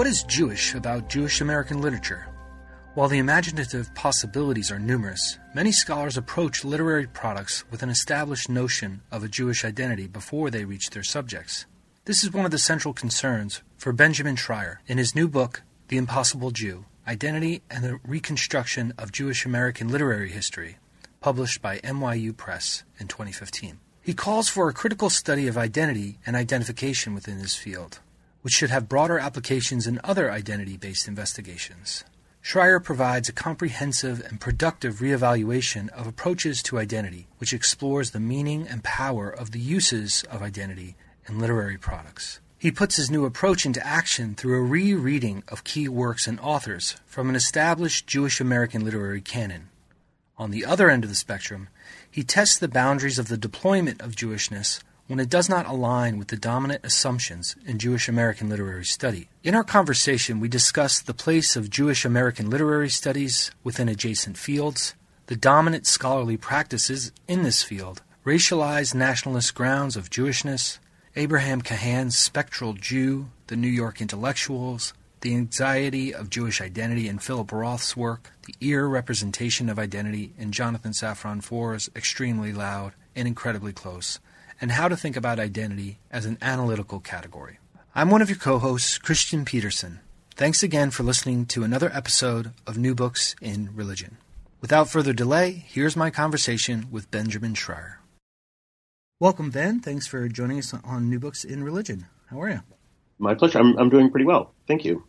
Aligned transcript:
What 0.00 0.06
is 0.06 0.22
Jewish 0.22 0.74
about 0.74 1.10
Jewish 1.10 1.42
American 1.42 1.82
literature? 1.82 2.26
While 2.94 3.08
the 3.08 3.18
imaginative 3.18 3.94
possibilities 3.94 4.70
are 4.70 4.78
numerous, 4.78 5.38
many 5.54 5.72
scholars 5.72 6.16
approach 6.16 6.64
literary 6.64 7.06
products 7.06 7.70
with 7.70 7.82
an 7.82 7.90
established 7.90 8.48
notion 8.48 9.02
of 9.12 9.22
a 9.22 9.28
Jewish 9.28 9.62
identity 9.62 10.06
before 10.06 10.48
they 10.48 10.64
reach 10.64 10.88
their 10.88 11.02
subjects. 11.02 11.66
This 12.06 12.24
is 12.24 12.32
one 12.32 12.46
of 12.46 12.50
the 12.50 12.56
central 12.56 12.94
concerns 12.94 13.60
for 13.76 13.92
Benjamin 13.92 14.36
Schreier 14.36 14.78
in 14.86 14.96
his 14.96 15.14
new 15.14 15.28
book, 15.28 15.64
The 15.88 15.98
Impossible 15.98 16.50
Jew 16.50 16.86
Identity 17.06 17.60
and 17.70 17.84
the 17.84 18.00
Reconstruction 18.02 18.94
of 18.96 19.12
Jewish 19.12 19.44
American 19.44 19.88
Literary 19.88 20.30
History, 20.30 20.78
published 21.20 21.60
by 21.60 21.76
NYU 21.80 22.34
Press 22.34 22.84
in 22.98 23.06
2015. 23.06 23.78
He 24.00 24.14
calls 24.14 24.48
for 24.48 24.70
a 24.70 24.72
critical 24.72 25.10
study 25.10 25.46
of 25.46 25.58
identity 25.58 26.20
and 26.24 26.36
identification 26.36 27.12
within 27.12 27.36
this 27.36 27.54
field 27.54 28.00
which 28.42 28.54
should 28.54 28.70
have 28.70 28.88
broader 28.88 29.18
applications 29.18 29.86
in 29.86 30.00
other 30.02 30.30
identity 30.30 30.76
based 30.76 31.08
investigations. 31.08 32.04
Schreier 32.42 32.82
provides 32.82 33.28
a 33.28 33.32
comprehensive 33.32 34.24
and 34.24 34.40
productive 34.40 34.96
reevaluation 34.96 35.90
of 35.90 36.06
approaches 36.06 36.62
to 36.62 36.78
identity, 36.78 37.26
which 37.38 37.52
explores 37.52 38.10
the 38.10 38.20
meaning 38.20 38.66
and 38.66 38.82
power 38.82 39.28
of 39.28 39.50
the 39.50 39.60
uses 39.60 40.24
of 40.30 40.42
identity 40.42 40.96
in 41.28 41.38
literary 41.38 41.76
products. 41.76 42.40
He 42.58 42.70
puts 42.70 42.96
his 42.96 43.10
new 43.10 43.24
approach 43.24 43.64
into 43.64 43.86
action 43.86 44.34
through 44.34 44.58
a 44.58 44.62
rereading 44.62 45.42
of 45.48 45.64
key 45.64 45.88
works 45.88 46.26
and 46.26 46.40
authors 46.40 46.96
from 47.06 47.28
an 47.28 47.36
established 47.36 48.06
Jewish 48.06 48.40
American 48.40 48.84
literary 48.84 49.20
canon. 49.20 49.68
On 50.38 50.50
the 50.50 50.64
other 50.64 50.88
end 50.88 51.04
of 51.04 51.10
the 51.10 51.16
spectrum, 51.16 51.68
he 52.10 52.22
tests 52.22 52.58
the 52.58 52.68
boundaries 52.68 53.18
of 53.18 53.28
the 53.28 53.36
deployment 53.36 54.00
of 54.00 54.16
Jewishness 54.16 54.80
when 55.10 55.18
it 55.18 55.28
does 55.28 55.48
not 55.48 55.66
align 55.66 56.20
with 56.20 56.28
the 56.28 56.36
dominant 56.36 56.84
assumptions 56.84 57.56
in 57.66 57.80
Jewish 57.80 58.08
American 58.08 58.48
literary 58.48 58.84
study. 58.84 59.28
In 59.42 59.56
our 59.56 59.64
conversation, 59.64 60.38
we 60.38 60.46
discussed 60.46 61.04
the 61.04 61.12
place 61.12 61.56
of 61.56 61.68
Jewish 61.68 62.04
American 62.04 62.48
literary 62.48 62.88
studies 62.88 63.50
within 63.64 63.88
adjacent 63.88 64.38
fields, 64.38 64.94
the 65.26 65.34
dominant 65.34 65.88
scholarly 65.88 66.36
practices 66.36 67.10
in 67.26 67.42
this 67.42 67.60
field, 67.60 68.02
racialized 68.24 68.94
nationalist 68.94 69.52
grounds 69.52 69.96
of 69.96 70.10
Jewishness, 70.10 70.78
Abraham 71.16 71.60
Cahan's 71.60 72.16
spectral 72.16 72.74
Jew, 72.74 73.30
the 73.48 73.56
New 73.56 73.66
York 73.66 74.00
intellectuals, 74.00 74.94
the 75.22 75.34
anxiety 75.34 76.14
of 76.14 76.30
Jewish 76.30 76.60
identity 76.60 77.08
in 77.08 77.18
Philip 77.18 77.50
Roth's 77.50 77.96
work, 77.96 78.30
the 78.46 78.54
ear 78.60 78.86
representation 78.86 79.68
of 79.68 79.76
identity 79.76 80.32
in 80.38 80.52
Jonathan 80.52 80.92
Safran 80.92 81.42
Foer's 81.42 81.90
extremely 81.96 82.52
loud 82.52 82.92
and 83.16 83.26
incredibly 83.26 83.72
close, 83.72 84.20
and 84.60 84.72
how 84.72 84.88
to 84.88 84.96
think 84.96 85.16
about 85.16 85.40
identity 85.40 85.98
as 86.10 86.26
an 86.26 86.38
analytical 86.42 87.00
category. 87.00 87.58
I'm 87.94 88.10
one 88.10 88.22
of 88.22 88.28
your 88.28 88.38
co 88.38 88.58
hosts, 88.58 88.98
Christian 88.98 89.44
Peterson. 89.44 90.00
Thanks 90.34 90.62
again 90.62 90.90
for 90.90 91.02
listening 91.02 91.46
to 91.46 91.64
another 91.64 91.90
episode 91.92 92.52
of 92.66 92.78
New 92.78 92.94
Books 92.94 93.34
in 93.40 93.70
Religion. 93.74 94.16
Without 94.60 94.88
further 94.88 95.12
delay, 95.12 95.64
here's 95.66 95.96
my 95.96 96.10
conversation 96.10 96.86
with 96.90 97.10
Benjamin 97.10 97.54
Schreier. 97.54 97.96
Welcome, 99.18 99.50
Ben. 99.50 99.80
Thanks 99.80 100.06
for 100.06 100.28
joining 100.28 100.58
us 100.58 100.72
on 100.72 101.10
New 101.10 101.18
Books 101.18 101.44
in 101.44 101.64
Religion. 101.64 102.06
How 102.28 102.40
are 102.42 102.50
you? 102.50 102.60
My 103.18 103.34
pleasure. 103.34 103.58
I'm, 103.58 103.76
I'm 103.78 103.90
doing 103.90 104.10
pretty 104.10 104.24
well. 104.24 104.54
Thank 104.66 104.84
you. 104.84 105.04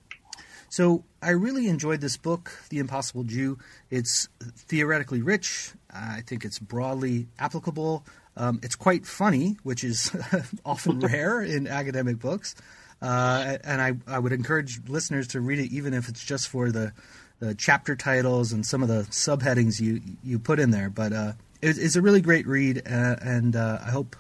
So, 0.70 1.03
I 1.22 1.31
really 1.31 1.68
enjoyed 1.68 2.02
this 2.02 2.18
book, 2.18 2.52
The 2.70 2.80
Impossible 2.80 3.24
Jew. 3.24 3.58
It's 3.90 4.28
theoretically 4.56 5.22
rich. 5.22 5.72
I 5.94 6.24
think 6.26 6.44
it's 6.46 6.59
broadly 6.59 7.28
applicable. 7.40 8.06
Um, 8.38 8.59
it's 8.64 8.75
quite 8.75 9.06
funny, 9.06 9.58
which 9.64 9.84
is 9.84 10.16
often 10.66 11.00
rare 11.02 11.42
in 11.42 11.68
academic 11.68 12.19
books. 12.19 12.56
Uh, 13.02 13.58
and 13.64 13.81
I, 13.81 13.94
I 14.08 14.19
would 14.19 14.31
encourage 14.31 14.80
listeners 14.88 15.28
to 15.30 15.42
read 15.42 15.59
it, 15.59 15.72
even 15.72 15.94
if 15.94 16.08
it's 16.08 16.24
just 16.24 16.50
for 16.50 16.72
the, 16.72 16.94
the 17.40 17.56
chapter 17.56 17.96
titles 17.96 18.52
and 18.53 18.66
some 18.66 18.84
of 18.84 18.90
the 18.90 19.08
subheadings 19.09 19.81
you 19.81 20.02
you 20.24 20.38
put 20.38 20.59
in 20.59 20.70
there. 20.72 20.90
But 20.90 21.12
uh, 21.12 21.34
it, 21.62 21.78
it's 21.80 21.96
a 21.96 22.02
really 22.02 22.22
great 22.22 22.46
read, 22.46 22.84
uh, 22.86 23.16
and 23.22 23.56
uh, 23.56 23.80
I 23.86 23.90
hope 23.90 24.16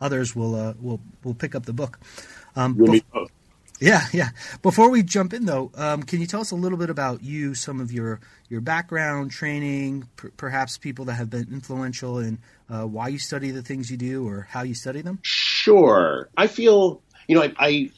others 0.00 0.36
will 0.36 0.54
uh, 0.54 0.74
will 0.80 1.00
will 1.24 1.34
pick 1.34 1.54
up 1.56 1.66
the 1.66 1.72
book. 1.72 1.98
Um, 2.54 2.76
bef- 2.76 3.28
yeah, 3.80 4.06
yeah. 4.12 4.28
Before 4.62 4.90
we 4.90 5.02
jump 5.02 5.32
in, 5.32 5.46
though, 5.46 5.70
um, 5.74 6.02
can 6.02 6.20
you 6.20 6.26
tell 6.26 6.40
us 6.40 6.50
a 6.50 6.56
little 6.56 6.78
bit 6.78 6.90
about 6.90 7.22
you, 7.22 7.54
some 7.54 7.80
of 7.80 7.90
your 7.90 8.20
your 8.48 8.60
background, 8.60 9.30
training, 9.30 10.08
per- 10.16 10.30
perhaps 10.36 10.76
people 10.76 11.06
that 11.06 11.14
have 11.14 11.30
been 11.30 11.48
influential 11.50 12.18
in 12.18 12.38
uh, 12.68 12.84
why 12.84 13.08
you 13.08 13.18
study 13.18 13.50
the 13.50 13.62
things 13.62 13.90
you 13.90 13.96
do 13.96 14.28
or 14.28 14.46
how 14.50 14.62
you 14.62 14.74
study 14.74 15.00
them? 15.00 15.18
Sure. 15.22 16.28
I 16.36 16.46
feel 16.46 17.02
you 17.26 17.36
know 17.36 17.42
I 17.42 17.52
I, 17.58 17.90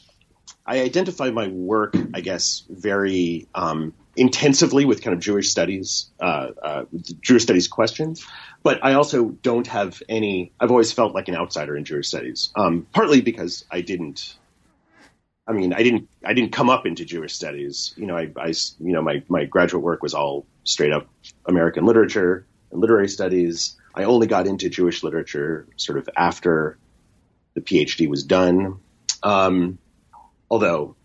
I 0.64 0.80
identify 0.80 1.30
my 1.30 1.48
work, 1.48 1.96
I 2.14 2.20
guess, 2.20 2.62
very 2.70 3.48
um, 3.54 3.92
intensively 4.14 4.84
with 4.84 5.02
kind 5.02 5.14
of 5.14 5.20
Jewish 5.20 5.50
studies, 5.50 6.10
uh, 6.20 6.48
uh, 6.62 6.84
Jewish 7.20 7.42
studies 7.42 7.66
questions. 7.66 8.24
But 8.62 8.84
I 8.84 8.94
also 8.94 9.30
don't 9.30 9.66
have 9.66 10.00
any. 10.08 10.52
I've 10.60 10.70
always 10.70 10.92
felt 10.92 11.14
like 11.14 11.26
an 11.26 11.34
outsider 11.34 11.76
in 11.76 11.84
Jewish 11.84 12.06
studies, 12.06 12.50
um, 12.54 12.86
partly 12.92 13.20
because 13.20 13.64
I 13.70 13.80
didn't 13.80 14.36
I 15.46 15.52
mean, 15.52 15.72
I 15.72 15.82
didn't 15.82 16.08
I 16.24 16.34
didn't 16.34 16.52
come 16.52 16.70
up 16.70 16.86
into 16.86 17.04
Jewish 17.04 17.34
studies. 17.34 17.94
You 17.96 18.06
know, 18.06 18.16
I, 18.16 18.30
I 18.36 18.48
you 18.78 18.92
know 18.92 19.02
my 19.02 19.22
my 19.28 19.44
graduate 19.44 19.82
work 19.82 20.02
was 20.02 20.14
all 20.14 20.46
straight 20.64 20.92
up 20.92 21.08
American 21.46 21.84
literature 21.84 22.46
and 22.70 22.80
literary 22.80 23.08
studies. 23.08 23.76
I 23.94 24.04
only 24.04 24.26
got 24.26 24.46
into 24.46 24.68
Jewish 24.68 25.02
literature 25.02 25.66
sort 25.76 25.98
of 25.98 26.08
after 26.16 26.78
the 27.54 27.60
PhD 27.60 28.08
was 28.08 28.24
done. 28.24 28.78
Um, 29.22 29.78
although 30.50 30.96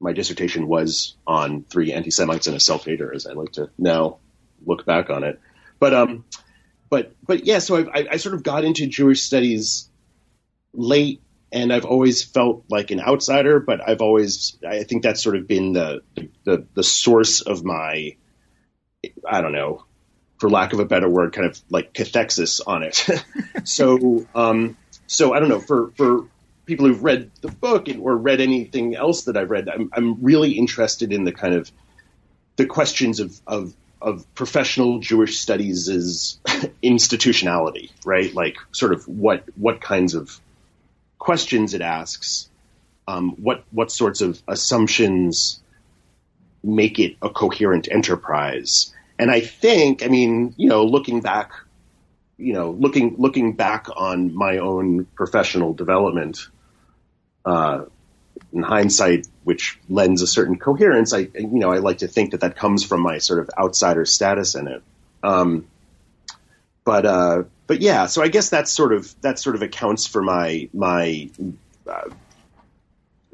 my 0.00 0.12
dissertation 0.12 0.66
was 0.66 1.14
on 1.26 1.62
three 1.62 1.92
anti-Semites 1.92 2.46
and 2.46 2.56
a 2.56 2.60
self-hater, 2.60 3.14
as 3.14 3.26
I 3.26 3.32
like 3.32 3.52
to 3.52 3.70
now 3.78 4.18
look 4.64 4.84
back 4.84 5.10
on 5.10 5.24
it. 5.24 5.40
But 5.78 5.94
um, 5.94 6.24
but 6.88 7.12
but 7.26 7.44
yeah, 7.44 7.58
so 7.58 7.88
I, 7.90 8.06
I 8.12 8.16
sort 8.16 8.34
of 8.34 8.42
got 8.42 8.64
into 8.64 8.86
Jewish 8.86 9.22
studies 9.22 9.90
late 10.72 11.20
and 11.52 11.72
I've 11.72 11.84
always 11.84 12.22
felt 12.22 12.64
like 12.68 12.90
an 12.90 13.00
outsider, 13.00 13.60
but 13.60 13.86
I've 13.86 14.00
always 14.00 14.58
I 14.66 14.84
think 14.84 15.02
that's 15.02 15.22
sort 15.22 15.36
of 15.36 15.46
been 15.46 15.72
the 15.72 16.02
the 16.44 16.66
the 16.74 16.82
source 16.82 17.40
of 17.40 17.64
my 17.64 18.16
I 19.28 19.40
don't 19.40 19.52
know, 19.52 19.84
for 20.38 20.50
lack 20.50 20.72
of 20.72 20.80
a 20.80 20.84
better 20.84 21.08
word, 21.08 21.32
kind 21.32 21.46
of 21.46 21.60
like 21.70 21.92
cathexis 21.92 22.60
on 22.66 22.82
it. 22.82 23.08
so 23.64 24.26
um, 24.34 24.76
so 25.06 25.32
I 25.32 25.40
don't 25.40 25.48
know 25.48 25.60
for 25.60 25.90
for 25.96 26.26
people 26.66 26.86
who've 26.86 27.02
read 27.02 27.30
the 27.42 27.48
book 27.48 27.86
or 28.00 28.16
read 28.16 28.40
anything 28.40 28.96
else 28.96 29.24
that 29.24 29.36
I've 29.36 29.50
read, 29.50 29.68
I'm 29.68 29.90
I'm 29.92 30.22
really 30.22 30.52
interested 30.52 31.12
in 31.12 31.24
the 31.24 31.32
kind 31.32 31.54
of 31.54 31.70
the 32.56 32.66
questions 32.66 33.20
of 33.20 33.40
of 33.46 33.74
of 34.02 34.26
professional 34.34 34.98
Jewish 34.98 35.38
studies 35.38 35.88
is 35.88 36.38
institutionality, 36.82 37.90
right? 38.04 38.34
Like 38.34 38.56
sort 38.72 38.92
of 38.92 39.06
what 39.06 39.44
what 39.56 39.80
kinds 39.80 40.14
of 40.14 40.40
questions 41.18 41.74
it 41.74 41.80
asks, 41.80 42.48
um, 43.08 43.30
what 43.42 43.64
what 43.70 43.90
sorts 43.90 44.20
of 44.20 44.42
assumptions 44.48 45.60
make 46.62 46.98
it 46.98 47.16
a 47.22 47.30
coherent 47.30 47.88
enterprise. 47.90 48.92
And 49.18 49.30
I 49.30 49.40
think, 49.40 50.04
I 50.04 50.08
mean, 50.08 50.54
you 50.56 50.68
know, 50.68 50.84
looking 50.84 51.20
back, 51.20 51.52
you 52.36 52.52
know, 52.52 52.72
looking 52.72 53.16
looking 53.18 53.54
back 53.54 53.86
on 53.96 54.34
my 54.34 54.58
own 54.58 55.06
professional 55.14 55.72
development, 55.72 56.48
uh, 57.44 57.84
in 58.52 58.62
hindsight, 58.62 59.26
which 59.44 59.78
lends 59.88 60.22
a 60.22 60.26
certain 60.26 60.58
coherence, 60.58 61.12
I 61.12 61.28
you 61.34 61.48
know 61.48 61.70
I 61.70 61.78
like 61.78 61.98
to 61.98 62.08
think 62.08 62.32
that 62.32 62.40
that 62.40 62.56
comes 62.56 62.84
from 62.84 63.00
my 63.00 63.18
sort 63.18 63.40
of 63.40 63.50
outsider 63.56 64.04
status 64.04 64.54
in 64.54 64.68
it. 64.68 64.82
Um, 65.22 65.66
but 66.86 67.04
uh, 67.04 67.42
but 67.66 67.82
yeah, 67.82 68.06
so 68.06 68.22
I 68.22 68.28
guess 68.28 68.50
that 68.50 68.68
sort 68.68 68.94
of 68.94 69.20
that 69.20 69.40
sort 69.40 69.56
of 69.56 69.62
accounts 69.62 70.06
for 70.06 70.22
my 70.22 70.70
my 70.72 71.28
uh, 71.86 72.08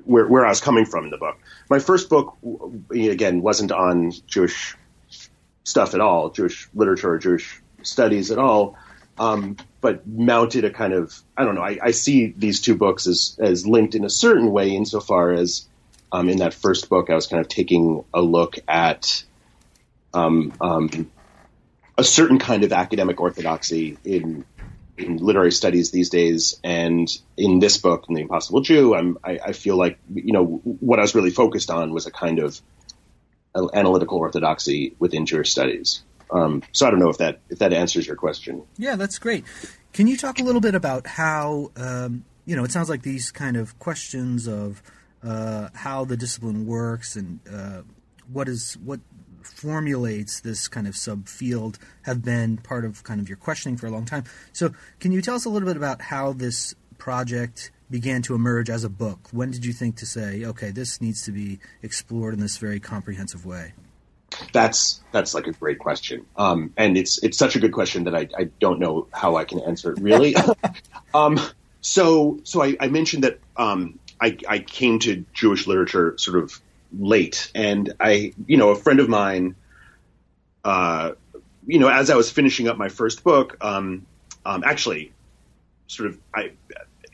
where 0.05 0.27
where 0.27 0.45
I 0.45 0.49
was 0.49 0.63
coming 0.63 0.87
from 0.87 1.05
in 1.05 1.11
the 1.11 1.19
book. 1.19 1.39
My 1.69 1.79
first 1.79 2.09
book, 2.09 2.37
again, 2.91 3.43
wasn't 3.43 3.71
on 3.71 4.13
Jewish 4.27 4.75
stuff 5.65 5.93
at 5.93 6.01
all, 6.01 6.31
Jewish 6.31 6.67
literature 6.75 7.13
or 7.13 7.19
Jewish 7.19 7.63
studies 7.83 8.31
at 8.31 8.39
all. 8.39 8.77
um, 9.19 9.59
but 9.83 10.07
mounted 10.07 10.65
a 10.65 10.71
kind 10.71 10.95
of 10.95 11.15
I 11.37 11.45
don't 11.45 11.55
know. 11.55 11.63
I, 11.63 11.79
I, 11.83 11.91
see 11.91 12.33
these 12.35 12.63
two 12.63 12.75
books 12.75 13.07
as 13.07 13.37
as 13.39 13.67
linked 13.67 13.95
in 13.95 14.05
a 14.05 14.11
certain 14.11 14.51
way, 14.51 14.71
insofar 14.71 15.33
as 15.33 15.69
um, 16.11 16.31
in 16.31 16.39
that 16.39 16.55
first 16.55 16.89
book 16.89 17.11
I 17.11 17.15
was 17.15 17.27
kind 17.27 17.41
of 17.43 17.49
taking 17.49 18.03
a 18.15 18.23
look 18.23 18.59
at 18.67 19.25
um, 20.15 20.55
um, 20.61 21.11
a 21.99 22.05
certain 22.05 22.39
kind 22.39 22.65
of 22.65 22.73
academic 22.73 23.21
orthodoxy 23.21 23.99
in 24.05 24.45
in 24.99 25.17
literary 25.17 25.53
studies 25.53 25.91
these 25.91 26.11
days, 26.11 26.61
and 26.63 27.09
in 27.37 27.59
this 27.59 27.79
book, 27.79 28.07
in 28.09 28.15
the 28.15 28.21
Impossible 28.21 28.61
Jew, 28.61 28.95
I, 28.95 29.39
I 29.47 29.53
feel 29.53 29.77
like 29.77 29.99
you 30.15 30.33
know 30.33 30.45
what 30.45 30.99
I 30.99 31.03
was 31.03 31.15
really 31.15 31.31
focused 31.31 31.71
on 31.71 31.93
was 31.93 32.07
a 32.07 32.11
kind 32.11 32.39
of 32.39 32.61
analytical 33.75 34.19
orthodoxy 34.19 34.95
within 34.99 35.27
Jewish 35.27 35.51
studies. 35.51 36.03
Um, 36.31 36.63
so 36.73 36.87
I 36.87 36.91
don't 36.91 37.01
know 37.01 37.11
if 37.11 37.19
that 37.19 37.41
if 37.51 37.59
that 37.59 37.73
answers 37.73 38.07
your 38.07 38.17
question. 38.17 38.63
Yeah, 38.79 38.97
that's 38.97 39.19
great. 39.19 39.45
Can 39.93 40.07
you 40.07 40.17
talk 40.17 40.41
a 40.41 40.43
little 40.43 40.61
bit 40.61 40.75
about 40.75 41.07
how 41.07 41.71
um, 41.77 42.25
you 42.47 42.57
know? 42.57 42.65
It 42.65 42.73
sounds 42.73 42.89
like 42.89 43.03
these 43.03 43.31
kind 43.31 43.57
of 43.57 43.79
questions 43.79 44.47
of 44.47 44.83
uh, 45.23 45.69
how 45.75 46.05
the 46.05 46.17
discipline 46.17 46.67
works 46.67 47.17
and 47.17 47.41
uh, 47.51 47.83
what 48.33 48.49
is 48.49 48.79
what 48.83 49.01
formulates 49.47 50.41
this 50.41 50.69
kind 50.69 50.87
of 50.87 50.95
subfield 50.95 51.77
have 52.03 52.25
been 52.25 52.57
part 52.57 52.85
of 52.85 53.05
kind 53.05 53.21
of 53.21 53.29
your 53.29 53.37
questioning 53.37 53.77
for 53.77 53.87
a 53.87 53.91
long 53.91 54.05
time. 54.05 54.25
So, 54.53 54.73
can 55.01 55.13
you 55.13 55.23
tell 55.23 55.35
us 55.35 55.45
a 55.45 55.51
little 55.51 55.69
bit 55.69 55.77
about 55.77 56.03
how 56.03 56.33
this 56.33 56.75
project 56.99 57.71
began 57.91 58.23
to 58.23 58.35
emerge 58.35 58.71
as 58.71 58.85
a 58.85 58.89
book? 58.89 59.29
When 59.33 59.51
did 59.51 59.65
you 59.65 59.73
think 59.73 59.97
to 59.97 60.07
say, 60.07 60.45
okay, 60.45 60.71
this 60.71 61.01
needs 61.01 61.23
to 61.25 61.33
be 61.33 61.61
explored 61.83 62.35
in 62.35 62.41
this 62.41 62.57
very 62.57 62.81
comprehensive 62.81 63.45
way? 63.45 63.73
That's 64.53 65.03
that's 65.13 65.35
like 65.35 65.47
a 65.47 65.53
great 65.53 65.79
question, 65.79 66.25
um, 66.37 66.73
and 66.79 66.97
it's 66.97 67.23
it's 67.23 67.37
such 67.37 67.55
a 67.55 67.61
good 67.61 67.73
question 67.73 68.05
that 68.05 68.15
I, 68.15 68.29
I 68.37 68.45
don't 68.61 68.81
know 68.81 69.07
how 69.13 69.37
I 69.37 69.45
can 69.45 69.61
answer 69.61 69.93
it 69.93 70.01
really. 70.01 70.35
um, 71.15 71.39
so 71.83 72.41
so 72.43 72.63
I, 72.63 72.77
I 72.81 72.89
mentioned 72.89 73.25
that 73.25 73.41
um, 73.59 73.99
I, 74.23 74.39
I 74.49 74.59
came 74.61 75.01
to 75.01 75.25
Jewish 75.35 75.67
literature 75.67 76.15
sort 76.17 76.43
of 76.43 76.61
late, 76.99 77.51
and 77.55 77.95
I 78.01 78.33
you 78.47 78.57
know 78.57 78.71
a 78.71 78.77
friend 78.77 79.01
of 79.01 79.09
mine, 79.09 79.55
uh, 80.65 81.13
you 81.67 81.79
know 81.79 81.89
as 81.89 82.11
I 82.11 82.17
was 82.17 82.31
finishing 82.31 82.69
up 82.69 82.77
my 82.77 82.89
first 82.89 83.25
book, 83.25 83.57
um, 83.61 84.07
um, 84.45 84.65
actually, 84.65 85.13
sort 85.87 86.11
of 86.11 86.19
I 86.35 86.53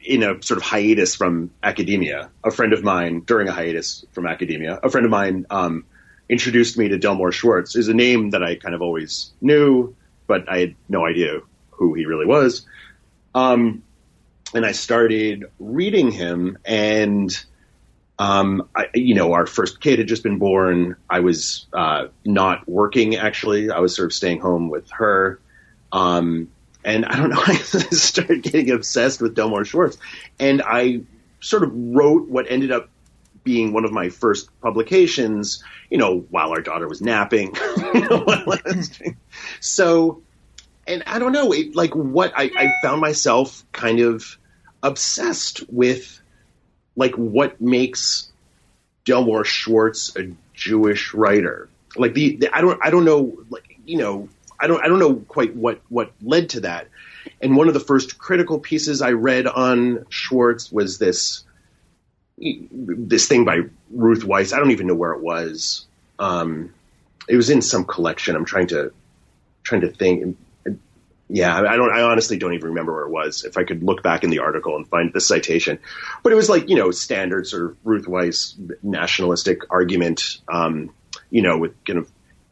in 0.05 0.23
a 0.23 0.43
sort 0.43 0.57
of 0.57 0.63
hiatus 0.63 1.15
from 1.15 1.51
academia, 1.63 2.31
a 2.45 2.51
friend 2.51 2.73
of 2.73 2.83
mine 2.83 3.21
during 3.21 3.49
a 3.49 3.53
hiatus 3.53 4.07
from 4.13 4.27
academia, 4.27 4.79
a 4.83 4.89
friend 4.89 5.05
of 5.05 5.11
mine 5.11 5.47
um, 5.51 5.85
introduced 6.29 6.79
me 6.79 6.89
to 6.89 6.99
Delmore 6.99 7.33
Schwartz, 7.33 7.77
is 7.77 7.89
a 7.89 7.95
name 7.95 8.31
that 8.31 8.43
I 8.43 8.55
kind 8.55 8.75
of 8.75 8.83
always 8.83 9.33
knew, 9.41 9.95
but 10.27 10.49
I 10.49 10.59
had 10.59 10.75
no 10.89 11.05
idea 11.05 11.41
who 11.71 11.95
he 11.95 12.07
really 12.07 12.27
was. 12.27 12.67
Um, 13.35 13.83
and 14.55 14.65
I 14.65 14.73
started 14.73 15.51
reading 15.59 16.11
him, 16.11 16.59
and 16.65 17.31
um, 18.19 18.69
I, 18.75 18.89
you 18.95 19.15
know, 19.15 19.33
our 19.33 19.47
first 19.47 19.81
kid 19.81 19.99
had 19.99 20.09
just 20.09 20.23
been 20.23 20.39
born. 20.39 20.97
I 21.09 21.21
was 21.21 21.67
uh, 21.73 22.09
not 22.25 22.69
working 22.69 23.17
actually. 23.17 23.71
I 23.71 23.79
was 23.79 23.95
sort 23.95 24.07
of 24.07 24.13
staying 24.13 24.41
home 24.41 24.69
with 24.71 24.91
her. 24.91 25.41
Um, 25.93 26.49
and 26.85 27.05
I 27.05 27.17
don't 27.17 27.31
know, 27.31 27.43
I 27.47 27.55
started 27.57 28.43
getting 28.43 28.71
obsessed 28.71 29.21
with 29.21 29.35
Delmore 29.35 29.65
Schwartz, 29.65 29.99
and 30.39 30.63
I 30.63 31.03
sort 31.41 31.63
of 31.63 31.71
wrote 31.73 32.29
what 32.29 32.51
ended 32.51 32.73
up 32.73 32.89
being 33.45 33.73
one 33.73 33.85
of 33.85 33.93
my 33.93 34.09
first 34.11 34.49
publications, 34.61 35.63
you 35.91 35.97
know, 35.99 36.19
while 36.31 36.51
our 36.51 36.61
daughter 36.61 36.89
was 36.89 37.01
napping. 37.01 37.57
so, 39.61 40.23
and 40.87 41.03
I 41.07 41.19
don't 41.19 41.33
know, 41.33 41.53
it, 41.53 41.75
like 41.75 41.95
what 41.95 42.33
I, 42.37 42.51
I 42.57 42.73
found 42.83 43.01
myself 43.01 43.65
kind 43.73 44.01
of 44.01 44.39
obsessed 44.83 45.65
with, 45.71 46.21
like 46.99 47.15
what 47.15 47.61
makes 47.61 48.29
Delmore 49.05 49.45
Schwartz 49.45 50.15
a 50.17 50.33
Jewish 50.53 51.15
writer. 51.15 51.69
Like 51.97 52.13
the, 52.13 52.37
the 52.37 52.55
I 52.55 52.61
don't 52.61 52.79
I 52.85 52.91
don't 52.91 53.05
know 53.05 53.39
like 53.49 53.79
you 53.87 53.97
know 53.97 54.29
I 54.61 54.67
don't 54.67 54.85
I 54.85 54.89
don't 54.89 54.99
know 54.99 55.15
quite 55.15 55.55
what 55.55 55.81
what 55.89 56.13
led 56.21 56.51
to 56.51 56.61
that. 56.61 56.89
And 57.41 57.57
one 57.57 57.69
of 57.69 57.75
the 57.75 57.81
first 57.81 58.19
critical 58.19 58.59
pieces 58.59 59.01
I 59.01 59.13
read 59.13 59.47
on 59.47 60.07
Schwartz 60.11 60.73
was 60.73 60.99
this 60.99 61.45
this 62.37 63.29
thing 63.29 63.45
by 63.45 63.63
Ruth 63.91 64.25
Wisse. 64.25 64.53
I 64.53 64.59
don't 64.59 64.73
even 64.73 64.89
know 64.89 64.95
where 64.95 65.13
it 65.13 65.21
was. 65.21 65.87
Um, 66.19 66.75
it 67.29 67.37
was 67.37 67.49
in 67.49 67.63
some 67.63 67.85
collection. 67.85 68.35
I'm 68.35 68.45
trying 68.45 68.67
to 68.69 68.93
trying 69.63 69.83
to 69.83 69.89
think. 69.89 70.37
Yeah, 71.29 71.55
I 71.55 71.77
don't. 71.77 71.93
I 71.93 72.03
honestly 72.03 72.39
don't 72.39 72.55
even 72.55 72.71
remember 72.71 72.95
where 72.95 73.05
it 73.05 73.11
was. 73.11 73.45
If 73.45 73.59
I 73.59 73.65
could 73.65 73.83
look 73.83 74.03
back 74.03 74.25
in 74.25 74.31
the 74.31 74.39
article 74.39 74.77
and 74.77 74.89
find 74.89 75.13
the 75.13 75.21
citation, 75.21 75.79
but 76.23 76.33
it 76.33 76.37
was 76.37 76.49
like 76.49 76.71
you 76.71 76.77
know 76.77 76.91
standard 76.91 77.47
sort 77.47 77.65
of 77.65 77.77
Ruth 77.85 78.07
Wisse 78.07 78.55
nationalistic 78.83 79.63
argument. 79.71 80.39
Um, 80.49 80.95
you 81.31 81.43
know, 81.43 81.59
with 81.59 81.73
kind 81.85 81.99
of 81.99 82.11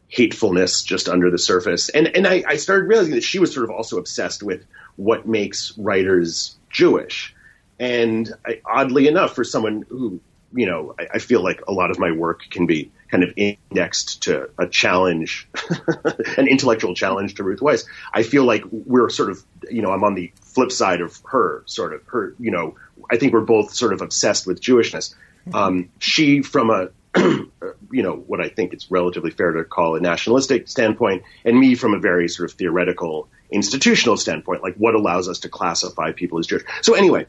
hatefulness 0.09 0.83
just 0.83 1.09
under 1.09 1.29
the 1.29 1.37
surface. 1.37 1.89
And 1.89 2.07
and 2.07 2.27
I, 2.27 2.43
I 2.47 2.57
started 2.57 2.87
realizing 2.87 3.15
that 3.15 3.23
she 3.23 3.39
was 3.39 3.53
sort 3.53 3.65
of 3.65 3.71
also 3.71 3.97
obsessed 3.97 4.43
with 4.43 4.65
what 4.95 5.27
makes 5.27 5.77
writers 5.77 6.57
Jewish. 6.69 7.35
And 7.79 8.31
I, 8.45 8.61
oddly 8.65 9.07
enough, 9.07 9.35
for 9.35 9.43
someone 9.43 9.85
who, 9.87 10.19
you 10.57 10.65
know, 10.65 10.95
I, 10.99 11.07
I, 11.13 11.19
feel 11.19 11.41
like 11.43 11.61
a 11.67 11.71
lot 11.71 11.91
of 11.91 11.99
my 11.99 12.11
work 12.11 12.41
can 12.49 12.65
be 12.65 12.91
kind 13.09 13.23
of 13.23 13.31
indexed 13.37 14.23
to 14.23 14.49
a 14.57 14.67
challenge, 14.67 15.47
an 16.37 16.47
intellectual 16.47 16.95
challenge 16.95 17.35
to 17.35 17.43
Ruth 17.43 17.59
Wisse. 17.59 17.85
I 18.13 18.23
feel 18.23 18.43
like 18.43 18.63
we're 18.71 19.09
sort 19.09 19.29
of, 19.29 19.43
you 19.69 19.81
know, 19.81 19.91
I'm 19.91 20.03
on 20.03 20.15
the 20.15 20.31
flip 20.41 20.71
side 20.71 21.01
of 21.01 21.21
her, 21.29 21.63
sort 21.67 21.93
of 21.93 22.01
her, 22.07 22.33
you 22.39 22.51
know, 22.51 22.75
I 23.11 23.17
think 23.17 23.33
we're 23.33 23.41
both 23.41 23.73
sort 23.73 23.93
of 23.93 24.01
obsessed 24.01 24.47
with 24.47 24.59
Jewishness. 24.59 25.13
Mm-hmm. 25.47 25.55
Um, 25.55 25.89
she, 25.99 26.41
from 26.41 26.71
a, 26.71 26.89
you 27.17 28.03
know, 28.03 28.15
what 28.15 28.41
I 28.41 28.49
think 28.49 28.73
it's 28.73 28.91
relatively 28.91 29.31
fair 29.31 29.51
to 29.51 29.63
call 29.63 29.95
a 29.95 29.99
nationalistic 29.99 30.67
standpoint, 30.67 31.23
and 31.45 31.57
me 31.57 31.75
from 31.75 31.93
a 31.93 31.99
very 31.99 32.27
sort 32.27 32.49
of 32.49 32.57
theoretical, 32.57 33.29
institutional 33.51 34.17
standpoint, 34.17 34.63
like 34.63 34.75
what 34.75 34.95
allows 34.95 35.29
us 35.29 35.39
to 35.39 35.49
classify 35.49 36.11
people 36.11 36.39
as 36.39 36.47
Jewish. 36.47 36.63
So 36.81 36.95
anyway, 36.95 37.27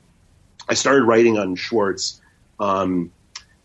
I 0.68 0.74
started 0.74 1.04
writing 1.04 1.38
on 1.38 1.56
Schwartz. 1.56 2.20
Um, 2.58 3.12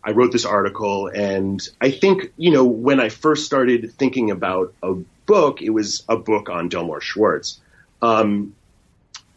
I 0.04 0.12
wrote 0.12 0.32
this 0.32 0.46
article, 0.46 1.08
and 1.08 1.62
I 1.80 1.92
think 1.92 2.34
you 2.38 2.52
know 2.52 2.66
when 2.66 3.00
I 3.00 3.10
first 3.10 3.46
started 3.46 3.94
thinking 3.94 4.32
about 4.32 4.74
a 4.84 4.94
book, 5.26 5.62
it 5.62 5.70
was 5.70 6.04
a 6.10 6.18
book 6.18 6.50
on 6.50 6.70
Delmore 6.70 7.02
Schwartz, 7.02 7.62
um, 8.02 8.56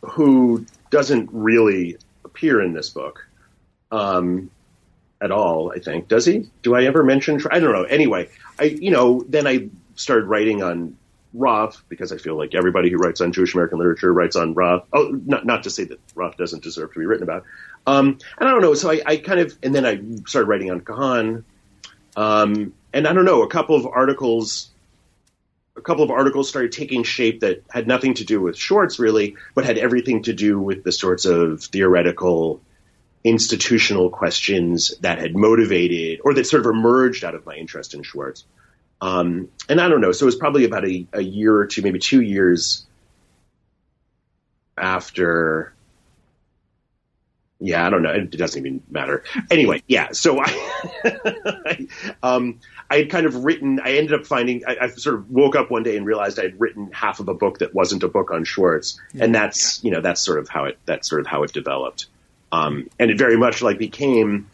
who 0.03 0.67
doesn't 0.91 1.31
really 1.33 1.99
appear 2.25 2.61
in 2.61 2.73
this 2.73 2.91
book 2.91 3.27
um, 3.93 4.51
at 5.21 5.31
all. 5.31 5.73
I 5.73 5.79
think 5.79 6.09
does 6.09 6.25
he? 6.25 6.51
Do 6.63 6.75
I 6.75 6.85
ever 6.85 7.05
mention? 7.05 7.41
I 7.51 7.61
don't 7.61 7.73
know. 7.73 7.85
Anyway, 7.85 8.29
I 8.59 8.65
you 8.65 8.91
know 8.91 9.25
then 9.29 9.47
I 9.47 9.69
started 9.95 10.27
writing 10.27 10.63
on 10.63 10.97
Roth 11.37 11.83
because 11.89 12.13
I 12.13 12.17
feel 12.19 12.37
like 12.37 12.55
everybody 12.55 12.91
who 12.91 12.97
writes 12.97 13.21
on 13.21 13.33
Jewish 13.33 13.55
American 13.55 13.79
literature 13.79 14.13
writes 14.13 14.37
on 14.37 14.55
Roth. 14.55 14.87
Oh, 14.93 15.19
not, 15.25 15.47
not 15.47 15.65
to 15.65 15.71
say 15.71 15.85
that 15.85 16.01
Roth 16.15 16.37
doesn't 16.37 16.63
deserve 16.63 16.93
to 16.93 16.99
be 16.99 17.07
written 17.07 17.23
about. 17.23 17.45
Um, 17.87 18.19
and 18.39 18.49
I 18.49 18.53
don't 18.53 18.63
know. 18.63 18.75
So 18.75 18.91
I, 18.91 19.01
I, 19.05 19.17
kind 19.19 19.41
of, 19.41 19.57
and 19.63 19.75
then 19.75 19.87
I 19.87 20.01
started 20.27 20.49
writing 20.49 20.71
on 20.71 20.81
Cahan. 20.81 21.45
Um, 22.17 22.73
and 22.93 23.07
I 23.07 23.13
don't 23.13 23.25
know, 23.25 23.43
a 23.43 23.49
couple 23.49 23.77
of 23.77 23.87
articles, 23.87 24.71
a 25.77 25.83
couple 25.83 26.03
of 26.03 26.11
articles 26.11 26.49
started 26.49 26.73
taking 26.73 27.03
shape 27.03 27.41
that 27.41 27.63
had 27.71 27.87
nothing 27.87 28.15
to 28.15 28.25
do 28.25 28.41
with 28.41 28.57
Schwartz 28.57 28.99
really, 28.99 29.37
but 29.55 29.65
had 29.65 29.79
everything 29.79 30.23
to 30.23 30.33
do 30.33 30.59
with 30.59 30.83
the 30.83 30.93
sorts 30.93 31.27
of 31.27 31.63
theoretical 31.63 32.63
institutional 33.23 34.09
questions 34.09 34.95
that 35.01 35.19
had 35.19 35.37
motivated 35.37 36.21
or 36.25 36.33
that 36.35 36.47
sort 36.47 36.65
of 36.65 36.71
emerged 36.73 37.25
out 37.25 37.35
of 37.35 37.45
my 37.45 37.55
interest 37.55 37.93
in 37.93 38.03
Schwartz. 38.03 38.45
Um, 39.01 39.51
and 39.69 39.81
I 39.81 39.89
don't 39.89 40.01
know. 40.01 40.13
So 40.13 40.25
it 40.25 40.27
was 40.27 40.37
probably 40.37 40.65
about 40.65 40.87
a, 40.87 41.07
a 41.13 41.23
year 41.23 41.55
or 41.55 41.67
two, 41.67 41.83
maybe 41.83 41.99
two 41.99 42.21
years 42.21 42.87
after. 44.77 45.73
Yeah, 47.59 47.87
I 47.87 47.91
don't 47.91 48.03
know. 48.03 48.11
It 48.11 48.31
doesn't 48.31 48.59
even 48.59 48.83
matter. 48.91 49.25
Anyway, 49.51 49.83
yeah. 49.87 50.13
So 50.13 50.39
I, 50.43 51.87
um, 52.23 52.61
I 52.91 52.99
had 52.99 53.11
kind 53.11 53.25
of 53.25 53.45
written. 53.45 53.81
I 53.81 53.97
ended 53.97 54.13
up 54.13 54.27
finding. 54.27 54.63
I, 54.67 54.77
I, 54.83 54.89
sort 54.89 55.17
of 55.17 55.31
woke 55.31 55.57
up 55.57 55.71
one 55.71 55.83
day 55.83 55.97
and 55.97 56.05
realized 56.05 56.39
I 56.39 56.43
had 56.43 56.61
written 56.61 56.93
half 56.93 57.19
of 57.19 57.29
a 57.29 57.35
book 57.35 57.59
that 57.59 57.75
wasn't 57.75 58.03
a 58.03 58.09
book 58.09 58.31
on 58.31 58.45
Schwartz, 58.45 59.01
yeah. 59.15 59.25
and 59.25 59.35
that's 59.35 59.83
you 59.83 59.91
know 59.91 60.03
that's 60.03 60.21
sort 60.21 60.39
of 60.39 60.51
how 60.51 60.65
it 60.65 60.79
that's 60.85 61.09
sort 61.09 61.23
of 61.23 61.27
how 61.27 61.45
it 61.45 61.53
developed. 61.53 62.07
Um, 62.53 62.91
and 62.99 63.11
it 63.11 63.19
very 63.19 63.39
much 63.39 63.63
like 63.63 63.79
became 63.79 64.51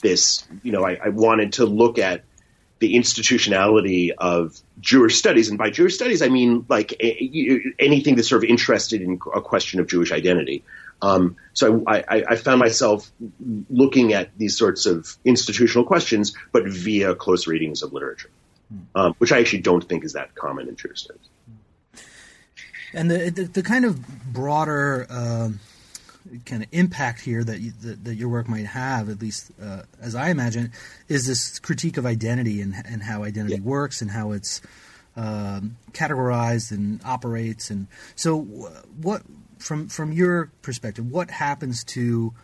this. 0.00 0.46
You 0.62 0.72
know, 0.72 0.84
I, 0.84 0.98
I 1.04 1.08
wanted 1.10 1.54
to 1.54 1.66
look 1.66 1.98
at 1.98 2.24
the 2.78 2.94
institutionality 2.94 4.12
of 4.12 4.58
Jewish 4.80 5.16
studies, 5.16 5.48
and 5.48 5.58
by 5.58 5.70
Jewish 5.70 5.94
studies 5.94 6.22
I 6.22 6.28
mean 6.28 6.66
like 6.68 6.92
a, 7.00 7.62
anything 7.78 8.16
that's 8.16 8.28
sort 8.28 8.44
of 8.44 8.50
interested 8.50 9.02
in 9.02 9.18
a 9.34 9.40
question 9.40 9.80
of 9.80 9.86
Jewish 9.86 10.12
identity. 10.12 10.62
Um, 11.02 11.36
so 11.52 11.82
I, 11.86 11.98
I, 12.08 12.24
I, 12.30 12.36
found 12.36 12.58
myself 12.58 13.10
looking 13.68 14.14
at 14.14 14.30
these 14.38 14.56
sorts 14.56 14.86
of 14.86 15.14
institutional 15.26 15.84
questions, 15.84 16.34
but 16.52 16.66
via 16.66 17.14
close 17.14 17.46
readings 17.46 17.82
of 17.82 17.92
literature, 17.92 18.30
um, 18.94 19.14
which 19.18 19.30
I 19.30 19.40
actually 19.40 19.60
don't 19.60 19.86
think 19.86 20.04
is 20.04 20.14
that 20.14 20.34
common 20.34 20.68
in 20.70 20.76
Jewish 20.76 21.02
studies. 21.02 21.28
And 22.94 23.10
the, 23.10 23.30
the, 23.30 23.42
the 23.44 23.62
kind 23.62 23.84
of 23.84 24.32
broader 24.32 25.06
um, 25.10 25.60
kind 26.44 26.62
of 26.62 26.68
impact 26.72 27.20
here 27.20 27.42
that, 27.44 27.60
you, 27.60 27.72
that, 27.82 28.04
that 28.04 28.14
your 28.14 28.28
work 28.28 28.48
might 28.48 28.66
have, 28.66 29.08
at 29.08 29.20
least 29.20 29.50
uh, 29.62 29.82
as 30.00 30.14
I 30.14 30.30
imagine, 30.30 30.72
is 31.08 31.26
this 31.26 31.58
critique 31.58 31.96
of 31.96 32.06
identity 32.06 32.60
and 32.60 32.74
and 32.84 33.02
how 33.02 33.24
identity 33.24 33.56
yeah. 33.56 33.62
works 33.62 34.02
and 34.02 34.10
how 34.10 34.32
it's 34.32 34.60
um, 35.16 35.76
categorized 35.92 36.70
and 36.72 37.00
operates. 37.04 37.70
And 37.70 37.86
so, 38.14 38.40
what 38.40 39.22
from 39.58 39.88
from 39.88 40.12
your 40.12 40.50
perspective, 40.62 41.10
what 41.10 41.30
happens 41.30 41.84
to 41.84 42.34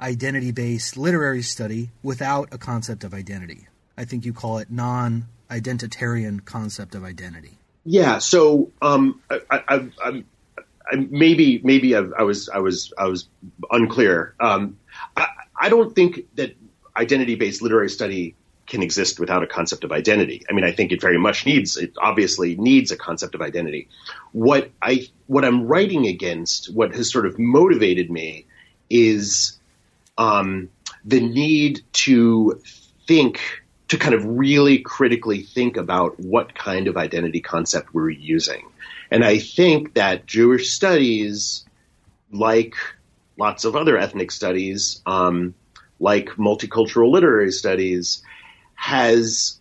identity 0.00 0.52
based 0.52 0.96
literary 0.96 1.42
study 1.42 1.90
without 2.02 2.48
a 2.52 2.58
concept 2.58 3.04
of 3.04 3.14
identity? 3.14 3.66
I 3.96 4.04
think 4.04 4.24
you 4.24 4.32
call 4.32 4.58
it 4.58 4.70
non 4.70 5.26
identitarian 5.50 6.44
concept 6.44 6.94
of 6.94 7.04
identity. 7.04 7.58
Yeah. 7.84 8.18
So 8.18 8.70
um, 8.82 9.20
I, 9.30 9.40
I, 9.50 9.88
I, 10.00 10.24
maybe 10.96 11.60
maybe 11.62 11.94
I, 11.94 12.00
was 12.00 12.48
I 12.48 12.58
was 12.58 12.92
I 12.98 13.06
was 13.06 13.28
unclear. 13.70 14.34
Um, 14.40 14.78
I, 15.60 15.68
don't 15.68 15.94
think 15.94 16.20
that 16.34 16.56
identity 16.96 17.34
based 17.34 17.62
literary 17.62 17.90
study 17.90 18.34
can 18.66 18.82
exist 18.82 19.18
without 19.18 19.42
a 19.42 19.46
concept 19.46 19.84
of 19.84 19.92
identity. 19.92 20.42
I 20.48 20.52
mean, 20.52 20.64
I 20.64 20.72
think 20.72 20.92
it 20.92 21.00
very 21.00 21.18
much 21.18 21.46
needs 21.46 21.76
it 21.76 21.94
obviously 21.98 22.56
needs 22.56 22.90
a 22.90 22.96
concept 22.96 23.34
of 23.34 23.42
identity. 23.42 23.88
What 24.32 24.70
I 24.82 25.08
what 25.26 25.44
I'm 25.44 25.66
writing 25.66 26.06
against, 26.06 26.72
what 26.72 26.94
has 26.94 27.10
sort 27.10 27.26
of 27.26 27.38
motivated 27.38 28.10
me, 28.10 28.46
is 28.90 29.58
um, 30.16 30.70
the 31.04 31.20
need 31.20 31.82
to 31.92 32.60
think 33.06 33.40
to 33.88 33.96
kind 33.96 34.14
of 34.14 34.24
really 34.24 34.78
critically 34.78 35.42
think 35.42 35.76
about 35.76 36.20
what 36.20 36.54
kind 36.54 36.88
of 36.88 36.96
identity 36.96 37.40
concept 37.40 37.94
we're 37.94 38.10
using. 38.10 38.67
And 39.10 39.24
I 39.24 39.38
think 39.38 39.94
that 39.94 40.26
Jewish 40.26 40.70
studies, 40.70 41.64
like 42.30 42.74
lots 43.38 43.64
of 43.64 43.76
other 43.76 43.96
ethnic 43.96 44.30
studies, 44.30 45.00
um, 45.06 45.54
like 46.00 46.30
multicultural 46.30 47.10
literary 47.10 47.52
studies, 47.52 48.22
has 48.74 49.58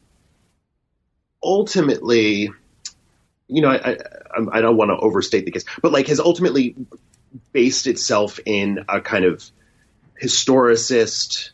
ultimately, 1.42 2.52
you 3.48 3.62
know, 3.62 3.70
I, 3.70 3.92
I, 3.92 4.58
I 4.58 4.62
don't 4.62 4.78
want 4.78 4.90
to 4.90 4.98
overstate 4.98 5.46
the 5.46 5.52
case, 5.52 5.66
but 5.82 5.92
like 5.92 6.08
has 6.08 6.20
ultimately 6.20 6.76
based 7.52 7.88
itself 7.88 8.40
in 8.46 8.86
a 8.90 9.02
kind 9.02 9.26
of 9.26 9.44
historicist, 10.22 11.52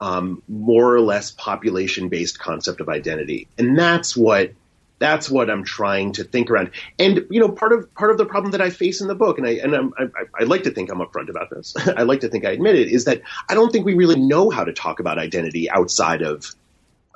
um, 0.00 0.42
more 0.48 0.94
or 0.94 1.00
less 1.00 1.30
population 1.30 2.08
based 2.08 2.38
concept 2.38 2.80
of 2.80 2.88
identity. 2.88 3.48
And 3.58 3.78
that's 3.78 4.16
what 4.16 4.52
that's 5.00 5.30
what 5.30 5.50
I'm 5.50 5.64
trying 5.64 6.12
to 6.12 6.24
think 6.24 6.50
around. 6.50 6.70
And 6.98 7.26
you 7.30 7.40
know, 7.40 7.48
part 7.48 7.72
of 7.72 7.92
part 7.94 8.12
of 8.12 8.18
the 8.18 8.26
problem 8.26 8.52
that 8.52 8.60
I 8.60 8.70
face 8.70 9.00
in 9.00 9.08
the 9.08 9.14
book, 9.16 9.38
and 9.38 9.46
I 9.46 9.52
and 9.52 9.74
I'm, 9.74 9.92
I, 9.98 10.04
I 10.38 10.44
like 10.44 10.62
to 10.64 10.70
think 10.70 10.90
I'm 10.92 10.98
upfront 10.98 11.30
about 11.30 11.50
this. 11.50 11.74
I 11.96 12.02
like 12.02 12.20
to 12.20 12.28
think 12.28 12.44
I 12.44 12.50
admit 12.50 12.76
it, 12.76 12.88
is 12.88 13.06
that 13.06 13.22
I 13.48 13.54
don't 13.54 13.72
think 13.72 13.84
we 13.86 13.94
really 13.94 14.20
know 14.20 14.50
how 14.50 14.62
to 14.62 14.72
talk 14.72 15.00
about 15.00 15.18
identity 15.18 15.68
outside 15.70 16.22
of 16.22 16.54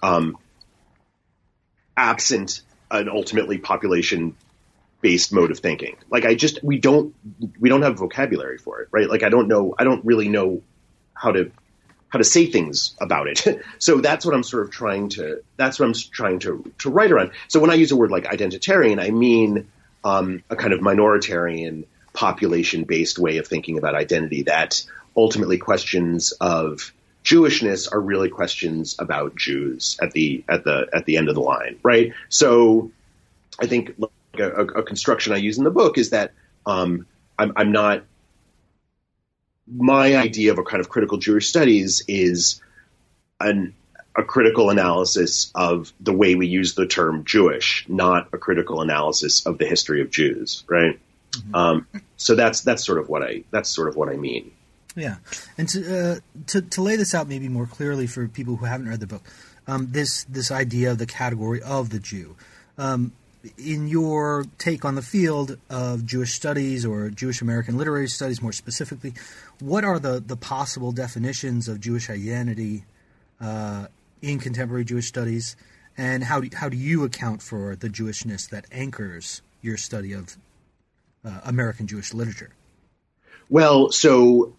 um, 0.03 0.39
absent 1.97 2.63
an 2.91 3.09
ultimately 3.09 3.59
population 3.59 4.35
based 5.03 5.33
mode 5.33 5.51
of 5.51 5.59
thinking. 5.59 5.97
Like 6.11 6.25
I 6.25 6.35
just 6.35 6.65
we 6.65 6.79
don't 6.79 7.15
we 7.61 7.69
don't 7.69 7.83
have 7.83 7.99
vocabulary 7.99 8.57
for 8.57 8.81
it, 8.81 8.89
right? 8.93 9.09
Like 9.09 9.23
I 9.23 9.29
don't 9.29 9.47
know 9.47 9.75
I 9.79 9.85
don't 9.85 10.05
really 10.07 10.29
know 10.29 10.63
how 11.13 11.33
to 11.33 11.53
how 12.15 12.19
to 12.19 12.25
say 12.25 12.47
things 12.47 12.95
about 13.01 13.27
it. 13.27 13.61
so 13.81 14.01
that's 14.01 14.25
what 14.25 14.37
I'm 14.37 14.45
sort 14.45 14.67
of 14.67 14.71
trying 14.71 15.09
to 15.11 15.43
that's 15.57 15.81
what 15.81 15.87
I'm 15.87 15.95
trying 15.95 16.39
to 16.41 16.73
to 16.79 16.89
write 16.89 17.11
around. 17.11 17.33
So 17.49 17.59
when 17.59 17.71
I 17.71 17.75
use 17.75 17.91
a 17.91 17.97
word 17.97 18.13
like 18.13 18.25
identitarian, 18.25 19.03
I 19.03 19.11
mean 19.11 19.67
um, 20.05 20.45
a 20.49 20.55
kind 20.55 20.73
of 20.73 20.79
minoritarian 20.79 21.87
population 22.13 22.85
based 22.85 23.19
way 23.19 23.39
of 23.39 23.49
thinking 23.49 23.79
about 23.79 23.97
identity 23.97 24.43
that 24.43 24.85
ultimately 25.17 25.59
questions 25.59 26.31
of 26.41 26.93
Jewishness 27.25 27.93
are 27.93 28.01
really 28.01 28.29
questions 28.29 28.95
about 29.01 29.35
Jews 29.35 29.99
at 30.01 30.13
the 30.13 30.45
at 30.49 30.63
the 30.63 30.87
at 30.93 31.07
the 31.07 31.17
end 31.17 31.29
of 31.29 31.35
the 31.35 31.41
line, 31.41 31.81
right? 31.83 32.13
So, 32.29 32.93
I 33.59 33.67
think 33.67 33.95
like 33.99 34.11
a, 34.39 34.67
a, 34.67 34.83
construction 34.85 35.33
I 35.33 35.39
use 35.39 35.59
in 35.59 35.65
the 35.65 35.71
book 35.71 35.99
is 35.99 36.11
that 36.11 36.33
um, 36.65 37.07
I'm, 37.37 37.53
I'm 37.57 37.73
not. 37.73 38.05
My 39.67 40.17
idea 40.17 40.53
of 40.53 40.59
a 40.59 40.63
kind 40.63 40.81
of 40.81 40.89
critical 40.89 41.19
Jewish 41.19 41.49
studies 41.49 42.05
is 42.07 42.61
an 43.41 43.75
a 44.17 44.23
critical 44.23 44.71
analysis 44.71 45.51
of 45.55 45.93
the 46.01 46.13
way 46.13 46.35
we 46.35 46.47
use 46.47 46.75
the 46.75 46.87
term 46.87 47.25
Jewish, 47.25 47.85
not 47.89 48.29
a 48.33 48.39
critical 48.39 48.81
analysis 48.81 49.45
of 49.45 49.59
the 49.59 49.67
history 49.67 50.01
of 50.03 50.11
Jews, 50.11 50.63
right? 50.69 51.01
Mm-hmm. 51.33 51.55
Um, 51.55 51.87
so 52.17 52.35
that's 52.35 52.61
that's 52.61 52.85
sort 52.85 52.99
of 52.99 53.09
what 53.09 53.23
I 53.23 53.45
that's 53.51 53.69
sort 53.69 53.89
of 53.89 53.97
what 53.97 54.09
I 54.09 54.17
mean. 54.17 54.53
Yeah, 54.97 55.17
and 55.59 55.69
to, 55.71 55.99
uh, 55.99 56.17
to 56.49 56.63
to 56.63 56.83
lay 56.83 56.97
this 56.97 57.15
out 57.15 57.29
maybe 57.29 57.49
more 57.49 57.67
clearly 57.67 58.07
for 58.07 58.29
people 58.29 58.57
who 58.57 58.67
haven't 58.67 58.89
read 58.89 59.01
the 59.01 59.09
book, 59.09 59.23
um, 59.67 59.89
this 59.91 60.25
this 60.25 60.53
idea 60.53 60.93
of 60.93 60.99
the 60.99 61.07
category 61.07 61.61
of 61.63 61.91
the 61.91 61.99
Jew. 61.99 62.37
Um, 62.79 63.13
in 63.59 63.89
your 63.89 64.47
take 64.59 64.85
on 64.85 64.95
the 64.95 65.03
field 65.03 65.59
of 65.69 66.07
Jewish 66.07 66.33
studies 66.35 66.85
or 66.85 67.11
Jewish 67.11 67.43
American 67.43 67.77
literary 67.77 68.09
studies, 68.09 68.41
more 68.41 68.53
specifically, 68.53 69.15
what 69.61 69.85
are 69.85 69.99
the, 69.99 70.23
the 70.25 70.37
possible 70.37 70.93
definitions 70.93 71.69
of 71.69 71.81
Jewish 71.81 72.11
identity 72.11 72.85
uh, 73.41 73.87
in 74.23 74.39
contemporary 74.39 74.85
Jewish 74.85 75.07
studies, 75.07 75.57
and 75.97 76.25
how 76.25 76.41
do, 76.41 76.49
how 76.57 76.69
do 76.69 76.77
you 76.77 77.05
account 77.05 77.43
for 77.43 77.77
the 77.77 77.89
Jewishness 77.89 78.49
that 78.51 78.67
anchors 78.73 79.43
your 79.61 79.77
study 79.77 80.13
of 80.13 80.37
uh, 81.25 81.41
American 81.45 81.87
Jewish 81.87 82.15
literature? 82.15 82.51
Well, 83.49 83.91
so 83.91 84.55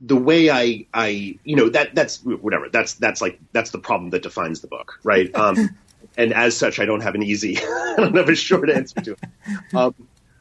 the 0.00 0.16
way 0.16 0.50
I, 0.50 0.86
I, 0.92 1.38
you 1.44 1.56
know, 1.56 1.68
that 1.70 1.94
that's 1.94 2.22
whatever. 2.22 2.68
That's 2.68 2.94
that's 2.94 3.20
like 3.20 3.40
that's 3.52 3.70
the 3.70 3.78
problem 3.78 4.10
that 4.10 4.22
defines 4.22 4.60
the 4.60 4.68
book, 4.68 5.00
right? 5.02 5.34
Um, 5.34 5.70
and 6.18 6.34
as 6.34 6.56
such, 6.56 6.80
I 6.80 6.84
don't 6.84 7.00
have 7.00 7.14
an 7.14 7.22
easy, 7.22 7.56
I 7.62 7.94
don't 7.96 8.16
have 8.16 8.28
a 8.28 8.34
short 8.34 8.68
answer 8.68 9.00
to 9.00 9.12
it. 9.12 9.74
Um, 9.74 9.94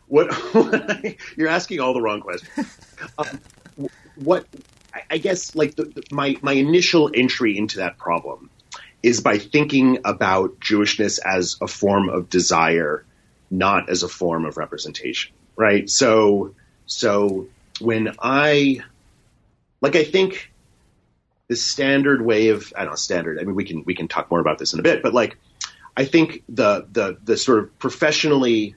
what, 0.07 1.15
you're 1.37 1.47
asking 1.47 1.79
all 1.79 1.93
the 1.93 2.01
wrong 2.01 2.19
questions. 2.19 2.77
Um, 3.17 3.39
what 4.15 4.45
I, 4.93 5.01
I 5.11 5.17
guess, 5.19 5.55
like 5.55 5.75
the, 5.75 5.85
the, 5.85 6.03
my 6.11 6.37
my 6.41 6.53
initial 6.53 7.11
entry 7.13 7.57
into 7.57 7.77
that 7.77 7.97
problem 7.97 8.49
is 9.03 9.21
by 9.21 9.37
thinking 9.37 9.99
about 10.03 10.59
Jewishness 10.59 11.19
as 11.23 11.57
a 11.61 11.67
form 11.67 12.09
of 12.09 12.29
desire, 12.29 13.05
not 13.51 13.89
as 13.89 14.01
a 14.01 14.07
form 14.07 14.45
of 14.45 14.57
representation, 14.57 15.33
right? 15.55 15.87
So, 15.87 16.55
so 16.87 17.47
when 17.79 18.15
I 18.19 18.79
like 19.81 19.95
I 19.95 20.03
think 20.03 20.51
the 21.47 21.55
standard 21.55 22.21
way 22.21 22.49
of 22.49 22.73
I 22.75 22.81
don't 22.81 22.93
know 22.93 22.95
standard. 22.95 23.39
I 23.39 23.43
mean, 23.43 23.55
we 23.55 23.65
can 23.65 23.83
we 23.83 23.93
can 23.93 24.07
talk 24.07 24.31
more 24.31 24.39
about 24.39 24.57
this 24.57 24.73
in 24.73 24.79
a 24.79 24.83
bit, 24.83 25.03
but 25.03 25.13
like 25.13 25.37
I 25.97 26.05
think 26.05 26.43
the 26.47 26.87
the 26.91 27.17
the 27.23 27.35
sort 27.35 27.59
of 27.59 27.79
professionally 27.79 28.75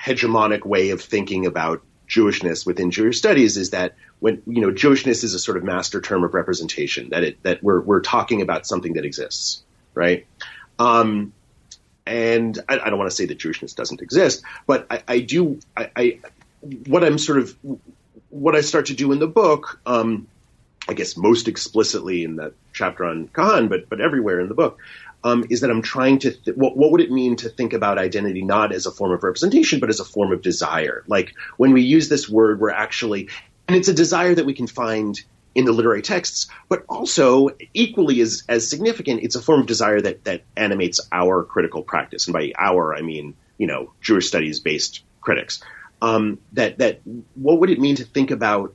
hegemonic 0.00 0.64
way 0.64 0.90
of 0.90 1.02
thinking 1.02 1.46
about 1.46 1.82
Jewishness 2.08 2.64
within 2.64 2.92
Jewish 2.92 3.18
studies 3.18 3.56
is 3.56 3.70
that 3.70 3.96
when 4.20 4.40
you 4.46 4.60
know 4.60 4.70
Jewishness 4.70 5.24
is 5.24 5.34
a 5.34 5.38
sort 5.40 5.56
of 5.56 5.64
master 5.64 6.00
term 6.00 6.22
of 6.22 6.32
representation 6.32 7.10
that 7.10 7.24
it 7.24 7.42
that 7.42 7.60
we're 7.60 7.80
we're 7.80 8.00
talking 8.00 8.40
about 8.40 8.68
something 8.68 8.92
that 8.92 9.04
exists, 9.04 9.64
right? 9.94 10.26
Um, 10.78 11.32
and 12.06 12.56
I, 12.68 12.78
I 12.78 12.88
don't 12.88 12.98
want 13.00 13.10
to 13.10 13.16
say 13.16 13.26
that 13.26 13.38
Jewishness 13.38 13.74
doesn't 13.74 14.00
exist, 14.00 14.44
but 14.64 14.86
I, 14.88 15.02
I 15.08 15.18
do. 15.18 15.58
I, 15.76 15.90
I 15.96 16.18
what 16.86 17.02
I'm 17.02 17.18
sort 17.18 17.38
of 17.40 17.56
what 18.30 18.54
I 18.54 18.60
start 18.60 18.86
to 18.86 18.94
do 18.94 19.10
in 19.10 19.18
the 19.18 19.26
book, 19.26 19.80
um, 19.86 20.28
I 20.88 20.94
guess 20.94 21.16
most 21.16 21.48
explicitly 21.48 22.22
in 22.22 22.36
that 22.36 22.52
chapter 22.76 23.04
on 23.04 23.28
Cahan, 23.28 23.68
but 23.68 23.88
but 23.88 24.00
everywhere 24.00 24.40
in 24.40 24.48
the 24.48 24.54
book, 24.54 24.78
um, 25.24 25.44
is 25.50 25.60
that 25.60 25.70
I'm 25.70 25.82
trying 25.82 26.20
to 26.20 26.30
th- 26.30 26.56
what, 26.56 26.76
what 26.76 26.92
would 26.92 27.00
it 27.00 27.10
mean 27.10 27.36
to 27.36 27.48
think 27.48 27.72
about 27.72 27.98
identity 27.98 28.42
not 28.42 28.72
as 28.72 28.86
a 28.86 28.92
form 28.92 29.12
of 29.12 29.24
representation, 29.24 29.80
but 29.80 29.88
as 29.88 30.00
a 30.00 30.04
form 30.04 30.32
of 30.32 30.42
desire? 30.42 31.02
Like 31.06 31.34
when 31.56 31.72
we 31.72 31.82
use 31.82 32.08
this 32.08 32.28
word, 32.28 32.60
we're 32.60 32.70
actually, 32.70 33.28
and 33.66 33.76
it's 33.76 33.88
a 33.88 33.94
desire 33.94 34.34
that 34.34 34.46
we 34.46 34.54
can 34.54 34.66
find 34.66 35.20
in 35.54 35.64
the 35.64 35.72
literary 35.72 36.02
texts, 36.02 36.48
but 36.68 36.84
also 36.88 37.48
equally 37.74 38.20
as 38.20 38.44
as 38.48 38.68
significant, 38.68 39.22
it's 39.22 39.36
a 39.36 39.42
form 39.42 39.60
of 39.60 39.66
desire 39.66 40.00
that 40.00 40.24
that 40.24 40.42
animates 40.56 41.00
our 41.10 41.42
critical 41.42 41.82
practice, 41.82 42.26
and 42.26 42.34
by 42.34 42.52
our 42.58 42.94
I 42.94 43.00
mean 43.00 43.34
you 43.58 43.66
know 43.66 43.92
Jewish 44.00 44.28
studies 44.28 44.60
based 44.60 45.02
critics 45.20 45.62
um, 46.02 46.38
that 46.52 46.78
that 46.78 47.00
what 47.34 47.60
would 47.60 47.70
it 47.70 47.80
mean 47.80 47.96
to 47.96 48.04
think 48.04 48.30
about 48.30 48.74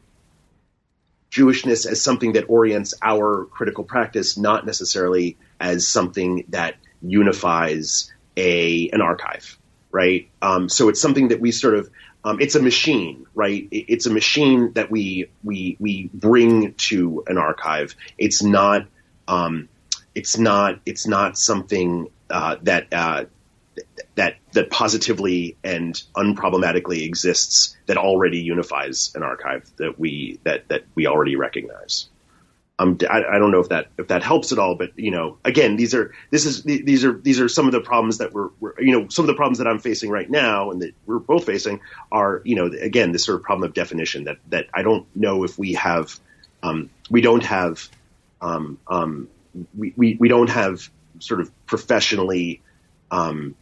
Jewishness 1.32 1.86
as 1.86 2.02
something 2.02 2.34
that 2.34 2.50
orients 2.50 2.94
our 3.02 3.46
critical 3.46 3.84
practice, 3.84 4.38
not 4.38 4.66
necessarily 4.66 5.38
as 5.60 5.88
something 5.88 6.46
that 6.50 6.76
unifies 7.02 8.12
a 8.38 8.90
an 8.90 9.02
archive, 9.02 9.58
right? 9.92 10.30
Um, 10.42 10.70
so 10.70 10.90
it's 10.90 11.02
something 11.02 11.30
that 11.30 11.40
we 11.40 11.52
sort 11.52 11.76
of 11.76 11.90
um, 12.24 12.40
it's 12.40 12.56
a 12.56 12.62
machine, 12.62 13.26
right? 13.34 13.68
It's 13.72 14.06
a 14.06 14.12
machine 14.12 14.74
that 14.74 14.92
we 14.92 15.30
we 15.44 15.78
we 15.80 16.10
bring 16.14 16.74
to 16.74 17.24
an 17.28 17.38
archive. 17.38 17.96
It's 18.18 18.44
not 18.44 18.88
um, 19.28 19.70
it's 20.14 20.38
not 20.38 20.80
it's 20.86 21.08
not 21.08 21.38
something 21.38 22.10
uh, 22.30 22.58
that 22.64 22.88
uh, 22.92 23.26
that 24.16 24.36
that 24.54 24.70
positively 24.70 25.58
and 25.64 26.02
unproblematically 26.16 27.06
exists 27.06 27.78
that 27.86 27.98
already 27.98 28.40
unifies 28.40 29.12
an 29.16 29.24
archive 29.24 29.70
that 29.78 30.00
we 30.00 30.40
that 30.44 30.68
that 30.68 30.84
we 30.96 31.08
already 31.08 31.36
recognize. 31.36 32.10
Um, 32.80 32.98
I, 33.08 33.24
I, 33.36 33.38
don't 33.38 33.52
know 33.52 33.60
if 33.60 33.70
that 33.70 33.90
if 34.00 34.08
that 34.08 34.24
helps 34.24 34.52
at 34.52 34.58
all, 34.58 34.74
but 34.74 34.98
you 34.98 35.12
know, 35.12 35.38
again, 35.46 35.76
these 35.76 35.94
are 35.94 36.14
this 36.32 36.46
is 36.46 36.64
these 36.64 37.06
are 37.06 37.14
these 37.14 37.40
are 37.40 37.48
some 37.48 37.68
of 37.68 37.74
the 37.74 37.82
problems 37.82 38.18
that 38.18 38.34
we're, 38.34 38.50
we're, 38.60 38.74
you 38.82 39.00
know 39.00 39.08
some 39.08 39.24
of 39.24 39.28
the 39.28 39.36
problems 39.36 39.60
that 39.60 39.68
I'm 39.68 39.78
facing 39.78 40.10
right 40.10 40.30
now 40.30 40.72
and 40.72 40.82
that 40.82 40.94
we're 41.06 41.20
both 41.20 41.46
facing 41.46 41.80
are 42.12 42.42
you 42.44 42.56
know 42.56 42.66
again 42.66 43.12
this 43.12 43.24
sort 43.24 43.38
of 43.38 43.44
problem 43.44 43.70
of 43.70 43.76
definition 43.76 44.24
that 44.24 44.38
that 44.50 44.68
I 44.74 44.82
don't 44.82 45.06
know 45.16 45.44
if 45.44 45.60
we 45.60 45.74
have 45.74 46.20
um, 46.64 46.90
we 47.10 47.22
don't 47.22 47.44
have 47.46 47.88
um, 48.42 48.80
um, 48.88 49.30
we, 49.78 49.94
we 49.96 50.18
we 50.20 50.28
don't 50.28 50.50
have 50.50 50.90
sort 51.20 51.42
of 51.42 51.52
professionally 51.68 52.62
um, 53.12 53.56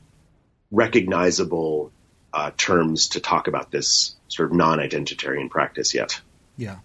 recognizable 0.72 1.92
uh, 2.34 2.52
terms 2.58 3.10
to 3.10 3.20
talk 3.20 3.48
about 3.48 3.72
this 3.72 4.16
sort 4.28 4.52
of 4.52 4.56
non-identitarian 4.56 5.50
practice 5.50 5.94
yet. 5.94 6.22
Yeah, 6.58 6.78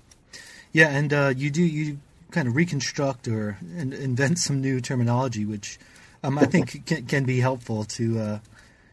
yeah, 0.73 0.88
and 0.88 1.12
uh, 1.12 1.33
you 1.37 1.50
do 1.50 1.62
you 1.62 1.99
kind 2.31 2.49
of 2.49 2.57
reconstruct 2.57 3.29
or 3.29 3.59
invent 3.79 4.38
some 4.38 4.61
new 4.61 4.81
terminology, 4.81 5.45
which 5.45 5.79
um, 6.23 6.38
I 6.38 6.47
think 6.47 6.87
can, 6.87 7.07
can, 7.07 7.25
be 7.25 7.41
helpful 7.41 7.85
to 7.85 8.19
uh, 8.19 8.38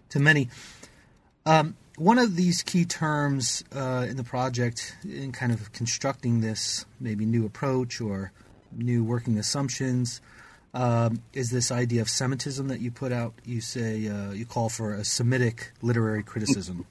to 0.09 0.19
many. 0.19 0.49
Um, 1.45 1.75
one 1.97 2.19
of 2.19 2.35
these 2.35 2.61
key 2.61 2.85
terms 2.85 3.63
uh, 3.75 4.05
in 4.09 4.17
the 4.17 4.23
project, 4.23 4.95
in 5.03 5.31
kind 5.31 5.51
of 5.51 5.71
constructing 5.71 6.41
this 6.41 6.85
maybe 6.99 7.25
new 7.25 7.45
approach 7.45 8.01
or 8.01 8.31
new 8.71 9.03
working 9.03 9.37
assumptions, 9.37 10.21
um, 10.73 11.21
is 11.33 11.49
this 11.49 11.71
idea 11.71 12.01
of 12.01 12.09
Semitism 12.09 12.67
that 12.69 12.79
you 12.79 12.91
put 12.91 13.11
out. 13.11 13.33
You 13.45 13.61
say 13.61 14.07
uh, 14.07 14.31
you 14.31 14.45
call 14.45 14.69
for 14.69 14.93
a 14.93 15.03
Semitic 15.03 15.71
literary 15.81 16.23
criticism. 16.23 16.85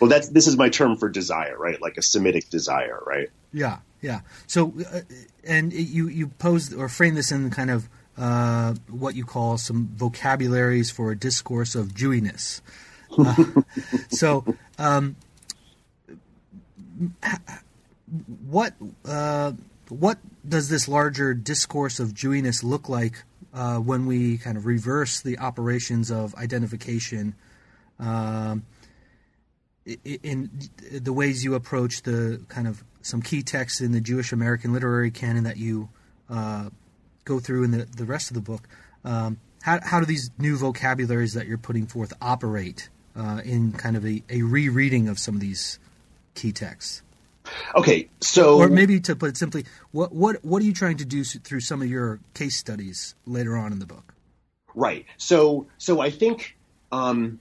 Well, 0.00 0.10
that's 0.10 0.28
this 0.28 0.46
is 0.46 0.56
my 0.56 0.68
term 0.68 0.96
for 0.96 1.08
desire, 1.08 1.56
right? 1.56 1.80
Like 1.80 1.96
a 1.96 2.02
Semitic 2.02 2.50
desire, 2.50 3.02
right? 3.06 3.28
Yeah, 3.52 3.78
yeah. 4.00 4.20
So, 4.46 4.74
uh, 4.92 5.00
and 5.44 5.72
you 5.72 6.08
you 6.08 6.28
pose 6.28 6.72
or 6.72 6.88
frame 6.88 7.14
this 7.14 7.32
in 7.32 7.50
kind 7.50 7.70
of 7.70 7.88
uh, 8.18 8.74
what 8.88 9.14
you 9.14 9.24
call 9.24 9.58
some 9.58 9.88
vocabularies 9.94 10.90
for 10.90 11.10
a 11.10 11.16
discourse 11.16 11.74
of 11.74 11.94
Jewiness. 11.94 12.60
Uh, 13.16 13.62
so, 14.10 14.44
um, 14.78 15.16
what 18.46 18.74
uh, 19.04 19.52
what 19.88 20.18
does 20.46 20.68
this 20.68 20.88
larger 20.88 21.34
discourse 21.34 22.00
of 22.00 22.14
Jewiness 22.14 22.62
look 22.62 22.88
like 22.88 23.22
uh, 23.54 23.76
when 23.76 24.06
we 24.06 24.38
kind 24.38 24.56
of 24.56 24.66
reverse 24.66 25.20
the 25.20 25.38
operations 25.38 26.10
of 26.10 26.34
identification? 26.34 27.34
Um, 27.98 28.64
in 30.04 30.50
the 30.90 31.12
ways 31.12 31.44
you 31.44 31.54
approach 31.54 32.02
the 32.02 32.42
kind 32.48 32.66
of 32.66 32.82
some 33.02 33.22
key 33.22 33.42
texts 33.42 33.80
in 33.80 33.92
the 33.92 34.00
Jewish 34.00 34.32
American 34.32 34.72
literary 34.72 35.12
canon 35.12 35.44
that 35.44 35.56
you 35.56 35.88
uh, 36.28 36.70
go 37.24 37.38
through 37.38 37.64
in 37.64 37.70
the, 37.70 37.86
the 37.96 38.04
rest 38.04 38.30
of 38.30 38.34
the 38.34 38.40
book. 38.40 38.68
Um, 39.04 39.38
how, 39.62 39.78
how 39.82 40.00
do 40.00 40.06
these 40.06 40.30
new 40.38 40.56
vocabularies 40.56 41.34
that 41.34 41.46
you're 41.46 41.58
putting 41.58 41.86
forth 41.86 42.12
operate 42.20 42.88
uh, 43.14 43.40
in 43.44 43.72
kind 43.72 43.96
of 43.96 44.04
a, 44.04 44.22
a 44.28 44.42
rereading 44.42 45.08
of 45.08 45.18
some 45.18 45.34
of 45.34 45.40
these 45.40 45.78
key 46.34 46.50
texts? 46.50 47.02
Okay, 47.74 48.08
so 48.20 48.58
or 48.58 48.68
maybe 48.68 49.00
to 49.00 49.16
put 49.16 49.30
it 49.30 49.36
simply, 49.36 49.64
what 49.92 50.12
what 50.12 50.44
what 50.44 50.62
are 50.62 50.64
you 50.64 50.72
trying 50.72 50.96
to 50.98 51.04
do 51.04 51.24
through 51.24 51.60
some 51.60 51.82
of 51.82 51.88
your 51.88 52.20
case 52.34 52.56
studies 52.56 53.14
later 53.26 53.56
on 53.56 53.72
in 53.72 53.78
the 53.78 53.86
book? 53.86 54.14
Right. 54.74 55.06
So 55.16 55.66
so 55.78 56.00
I 56.00 56.10
think 56.10 56.56
um, 56.92 57.40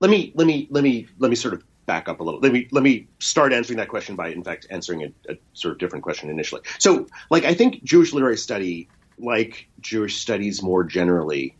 let 0.00 0.10
me 0.10 0.32
let 0.34 0.46
me 0.46 0.68
let 0.70 0.82
me 0.82 1.08
let 1.18 1.30
me 1.30 1.36
sort 1.36 1.54
of 1.54 1.62
back 1.88 2.08
up 2.08 2.20
a 2.20 2.22
little. 2.22 2.38
Let 2.38 2.52
me 2.52 2.68
let 2.70 2.84
me 2.84 3.08
start 3.18 3.52
answering 3.52 3.78
that 3.78 3.88
question 3.88 4.14
by, 4.14 4.28
in 4.28 4.44
fact, 4.44 4.68
answering 4.70 5.02
a, 5.02 5.32
a 5.32 5.36
sort 5.54 5.72
of 5.72 5.78
different 5.78 6.04
question 6.04 6.30
initially. 6.30 6.62
So, 6.78 7.08
like, 7.30 7.44
I 7.44 7.54
think 7.54 7.82
Jewish 7.82 8.12
literary 8.12 8.36
study, 8.36 8.88
like 9.18 9.66
Jewish 9.80 10.18
studies 10.18 10.62
more 10.62 10.84
generally, 10.84 11.56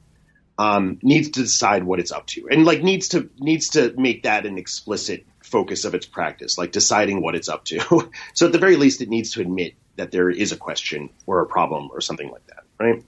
um, 0.58 0.98
needs 1.02 1.30
to 1.30 1.40
decide 1.40 1.82
what 1.82 1.98
it's 1.98 2.12
up 2.12 2.26
to, 2.28 2.48
and 2.48 2.64
like 2.64 2.82
needs 2.82 3.08
to 3.08 3.28
needs 3.38 3.70
to 3.70 3.92
make 3.96 4.22
that 4.22 4.46
an 4.46 4.58
explicit 4.58 5.26
focus 5.48 5.84
of 5.84 5.94
its 5.94 6.06
practice, 6.06 6.58
like 6.58 6.72
deciding 6.72 7.22
what 7.22 7.34
it's 7.34 7.48
up 7.48 7.64
to. 7.66 8.10
so, 8.34 8.46
at 8.46 8.52
the 8.52 8.58
very 8.58 8.76
least, 8.76 9.00
it 9.00 9.08
needs 9.08 9.32
to 9.32 9.40
admit 9.40 9.74
that 9.96 10.10
there 10.10 10.30
is 10.30 10.52
a 10.52 10.56
question 10.56 11.10
or 11.26 11.40
a 11.40 11.46
problem 11.46 11.90
or 11.92 12.00
something 12.00 12.30
like 12.30 12.46
that, 12.46 12.64
right? 12.78 13.04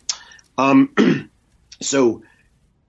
Um, 0.58 1.30
so 1.80 2.22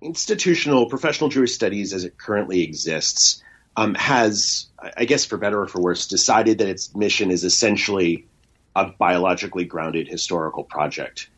institutional 0.02 0.88
professional 0.88 1.30
Jewish 1.30 1.54
studies 1.54 1.94
as 1.94 2.04
it 2.04 2.18
currently 2.18 2.64
exists 2.64 3.44
um, 3.78 3.94
has, 3.96 4.68
I 4.98 5.06
guess 5.06 5.26
for 5.26 5.38
better 5.38 5.62
or 5.62 5.68
for 5.68 5.82
worse, 5.82 6.08
decided 6.08 6.58
that 6.58 6.68
its 6.68 6.94
mission 6.96 7.32
is 7.32 7.44
essentially 7.44 8.26
a 8.76 8.88
biologically 8.88 9.66
grounded 9.66 10.08
historical 10.08 10.64
project. 10.64 11.30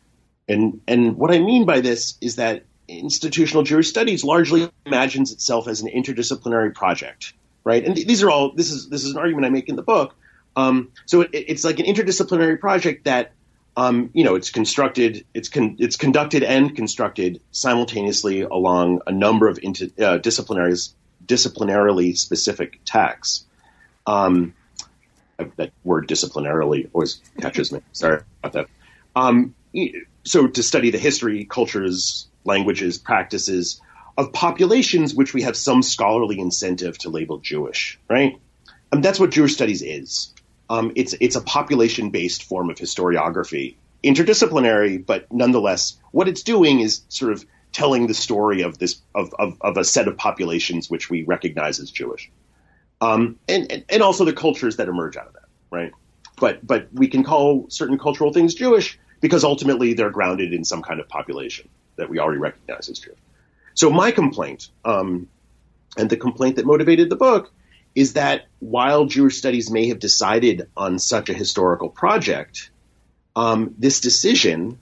And 0.48 0.80
and 0.86 1.16
what 1.16 1.30
I 1.32 1.38
mean 1.38 1.64
by 1.64 1.80
this 1.80 2.16
is 2.20 2.36
that 2.36 2.64
institutional 2.88 3.62
Jewish 3.62 3.88
studies 3.88 4.24
largely 4.24 4.70
imagines 4.84 5.32
itself 5.32 5.68
as 5.68 5.80
an 5.80 5.88
interdisciplinary 5.88 6.74
project, 6.74 7.32
right? 7.64 7.84
And 7.84 7.94
th- 7.96 8.06
these 8.06 8.22
are 8.22 8.30
all 8.30 8.52
this 8.52 8.70
is 8.70 8.88
this 8.88 9.04
is 9.04 9.12
an 9.12 9.18
argument 9.18 9.46
I 9.46 9.50
make 9.50 9.68
in 9.68 9.76
the 9.76 9.82
book. 9.82 10.14
Um, 10.56 10.92
so 11.06 11.22
it, 11.22 11.30
it's 11.32 11.64
like 11.64 11.80
an 11.80 11.86
interdisciplinary 11.86 12.60
project 12.60 13.04
that 13.04 13.32
um, 13.76 14.10
you 14.12 14.24
know, 14.24 14.36
it's 14.36 14.50
constructed, 14.50 15.24
it's 15.34 15.48
con- 15.48 15.76
it's 15.80 15.96
conducted 15.96 16.42
and 16.42 16.74
constructed 16.74 17.40
simultaneously 17.50 18.42
along 18.42 19.00
a 19.06 19.12
number 19.12 19.48
of 19.48 19.58
inter- 19.62 19.90
uh, 19.98 20.18
disciplinarily 20.18 22.16
specific 22.16 22.80
texts. 22.84 23.44
Um, 24.06 24.54
that 25.56 25.72
word 25.82 26.06
disciplinarily 26.06 26.88
always 26.92 27.20
catches 27.40 27.72
me. 27.72 27.80
Sorry 27.92 28.20
about 28.42 28.52
that. 28.52 28.68
Um, 29.16 29.54
so 30.24 30.46
to 30.46 30.62
study 30.62 30.90
the 30.90 30.98
history, 30.98 31.44
cultures, 31.44 32.28
languages, 32.44 32.98
practices 32.98 33.80
of 34.16 34.32
populations 34.32 35.14
which 35.14 35.34
we 35.34 35.42
have 35.42 35.56
some 35.56 35.82
scholarly 35.82 36.38
incentive 36.38 36.98
to 36.98 37.10
label 37.10 37.38
Jewish, 37.38 37.98
right? 38.08 38.38
And 38.92 39.04
that's 39.04 39.18
what 39.18 39.30
Jewish 39.30 39.54
studies 39.54 39.82
is. 39.82 40.32
Um, 40.70 40.92
it's 40.94 41.14
it's 41.20 41.36
a 41.36 41.40
population 41.40 42.10
based 42.10 42.44
form 42.44 42.70
of 42.70 42.76
historiography, 42.76 43.76
interdisciplinary, 44.02 45.04
but 45.04 45.30
nonetheless, 45.32 45.98
what 46.12 46.28
it's 46.28 46.42
doing 46.42 46.80
is 46.80 47.02
sort 47.08 47.32
of 47.32 47.44
telling 47.72 48.06
the 48.06 48.14
story 48.14 48.62
of 48.62 48.78
this 48.78 49.00
of, 49.14 49.34
of, 49.38 49.56
of 49.60 49.76
a 49.76 49.84
set 49.84 50.08
of 50.08 50.16
populations 50.16 50.88
which 50.88 51.10
we 51.10 51.24
recognize 51.24 51.80
as 51.80 51.90
Jewish, 51.90 52.30
um, 53.00 53.38
and, 53.48 53.70
and 53.70 53.84
and 53.88 54.02
also 54.02 54.24
the 54.24 54.32
cultures 54.32 54.76
that 54.76 54.88
emerge 54.88 55.16
out 55.16 55.26
of 55.26 55.32
that, 55.34 55.48
right? 55.70 55.92
But 56.38 56.66
but 56.66 56.88
we 56.92 57.08
can 57.08 57.24
call 57.24 57.66
certain 57.68 57.98
cultural 57.98 58.32
things 58.32 58.54
Jewish 58.54 58.98
because 59.20 59.44
ultimately 59.44 59.94
they're 59.94 60.10
grounded 60.10 60.52
in 60.52 60.64
some 60.64 60.82
kind 60.82 61.00
of 61.00 61.08
population 61.08 61.68
that 61.96 62.08
we 62.08 62.18
already 62.18 62.40
recognize 62.40 62.88
as 62.88 62.98
Jewish. 62.98 63.18
So 63.74 63.90
my 63.90 64.10
complaint, 64.12 64.70
um, 64.84 65.28
and 65.96 66.08
the 66.08 66.16
complaint 66.16 66.56
that 66.56 66.66
motivated 66.66 67.10
the 67.10 67.16
book, 67.16 67.52
is 67.94 68.14
that 68.14 68.46
while 68.58 69.06
Jewish 69.06 69.38
studies 69.38 69.70
may 69.70 69.88
have 69.88 69.98
decided 69.98 70.68
on 70.76 70.98
such 70.98 71.28
a 71.28 71.34
historical 71.34 71.88
project, 71.88 72.70
um, 73.36 73.74
this 73.78 74.00
decision, 74.00 74.78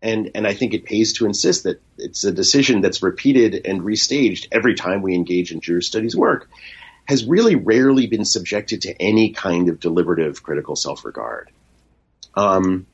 and 0.00 0.30
and 0.34 0.46
I 0.46 0.54
think 0.54 0.74
it 0.74 0.84
pays 0.84 1.14
to 1.14 1.26
insist 1.26 1.64
that 1.64 1.80
it's 1.96 2.24
a 2.24 2.32
decision 2.32 2.80
that's 2.80 3.02
repeated 3.02 3.66
and 3.66 3.82
restaged 3.82 4.48
every 4.52 4.74
time 4.74 5.02
we 5.02 5.14
engage 5.14 5.50
in 5.50 5.60
Jewish 5.60 5.86
studies 5.86 6.14
work, 6.14 6.48
has 7.06 7.24
really 7.24 7.56
rarely 7.56 8.06
been 8.06 8.24
subjected 8.24 8.82
to 8.82 9.02
any 9.02 9.30
kind 9.30 9.68
of 9.68 9.80
deliberative 9.80 10.42
critical 10.42 10.76
self-regard. 10.76 11.50
Um, 12.34 12.86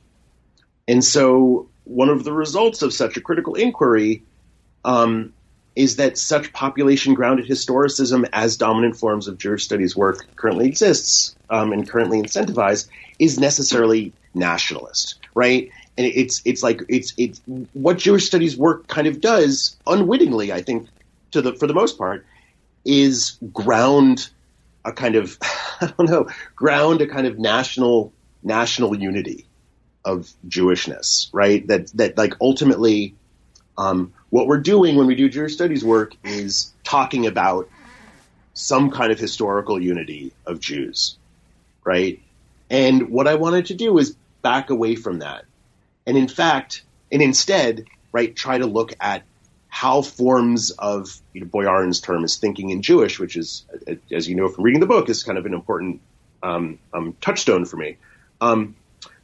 and 0.87 1.03
so, 1.03 1.69
one 1.83 2.09
of 2.09 2.23
the 2.23 2.33
results 2.33 2.81
of 2.81 2.93
such 2.93 3.17
a 3.17 3.21
critical 3.21 3.55
inquiry 3.55 4.23
um, 4.85 5.33
is 5.75 5.97
that 5.97 6.17
such 6.17 6.53
population 6.53 7.15
grounded 7.15 7.47
historicism 7.47 8.29
as 8.31 8.55
dominant 8.55 8.95
forms 8.95 9.27
of 9.27 9.37
Jewish 9.37 9.65
studies 9.65 9.95
work 9.95 10.25
currently 10.37 10.67
exists 10.67 11.35
um, 11.49 11.73
and 11.73 11.89
currently 11.89 12.21
incentivized 12.21 12.87
is 13.19 13.37
necessarily 13.37 14.13
nationalist, 14.33 15.19
right? 15.33 15.69
And 15.97 16.07
it's 16.07 16.41
it's 16.45 16.63
like 16.63 16.81
it's 16.87 17.13
it's 17.17 17.41
what 17.73 17.97
Jewish 17.97 18.25
studies 18.25 18.55
work 18.55 18.87
kind 18.87 19.07
of 19.07 19.19
does 19.19 19.75
unwittingly, 19.87 20.53
I 20.53 20.61
think, 20.61 20.87
to 21.31 21.41
the 21.41 21.53
for 21.53 21.67
the 21.67 21.73
most 21.73 21.97
part, 21.97 22.25
is 22.85 23.37
ground 23.51 24.29
a 24.85 24.93
kind 24.93 25.15
of 25.15 25.37
I 25.81 25.91
don't 25.97 26.09
know 26.09 26.27
ground 26.55 27.01
a 27.01 27.07
kind 27.07 27.27
of 27.27 27.39
national 27.39 28.13
national 28.43 28.95
unity 28.95 29.47
of 30.05 30.31
Jewishness, 30.47 31.29
right? 31.33 31.65
That 31.67 31.87
that 31.95 32.17
like 32.17 32.35
ultimately 32.39 33.15
um, 33.77 34.13
what 34.29 34.47
we're 34.47 34.59
doing 34.59 34.95
when 34.95 35.07
we 35.07 35.15
do 35.15 35.29
Jewish 35.29 35.53
studies 35.53 35.83
work 35.83 36.15
is 36.23 36.73
talking 36.83 37.27
about 37.27 37.69
some 38.53 38.89
kind 38.89 39.11
of 39.11 39.19
historical 39.19 39.81
unity 39.81 40.33
of 40.45 40.59
Jews, 40.59 41.17
right? 41.83 42.21
And 42.69 43.09
what 43.09 43.27
I 43.27 43.35
wanted 43.35 43.67
to 43.67 43.73
do 43.73 43.97
is 43.97 44.15
back 44.41 44.69
away 44.69 44.95
from 44.95 45.19
that. 45.19 45.45
And 46.05 46.17
in 46.17 46.27
fact, 46.27 46.83
and 47.11 47.21
instead, 47.21 47.85
right, 48.11 48.35
try 48.35 48.57
to 48.57 48.65
look 48.65 48.93
at 48.99 49.23
how 49.67 50.01
forms 50.01 50.71
of 50.71 51.21
you 51.33 51.41
know, 51.41 51.47
Boyarin's 51.47 51.99
term 51.99 52.23
is 52.23 52.37
thinking 52.37 52.69
in 52.69 52.81
Jewish, 52.81 53.19
which 53.19 53.35
is, 53.35 53.65
as 54.11 54.27
you 54.27 54.35
know 54.35 54.47
from 54.47 54.63
reading 54.63 54.79
the 54.79 54.85
book, 54.85 55.09
is 55.09 55.23
kind 55.23 55.37
of 55.37 55.45
an 55.45 55.53
important 55.53 56.01
um, 56.41 56.79
um, 56.93 57.15
touchstone 57.19 57.65
for 57.65 57.75
me. 57.75 57.97
Um, 58.39 58.75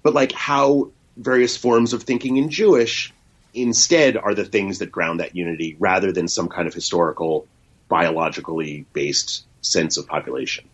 but 0.04 0.14
like 0.14 0.34
how 0.34 0.92
various 1.16 1.56
forms 1.56 1.94
of 1.94 2.04
thinking 2.04 2.38
in 2.38 2.50
Jewish 2.50 3.14
instead 3.54 4.18
are 4.18 4.34
the 4.34 4.46
things 4.46 4.80
that 4.80 4.92
ground 4.92 5.20
that 5.20 5.36
unity 5.36 5.76
rather 5.80 6.12
than 6.12 6.28
some 6.28 6.48
kind 6.50 6.68
of 6.68 6.74
historical, 6.74 7.48
biologically 7.88 8.86
based 8.94 9.46
sense 9.62 9.98
of 9.98 10.08
population. 10.08 10.66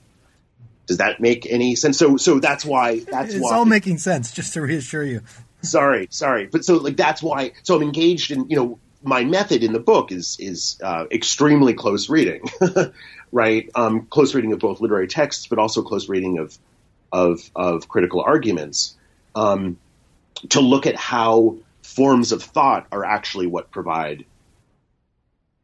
Does 0.85 0.97
that 0.97 1.19
make 1.19 1.45
any 1.45 1.75
sense? 1.75 1.97
So, 1.97 2.17
so 2.17 2.39
that's 2.39 2.63
why 2.63 2.99
that's 2.99 3.33
it's 3.33 3.41
why, 3.41 3.49
it's 3.49 3.51
all 3.51 3.65
making 3.65 3.97
sense. 3.97 4.31
Just 4.31 4.53
to 4.53 4.61
reassure 4.61 5.03
you. 5.03 5.21
Sorry, 5.61 6.07
sorry, 6.11 6.45
but 6.45 6.63
so 6.63 6.77
like 6.77 6.95
that's 6.95 7.21
why. 7.21 7.51
So 7.63 7.75
I'm 7.75 7.81
engaged 7.81 8.31
in 8.31 8.49
you 8.49 8.55
know 8.55 8.79
my 9.03 9.23
method 9.23 9.63
in 9.63 9.73
the 9.73 9.79
book 9.79 10.11
is 10.11 10.37
is 10.39 10.79
uh, 10.81 11.05
extremely 11.11 11.73
close 11.73 12.09
reading, 12.09 12.43
right? 13.31 13.69
Um, 13.75 14.05
close 14.05 14.33
reading 14.33 14.53
of 14.53 14.59
both 14.59 14.79
literary 14.79 15.07
texts, 15.07 15.47
but 15.47 15.59
also 15.59 15.81
close 15.81 16.07
reading 16.07 16.37
of 16.37 16.57
of 17.11 17.49
of 17.55 17.87
critical 17.87 18.21
arguments 18.21 18.95
um, 19.35 19.77
to 20.49 20.61
look 20.61 20.85
at 20.85 20.95
how 20.95 21.57
forms 21.97 22.31
of 22.31 22.43
thought 22.43 22.85
are 22.91 23.03
actually 23.03 23.47
what 23.47 23.71
provide 23.71 24.23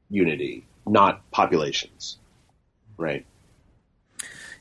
unity, 0.09 0.65
not 0.87 1.21
populations, 1.29 2.17
right? 2.97 3.23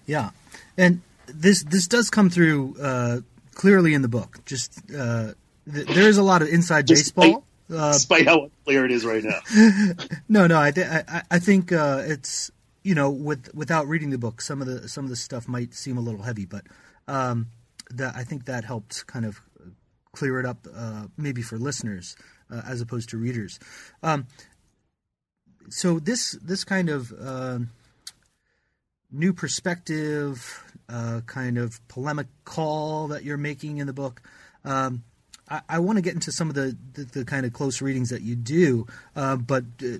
Yeah, 0.06 0.30
and 0.76 1.00
this 1.26 1.64
this 1.64 1.88
does 1.88 2.10
come 2.10 2.28
through 2.28 2.76
uh, 2.78 3.20
clearly 3.54 3.94
in 3.94 4.02
the 4.02 4.08
book. 4.08 4.40
Just 4.44 4.82
uh, 4.94 5.32
th- 5.72 5.86
there 5.86 6.10
is 6.10 6.18
a 6.18 6.22
lot 6.22 6.42
of 6.42 6.48
inside 6.48 6.86
Just 6.86 7.14
baseball. 7.16 7.44
Uh, 7.72 7.92
despite 7.94 8.26
how 8.26 8.42
unclear 8.44 8.84
it 8.84 8.90
is 8.90 9.06
right 9.06 9.24
now. 9.24 9.40
no, 10.28 10.46
no, 10.46 10.60
I, 10.60 10.72
th- 10.72 10.86
I, 10.86 11.22
I 11.30 11.38
think 11.38 11.72
uh, 11.72 12.02
it's 12.04 12.50
you 12.82 12.94
know 12.94 13.08
with 13.08 13.48
without 13.54 13.88
reading 13.88 14.10
the 14.10 14.18
book, 14.18 14.42
some 14.42 14.60
of 14.60 14.66
the 14.66 14.88
some 14.88 15.04
of 15.04 15.10
the 15.10 15.16
stuff 15.16 15.48
might 15.48 15.72
seem 15.72 15.96
a 15.96 16.02
little 16.02 16.20
heavy, 16.20 16.44
but 16.44 16.64
um, 17.08 17.46
that 17.90 18.14
I 18.14 18.24
think 18.24 18.44
that 18.44 18.64
helped 18.64 19.06
kind 19.06 19.24
of 19.24 19.40
clear 20.12 20.38
it 20.38 20.46
up, 20.46 20.66
uh, 20.74 21.06
maybe 21.16 21.42
for 21.42 21.58
listeners 21.58 22.16
uh, 22.50 22.62
as 22.66 22.80
opposed 22.80 23.08
to 23.10 23.16
readers. 23.16 23.58
Um, 24.02 24.26
so 25.68 25.98
this 25.98 26.32
this 26.42 26.64
kind 26.64 26.88
of 26.88 27.12
uh, 27.12 27.60
new 29.10 29.32
perspective, 29.32 30.62
uh, 30.88 31.20
kind 31.26 31.58
of 31.58 31.86
polemic 31.88 32.26
call 32.44 33.08
that 33.08 33.24
you're 33.24 33.36
making 33.36 33.78
in 33.78 33.86
the 33.86 33.92
book. 33.92 34.22
Um, 34.64 35.04
I, 35.48 35.60
I 35.68 35.78
want 35.78 35.96
to 35.96 36.02
get 36.02 36.14
into 36.14 36.32
some 36.32 36.48
of 36.48 36.54
the, 36.54 36.76
the, 36.94 37.04
the, 37.04 37.24
kind 37.24 37.44
of 37.44 37.52
close 37.52 37.82
readings 37.82 38.10
that 38.10 38.22
you 38.22 38.36
do, 38.36 38.86
uh, 39.16 39.36
but 39.36 39.64
uh, 39.82 39.98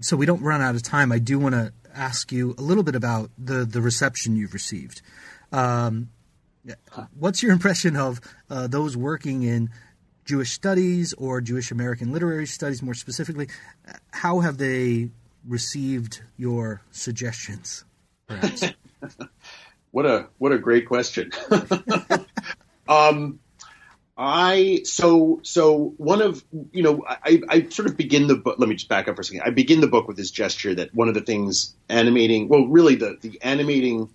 so 0.00 0.16
we 0.16 0.26
don't 0.26 0.42
run 0.42 0.60
out 0.60 0.74
of 0.74 0.82
time, 0.82 1.10
I 1.10 1.18
do 1.18 1.38
want 1.38 1.54
to 1.54 1.72
ask 1.94 2.30
you 2.30 2.54
a 2.58 2.62
little 2.62 2.82
bit 2.82 2.94
about 2.94 3.30
the, 3.38 3.64
the 3.64 3.80
reception 3.80 4.36
you've 4.36 4.54
received. 4.54 5.02
Um, 5.52 6.10
what's 7.18 7.42
your 7.42 7.52
impression 7.52 7.96
of 7.96 8.20
uh, 8.50 8.66
those 8.66 8.96
working 8.96 9.42
in 9.42 9.70
Jewish 10.24 10.52
studies 10.52 11.14
or 11.14 11.40
Jewish 11.40 11.70
American 11.70 12.12
literary 12.12 12.46
studies 12.46 12.82
more 12.82 12.94
specifically? 12.94 13.48
How 14.12 14.40
have 14.40 14.58
they 14.58 15.10
received 15.46 16.22
your 16.36 16.82
suggestions? 16.90 17.84
what 19.90 20.06
a 20.06 20.28
what 20.38 20.52
a 20.52 20.58
great 20.58 20.86
question. 20.86 21.30
um, 22.88 23.40
I 24.18 24.80
so 24.82 25.40
so 25.44 25.94
one 25.96 26.20
of 26.20 26.44
you 26.72 26.82
know 26.82 27.04
I, 27.06 27.40
I 27.48 27.68
sort 27.68 27.88
of 27.88 27.96
begin 27.96 28.26
the 28.26 28.34
book. 28.34 28.56
Let 28.58 28.68
me 28.68 28.74
just 28.74 28.88
back 28.88 29.06
up 29.06 29.14
for 29.14 29.22
a 29.22 29.24
second. 29.24 29.42
I 29.46 29.50
begin 29.50 29.80
the 29.80 29.86
book 29.86 30.08
with 30.08 30.16
this 30.16 30.32
gesture 30.32 30.74
that 30.74 30.92
one 30.92 31.08
of 31.08 31.14
the 31.14 31.20
things 31.20 31.74
animating, 31.88 32.48
well, 32.48 32.66
really 32.66 32.96
the 32.96 33.16
the 33.20 33.40
animating, 33.42 34.10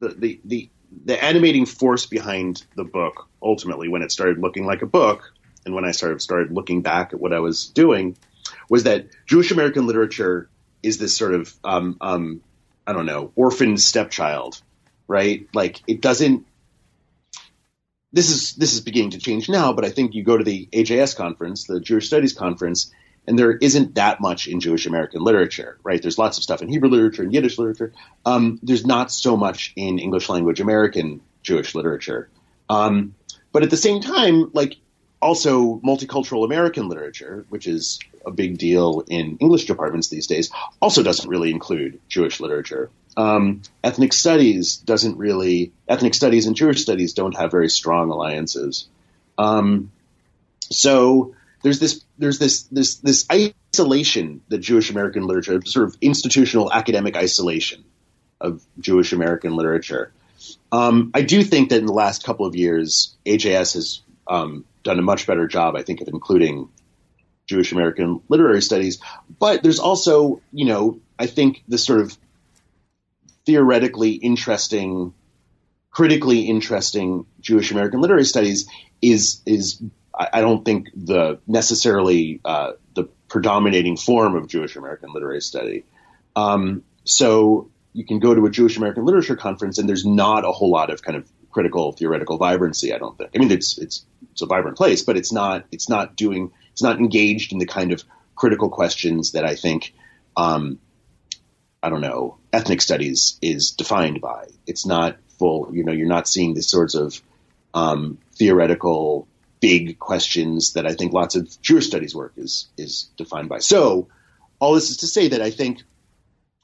the 0.00 0.40
the 0.44 0.70
the, 1.04 1.22
animating 1.24 1.66
force 1.66 2.06
behind 2.06 2.64
the 2.74 2.84
book 2.84 3.28
ultimately 3.40 3.88
when 3.88 4.02
it 4.02 4.10
started 4.10 4.38
looking 4.38 4.66
like 4.66 4.82
a 4.82 4.86
book 4.86 5.32
and 5.64 5.74
when 5.74 5.84
I 5.84 5.92
started 5.92 6.20
started 6.20 6.52
looking 6.52 6.82
back 6.82 7.12
at 7.12 7.20
what 7.20 7.32
I 7.32 7.38
was 7.38 7.68
doing 7.68 8.16
was 8.68 8.84
that 8.84 9.06
Jewish 9.26 9.52
American 9.52 9.86
literature 9.86 10.48
is 10.82 10.98
this 10.98 11.16
sort 11.16 11.34
of 11.34 11.54
um, 11.62 11.96
um, 12.00 12.40
I 12.86 12.92
don't 12.92 13.06
know 13.06 13.32
orphaned 13.36 13.80
stepchild, 13.80 14.60
right? 15.06 15.46
Like 15.54 15.80
it 15.86 16.00
doesn't. 16.00 16.46
This 18.12 18.30
is 18.30 18.54
this 18.54 18.72
is 18.72 18.80
beginning 18.80 19.10
to 19.10 19.18
change 19.18 19.48
now, 19.48 19.72
but 19.72 19.84
I 19.84 19.90
think 19.90 20.14
you 20.14 20.24
go 20.24 20.36
to 20.36 20.42
the 20.42 20.68
AJS 20.72 21.16
conference, 21.16 21.64
the 21.64 21.80
Jewish 21.80 22.06
Studies 22.08 22.32
conference, 22.32 22.90
and 23.30 23.38
there 23.38 23.52
isn't 23.52 23.94
that 23.94 24.20
much 24.20 24.48
in 24.48 24.58
Jewish 24.58 24.86
American 24.86 25.22
literature, 25.22 25.78
right? 25.84 26.02
There's 26.02 26.18
lots 26.18 26.36
of 26.36 26.42
stuff 26.42 26.62
in 26.62 26.68
Hebrew 26.68 26.90
literature 26.90 27.22
and 27.22 27.32
Yiddish 27.32 27.58
literature. 27.58 27.92
Um, 28.26 28.58
there's 28.60 28.84
not 28.84 29.12
so 29.12 29.36
much 29.36 29.72
in 29.76 30.00
English 30.00 30.28
language 30.28 30.60
American 30.60 31.20
Jewish 31.44 31.76
literature. 31.76 32.28
Um, 32.68 33.14
but 33.52 33.62
at 33.62 33.70
the 33.70 33.76
same 33.76 34.00
time, 34.00 34.50
like 34.52 34.78
also 35.22 35.76
multicultural 35.76 36.44
American 36.44 36.88
literature, 36.88 37.46
which 37.50 37.68
is 37.68 38.00
a 38.26 38.32
big 38.32 38.58
deal 38.58 39.04
in 39.06 39.36
English 39.38 39.66
departments 39.66 40.08
these 40.08 40.26
days, 40.26 40.50
also 40.82 41.04
doesn't 41.04 41.30
really 41.30 41.52
include 41.52 42.00
Jewish 42.08 42.40
literature. 42.40 42.90
Um, 43.16 43.62
ethnic 43.84 44.12
studies 44.12 44.74
doesn't 44.74 45.18
really 45.18 45.70
ethnic 45.86 46.14
studies 46.14 46.46
and 46.46 46.56
Jewish 46.56 46.82
studies 46.82 47.12
don't 47.12 47.36
have 47.36 47.52
very 47.52 47.68
strong 47.68 48.10
alliances. 48.10 48.88
Um, 49.38 49.92
so 50.68 51.36
there's 51.62 51.78
this 51.78 52.04
there's 52.18 52.38
this 52.38 52.64
this 52.64 52.96
this 52.96 53.26
isolation 53.30 54.42
that 54.48 54.58
Jewish 54.58 54.90
American 54.90 55.24
literature, 55.24 55.60
sort 55.64 55.88
of 55.88 55.96
institutional 56.00 56.72
academic 56.72 57.16
isolation 57.16 57.84
of 58.40 58.64
Jewish 58.78 59.12
American 59.12 59.54
literature. 59.56 60.12
Um, 60.72 61.10
I 61.14 61.22
do 61.22 61.42
think 61.42 61.70
that 61.70 61.78
in 61.78 61.86
the 61.86 61.92
last 61.92 62.24
couple 62.24 62.46
of 62.46 62.56
years, 62.56 63.16
AJS 63.26 63.74
has 63.74 64.00
um, 64.26 64.64
done 64.82 64.98
a 64.98 65.02
much 65.02 65.26
better 65.26 65.46
job, 65.46 65.76
I 65.76 65.82
think, 65.82 66.00
of 66.00 66.08
including 66.08 66.70
Jewish 67.46 67.72
American 67.72 68.20
literary 68.28 68.62
studies. 68.62 69.00
But 69.38 69.62
there's 69.62 69.80
also, 69.80 70.40
you 70.52 70.64
know, 70.64 71.00
I 71.18 71.26
think 71.26 71.62
this 71.68 71.84
sort 71.84 72.00
of 72.00 72.16
theoretically 73.44 74.12
interesting, 74.12 75.12
critically 75.90 76.42
interesting 76.42 77.26
Jewish 77.40 77.72
American 77.72 78.00
literary 78.00 78.24
studies 78.24 78.68
is 79.02 79.42
is 79.44 79.82
I, 80.32 80.40
don't 80.40 80.64
think 80.64 80.88
the 80.94 81.40
necessarily 81.46 82.40
uh, 82.44 82.72
the 82.94 83.04
predominating 83.28 83.96
form 83.96 84.36
of 84.36 84.48
Jewish 84.48 84.76
American 84.76 85.12
literary 85.12 85.40
study. 85.40 85.84
Um, 86.36 86.82
so 87.04 87.70
you 87.92 88.04
can 88.04 88.18
go 88.18 88.34
to 88.34 88.44
a 88.46 88.50
Jewish 88.50 88.76
American 88.76 89.04
literature 89.04 89.36
conference 89.36 89.78
and 89.78 89.88
there's 89.88 90.04
not 90.04 90.44
a 90.44 90.52
whole 90.52 90.70
lot 90.70 90.90
of 90.90 91.02
kind 91.02 91.16
of 91.16 91.30
critical 91.50 91.92
theoretical 91.92 92.38
vibrancy. 92.38 92.92
I 92.92 92.98
don't 92.98 93.16
think. 93.16 93.30
I 93.34 93.38
mean, 93.38 93.50
it's 93.50 93.78
it's 93.78 94.04
it's 94.32 94.42
a 94.42 94.46
vibrant 94.46 94.76
place, 94.76 95.02
but 95.02 95.16
it's 95.16 95.32
not 95.32 95.64
it's 95.72 95.88
not 95.88 96.16
doing 96.16 96.52
it's 96.72 96.82
not 96.82 96.98
engaged 96.98 97.52
in 97.52 97.58
the 97.58 97.66
kind 97.66 97.92
of 97.92 98.04
critical 98.34 98.68
questions 98.68 99.32
that 99.32 99.44
I 99.44 99.56
think. 99.56 99.94
Um, 100.36 100.78
I 101.82 101.88
don't 101.88 102.02
know, 102.02 102.36
ethnic 102.52 102.82
studies 102.82 103.38
is 103.40 103.70
defined 103.70 104.20
by. 104.20 104.48
It's 104.66 104.84
not 104.84 105.16
full, 105.38 105.70
you 105.72 105.82
know, 105.82 105.92
you're 105.92 106.06
not 106.06 106.28
seeing 106.28 106.52
the 106.52 106.62
sorts 106.62 106.94
of 106.94 107.20
um, 107.72 108.18
theoretical 108.34 109.26
big 109.60 109.98
questions 109.98 110.72
that 110.72 110.86
I 110.86 110.94
think 110.94 111.12
lots 111.12 111.36
of 111.36 111.60
Jewish 111.60 111.86
studies 111.86 112.14
work 112.14 112.32
is 112.36 112.68
is 112.76 113.10
defined 113.16 113.48
by. 113.48 113.58
So, 113.58 114.08
all 114.58 114.74
this 114.74 114.90
is 114.90 114.98
to 114.98 115.06
say 115.06 115.28
that 115.28 115.42
I 115.42 115.50
think 115.50 115.82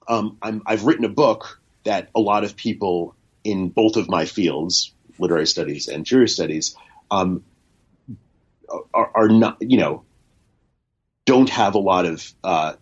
um, 0.09 0.39
i 0.43 0.53
have 0.69 0.85
written 0.85 1.05
a 1.05 1.11
book 1.11 1.61
that 1.85 2.09
a 2.15 2.21
lot 2.21 2.45
of 2.45 2.57
people 2.57 3.15
in 3.45 3.69
both 3.69 3.97
of 3.97 4.09
my 4.09 4.25
fields, 4.25 4.93
literary 5.19 5.47
studies 5.47 5.89
and 5.89 6.05
Jewish 6.05 6.35
studies, 6.35 6.77
um, 7.11 7.45
are, 8.93 9.11
are, 9.15 9.29
not, 9.29 9.59
you 9.61 9.79
know, 9.79 10.03
don't 11.25 11.49
have 11.49 11.77
a 11.77 11.79
lot 11.79 12.07
of, 12.07 12.33
uh, 12.43 12.75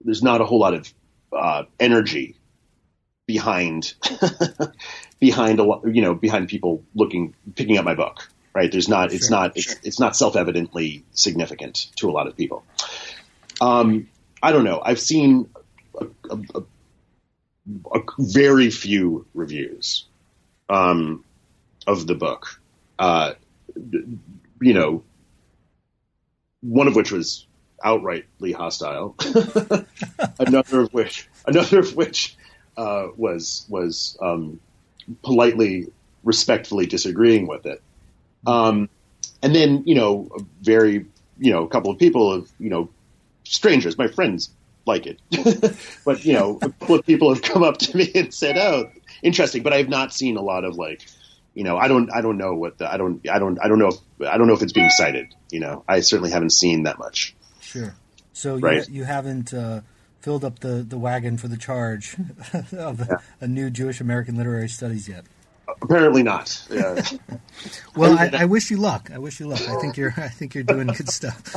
there's 0.00 0.22
not 0.22 0.40
a 0.40 0.44
whole 0.44 0.58
lot 0.58 0.74
of 0.74 0.92
uh, 1.32 1.62
energy 1.78 2.36
behind, 3.26 3.94
behind 5.20 5.60
a 5.60 5.64
lot, 5.64 5.82
you 5.86 6.02
know, 6.02 6.14
behind 6.14 6.48
people 6.48 6.84
looking, 6.94 7.34
picking 7.54 7.78
up 7.78 7.84
my 7.84 7.94
book, 7.94 8.28
right? 8.56 8.72
There's 8.72 8.88
not, 8.88 9.12
it's 9.12 9.28
sure, 9.28 9.36
not, 9.36 9.58
sure. 9.58 9.74
it's, 9.74 9.86
it's 9.86 10.00
not 10.00 10.16
self-evidently 10.16 11.04
significant 11.12 11.88
to 11.96 12.08
a 12.08 12.12
lot 12.12 12.26
of 12.26 12.36
people. 12.36 12.64
Um, 13.60 14.08
I 14.42 14.50
don't 14.52 14.64
know. 14.64 14.80
I've 14.82 14.98
seen 14.98 15.50
a, 16.00 16.06
a, 16.30 16.38
a 16.54 16.62
a 17.92 18.00
very 18.18 18.70
few 18.70 19.26
reviews 19.34 20.06
um, 20.68 21.24
of 21.86 22.06
the 22.06 22.14
book. 22.14 22.60
Uh, 22.98 23.34
you 23.74 24.72
know, 24.72 25.02
one 26.60 26.88
of 26.88 26.96
which 26.96 27.12
was 27.12 27.46
outrightly 27.84 28.54
hostile. 28.54 29.16
another 30.38 30.80
of 30.80 30.94
which, 30.94 31.28
another 31.46 31.80
of 31.80 31.94
which 31.94 32.36
uh, 32.76 33.08
was 33.16 33.66
was 33.68 34.16
um, 34.22 34.60
politely, 35.22 35.88
respectfully 36.24 36.86
disagreeing 36.86 37.46
with 37.46 37.66
it. 37.66 37.82
Um, 38.46 38.88
and 39.42 39.54
then, 39.54 39.82
you 39.86 39.94
know, 39.94 40.28
very 40.62 41.06
you 41.38 41.52
know, 41.52 41.64
a 41.64 41.68
couple 41.68 41.90
of 41.90 41.98
people 41.98 42.32
have, 42.34 42.48
you 42.58 42.70
know, 42.70 42.88
strangers, 43.44 43.98
my 43.98 44.08
friends 44.08 44.50
like 44.86 45.06
it, 45.06 45.20
but 46.04 46.24
you 46.24 46.32
know, 46.32 46.58
a 46.62 46.70
couple 46.70 46.94
of 46.98 47.04
people 47.04 47.32
have 47.34 47.42
come 47.42 47.62
up 47.62 47.76
to 47.78 47.96
me 47.96 48.10
and 48.14 48.32
said, 48.32 48.56
"Oh, 48.56 48.88
interesting," 49.22 49.62
but 49.62 49.72
I've 49.72 49.88
not 49.88 50.14
seen 50.14 50.36
a 50.36 50.40
lot 50.42 50.64
of 50.64 50.76
like, 50.76 51.04
you 51.54 51.64
know, 51.64 51.76
I 51.76 51.88
don't, 51.88 52.08
I 52.14 52.20
don't 52.22 52.38
know 52.38 52.54
what 52.54 52.78
the, 52.78 52.90
I 52.90 52.96
don't, 52.96 53.28
I 53.28 53.38
don't, 53.38 53.58
I 53.62 53.68
don't 53.68 53.78
know, 53.78 53.88
if, 53.88 54.26
I 54.28 54.38
don't 54.38 54.46
know 54.46 54.54
if 54.54 54.62
it's 54.62 54.72
being 54.72 54.88
cited. 54.90 55.34
You 55.50 55.60
know, 55.60 55.84
I 55.88 56.00
certainly 56.00 56.30
haven't 56.30 56.50
seen 56.52 56.84
that 56.84 56.98
much. 56.98 57.34
Sure. 57.60 57.94
So 58.32 58.56
Right. 58.58 58.86
you, 58.88 58.94
you 59.00 59.04
haven't 59.04 59.52
uh, 59.52 59.80
filled 60.20 60.44
up 60.44 60.60
the, 60.60 60.84
the 60.88 60.98
wagon 60.98 61.36
for 61.36 61.48
the 61.48 61.56
charge 61.56 62.16
of 62.72 63.00
a, 63.00 63.06
Yeah. 63.10 63.16
a 63.40 63.48
new 63.48 63.70
Jewish 63.70 64.00
American 64.00 64.36
literary 64.36 64.68
studies 64.68 65.08
yet. 65.08 65.24
Apparently 65.82 66.22
not. 66.22 66.66
Yeah. 66.70 67.02
Well, 67.96 68.18
I, 68.18 68.42
I 68.42 68.44
wish 68.44 68.70
you 68.70 68.76
luck. 68.76 69.10
I 69.12 69.16
wish 69.16 69.40
you 69.40 69.46
luck. 69.48 69.62
I 69.62 69.80
think 69.80 69.96
you're 69.96 70.12
I 70.18 70.28
think 70.28 70.54
you're 70.54 70.62
doing 70.62 70.88
good 70.88 71.08
stuff. 71.08 71.54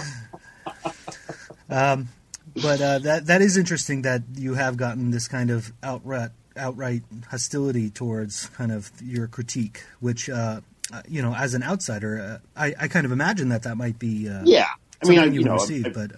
Um, 1.70 2.08
but 2.56 2.82
uh, 2.82 3.00
that 3.00 3.26
that 3.28 3.42
is 3.42 3.58
interesting 3.58 4.04
that 4.04 4.24
you 4.36 4.54
have 4.54 4.78
gotten 4.78 5.12
this 5.12 5.28
kind 5.28 5.52
of 5.52 5.72
outright 5.84 6.32
outright 6.56 7.04
hostility 7.30 7.90
towards 7.90 8.48
kind 8.48 8.72
of 8.72 8.92
your 9.02 9.28
critique, 9.28 9.84
which 10.00 10.30
uh, 10.30 10.62
uh, 10.92 11.02
you 11.08 11.22
know, 11.22 11.36
as 11.36 11.54
an 11.54 11.64
outsider, 11.64 12.20
uh, 12.20 12.60
I, 12.60 12.74
I 12.80 12.88
kind 12.88 13.06
of 13.06 13.12
imagine 13.12 13.50
that 13.50 13.64
that 13.64 13.76
might 13.76 14.00
be 14.00 14.28
uh, 14.28 14.42
yeah. 14.46 14.68
I 15.04 15.08
mean, 15.08 15.20
I, 15.20 15.26
you 15.26 15.34
you 15.34 15.44
know, 15.44 15.54
receive, 15.54 15.86
I, 15.86 15.90
but. 15.90 16.12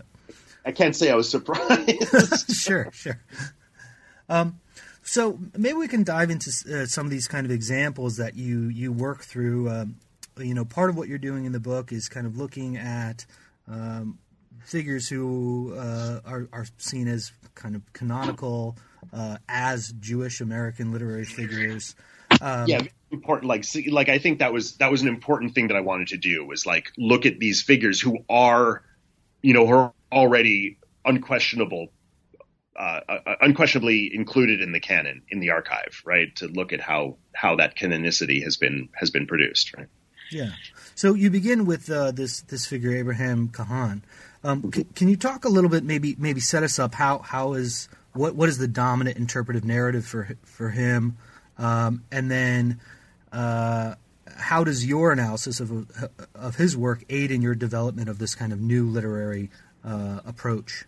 I 0.63 0.71
can't 0.71 0.95
say 0.95 1.09
I 1.09 1.15
was 1.15 1.27
surprised. 1.27 2.51
sure, 2.55 2.89
sure. 2.93 3.19
Um, 4.29 4.59
so 5.03 5.39
maybe 5.57 5.73
we 5.73 5.87
can 5.87 6.03
dive 6.03 6.29
into 6.29 6.49
uh, 6.49 6.85
some 6.85 7.05
of 7.05 7.11
these 7.11 7.27
kind 7.27 7.45
of 7.45 7.51
examples 7.51 8.17
that 8.17 8.35
you 8.35 8.69
you 8.69 8.91
work 8.91 9.21
through. 9.21 9.69
Um, 9.69 9.95
you 10.37 10.53
know, 10.53 10.65
part 10.65 10.89
of 10.89 10.97
what 10.97 11.07
you're 11.07 11.17
doing 11.17 11.45
in 11.45 11.51
the 11.51 11.59
book 11.59 11.91
is 11.91 12.07
kind 12.07 12.25
of 12.25 12.37
looking 12.37 12.77
at 12.77 13.25
um, 13.67 14.17
figures 14.63 15.07
who 15.07 15.73
uh, 15.77 16.21
are 16.25 16.47
are 16.53 16.65
seen 16.77 17.07
as 17.07 17.31
kind 17.55 17.75
of 17.75 17.93
canonical 17.93 18.77
uh, 19.13 19.37
as 19.49 19.93
Jewish 19.99 20.41
American 20.41 20.91
literary 20.91 21.25
figures. 21.25 21.95
Um, 22.39 22.67
yeah, 22.67 22.81
important. 23.11 23.49
Like, 23.49 23.63
see, 23.63 23.89
like 23.89 24.09
I 24.09 24.17
think 24.17 24.39
that 24.39 24.53
was 24.53 24.77
that 24.77 24.91
was 24.91 25.01
an 25.01 25.07
important 25.07 25.53
thing 25.53 25.67
that 25.67 25.77
I 25.77 25.81
wanted 25.81 26.09
to 26.09 26.17
do 26.17 26.45
was 26.45 26.65
like 26.65 26.91
look 26.97 27.25
at 27.25 27.39
these 27.39 27.61
figures 27.61 27.99
who 27.99 28.19
are, 28.29 28.83
you 29.41 29.53
know, 29.53 29.65
who 29.67 29.73
are 29.73 29.93
already 30.11 30.77
unquestionable, 31.05 31.89
uh, 32.81 33.19
uh, 33.25 33.35
unquestionably 33.41 34.09
included 34.11 34.59
in 34.59 34.71
the 34.71 34.79
canon 34.79 35.21
in 35.29 35.39
the 35.39 35.51
archive, 35.51 36.01
right? 36.03 36.35
To 36.37 36.47
look 36.47 36.73
at 36.73 36.81
how 36.81 37.17
how 37.33 37.55
that 37.57 37.75
canonicity 37.75 38.43
has 38.43 38.57
been 38.57 38.89
has 38.95 39.11
been 39.11 39.27
produced, 39.27 39.77
right? 39.77 39.87
Yeah. 40.31 40.49
So 40.95 41.13
you 41.13 41.29
begin 41.29 41.65
with 41.65 41.91
uh, 41.91 42.11
this 42.11 42.41
this 42.41 42.65
figure 42.65 42.91
Abraham 42.95 43.49
Cahan. 43.49 44.01
Um, 44.43 44.71
c- 44.73 44.87
can 44.95 45.07
you 45.07 45.15
talk 45.15 45.45
a 45.45 45.49
little 45.49 45.69
bit, 45.69 45.83
maybe 45.83 46.15
maybe 46.17 46.39
set 46.39 46.63
us 46.63 46.79
up 46.79 46.95
how 46.95 47.19
how 47.19 47.53
is 47.53 47.87
what 48.13 48.33
what 48.33 48.49
is 48.49 48.57
the 48.57 48.67
dominant 48.67 49.17
interpretive 49.17 49.63
narrative 49.63 50.05
for 50.05 50.35
for 50.43 50.71
him, 50.71 51.17
um, 51.59 52.03
and 52.11 52.31
then 52.31 52.79
uh, 53.31 53.93
how 54.37 54.63
does 54.63 54.87
your 54.87 55.11
analysis 55.11 55.59
of 55.59 55.87
of 56.33 56.55
his 56.55 56.75
work 56.75 57.03
aid 57.11 57.29
in 57.29 57.43
your 57.43 57.53
development 57.53 58.09
of 58.09 58.17
this 58.17 58.33
kind 58.33 58.51
of 58.51 58.59
new 58.59 58.87
literary 58.87 59.51
uh, 59.83 60.21
approach? 60.25 60.85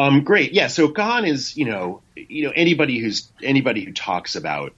Um, 0.00 0.24
great. 0.24 0.54
Yeah. 0.54 0.68
So 0.68 0.88
Cahan 0.88 1.26
is, 1.26 1.58
you 1.58 1.66
know, 1.66 2.00
you 2.16 2.44
know, 2.44 2.52
anybody 2.56 2.98
who's 2.98 3.30
anybody 3.42 3.84
who 3.84 3.92
talks 3.92 4.34
about 4.34 4.72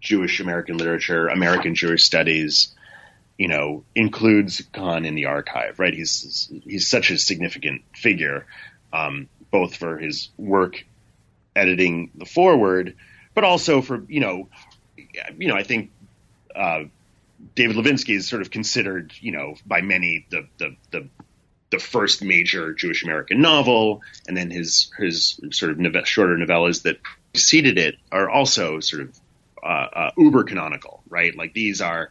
Jewish 0.00 0.40
American 0.40 0.78
literature, 0.78 1.28
American 1.28 1.76
Jewish 1.76 2.02
studies, 2.02 2.74
you 3.38 3.46
know, 3.46 3.84
includes 3.94 4.60
Cahan 4.72 5.04
in 5.04 5.14
the 5.14 5.26
archive, 5.26 5.78
right? 5.78 5.94
He's 5.94 6.52
he's 6.64 6.88
such 6.88 7.12
a 7.12 7.18
significant 7.18 7.82
figure, 7.94 8.46
um, 8.92 9.28
both 9.52 9.76
for 9.76 9.96
his 9.96 10.30
work 10.36 10.84
editing 11.54 12.10
the 12.16 12.26
forward, 12.26 12.96
but 13.34 13.44
also 13.44 13.80
for 13.80 14.02
you 14.08 14.18
know, 14.18 14.48
you 15.38 15.46
know, 15.46 15.54
I 15.54 15.62
think 15.62 15.92
uh, 16.52 16.84
David 17.54 17.76
Levinsky 17.76 18.16
is 18.16 18.28
sort 18.28 18.42
of 18.42 18.50
considered, 18.50 19.12
you 19.20 19.30
know, 19.30 19.54
by 19.64 19.82
many 19.82 20.26
the 20.30 20.48
the 20.58 20.74
the 20.90 21.08
the 21.72 21.80
first 21.80 22.22
major 22.22 22.72
Jewish 22.72 23.02
American 23.02 23.40
novel, 23.40 24.02
and 24.28 24.36
then 24.36 24.50
his 24.50 24.92
his 24.96 25.40
sort 25.50 25.72
of 25.72 25.78
nove- 25.78 26.06
shorter 26.06 26.36
novellas 26.36 26.82
that 26.82 26.98
preceded 27.32 27.78
it 27.78 27.96
are 28.12 28.30
also 28.30 28.78
sort 28.78 29.02
of 29.02 29.20
uh, 29.62 29.66
uh, 29.66 30.10
uber 30.16 30.44
canonical, 30.44 31.02
right? 31.08 31.36
Like 31.36 31.54
these 31.54 31.80
are, 31.80 32.10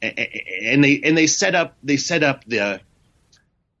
and 0.00 0.82
they 0.82 1.02
and 1.04 1.18
they 1.18 1.26
set 1.26 1.54
up 1.54 1.76
they 1.82 1.98
set 1.98 2.22
up 2.22 2.44
the 2.46 2.80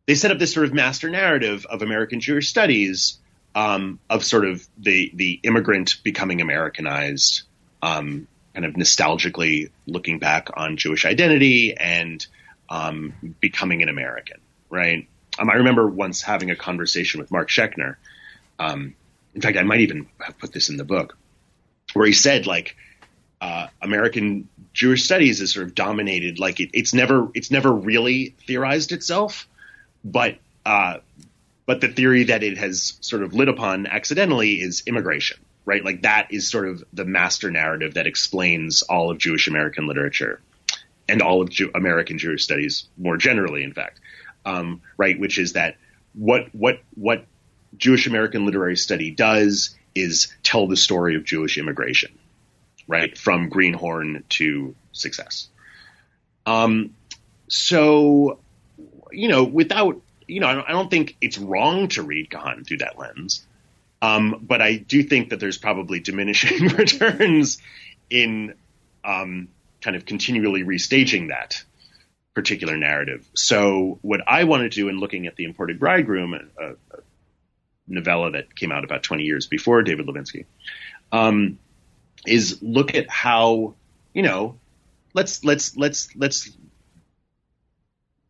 they 0.06 0.14
set 0.14 0.30
up 0.30 0.38
this 0.38 0.52
sort 0.52 0.66
of 0.66 0.74
master 0.74 1.08
narrative 1.08 1.64
of 1.66 1.82
American 1.82 2.20
Jewish 2.20 2.48
studies 2.48 3.18
um, 3.54 3.98
of 4.10 4.24
sort 4.24 4.44
of 4.44 4.66
the 4.76 5.10
the 5.14 5.40
immigrant 5.44 6.02
becoming 6.02 6.40
Americanized, 6.40 7.42
um, 7.82 8.26
kind 8.54 8.66
of 8.66 8.74
nostalgically 8.74 9.70
looking 9.86 10.18
back 10.18 10.48
on 10.54 10.76
Jewish 10.76 11.04
identity 11.06 11.76
and 11.76 12.26
um, 12.68 13.36
becoming 13.40 13.82
an 13.82 13.88
American, 13.88 14.40
right? 14.68 15.08
Um, 15.40 15.50
I 15.50 15.54
remember 15.54 15.88
once 15.88 16.20
having 16.20 16.50
a 16.50 16.56
conversation 16.56 17.18
with 17.18 17.30
Mark 17.30 17.48
Shechner. 17.48 17.96
Um, 18.58 18.94
in 19.34 19.40
fact, 19.40 19.56
I 19.56 19.62
might 19.62 19.80
even 19.80 20.06
have 20.20 20.38
put 20.38 20.52
this 20.52 20.68
in 20.68 20.76
the 20.76 20.84
book, 20.84 21.16
where 21.94 22.06
he 22.06 22.12
said 22.12 22.46
like 22.46 22.76
uh, 23.40 23.68
American 23.80 24.48
Jewish 24.74 25.02
studies 25.04 25.40
is 25.40 25.52
sort 25.54 25.66
of 25.66 25.74
dominated, 25.74 26.38
like 26.38 26.60
it, 26.60 26.70
it's 26.74 26.92
never 26.92 27.28
it's 27.34 27.50
never 27.50 27.72
really 27.72 28.36
theorized 28.46 28.92
itself, 28.92 29.48
but 30.04 30.36
uh, 30.66 30.98
but 31.64 31.80
the 31.80 31.88
theory 31.88 32.24
that 32.24 32.42
it 32.42 32.58
has 32.58 32.98
sort 33.00 33.22
of 33.22 33.32
lit 33.32 33.48
upon 33.48 33.86
accidentally 33.86 34.60
is 34.60 34.82
immigration, 34.86 35.38
right? 35.64 35.82
Like 35.82 36.02
that 36.02 36.28
is 36.32 36.50
sort 36.50 36.68
of 36.68 36.84
the 36.92 37.06
master 37.06 37.50
narrative 37.50 37.94
that 37.94 38.06
explains 38.06 38.82
all 38.82 39.10
of 39.10 39.18
Jewish 39.18 39.48
American 39.48 39.86
literature 39.86 40.40
and 41.08 41.22
all 41.22 41.40
of 41.40 41.48
Jew- 41.48 41.70
American 41.74 42.18
Jewish 42.18 42.44
studies 42.44 42.88
more 42.98 43.16
generally, 43.16 43.62
in 43.62 43.72
fact, 43.72 44.00
um, 44.44 44.82
right? 44.96 45.18
Which 45.18 45.38
is 45.38 45.54
that 45.54 45.76
what 46.14 46.54
what 46.54 46.80
what 46.94 47.24
Jewish 47.76 48.06
American 48.06 48.46
literary 48.46 48.76
study 48.76 49.10
does 49.10 49.76
is 49.94 50.32
tell 50.42 50.66
the 50.66 50.76
story 50.76 51.16
of 51.16 51.24
Jewish 51.24 51.58
immigration, 51.58 52.18
right, 52.86 53.16
from 53.16 53.48
Greenhorn 53.48 54.24
to 54.30 54.74
success. 54.92 55.48
Um, 56.46 56.94
so, 57.48 58.38
you 59.12 59.28
know, 59.28 59.44
without 59.44 60.00
you 60.30 60.40
know, 60.40 60.46
I 60.46 60.54
don't, 60.54 60.68
I 60.68 60.72
don't 60.72 60.90
think 60.90 61.16
it's 61.20 61.38
wrong 61.38 61.88
to 61.88 62.02
read 62.02 62.30
Cahan 62.30 62.64
through 62.64 62.78
that 62.78 62.98
lens. 62.98 63.46
Um, 64.02 64.38
but 64.46 64.62
I 64.62 64.76
do 64.76 65.02
think 65.02 65.30
that 65.30 65.40
there's 65.40 65.58
probably 65.58 66.00
diminishing 66.00 66.68
returns 66.76 67.58
in 68.08 68.54
um, 69.04 69.48
kind 69.82 69.96
of 69.96 70.06
continually 70.06 70.64
restaging 70.64 71.28
that 71.28 71.62
particular 72.40 72.78
narrative. 72.78 73.28
So 73.34 73.98
what 74.00 74.22
I 74.26 74.44
want 74.44 74.62
to 74.62 74.70
do 74.70 74.88
in 74.88 74.98
looking 74.98 75.26
at 75.26 75.36
the 75.36 75.44
imported 75.44 75.78
bridegroom, 75.78 76.32
a, 76.32 76.64
a 76.64 76.74
novella 77.86 78.30
that 78.30 78.56
came 78.56 78.72
out 78.72 78.82
about 78.82 79.02
20 79.02 79.24
years 79.24 79.46
before 79.46 79.82
David 79.82 80.06
Levinsky, 80.06 80.46
um, 81.12 81.58
is 82.26 82.62
look 82.62 82.94
at 82.94 83.10
how 83.10 83.74
you 84.14 84.22
know 84.22 84.58
let's 85.12 85.44
let's 85.44 85.76
let's 85.76 86.16
let's 86.16 86.50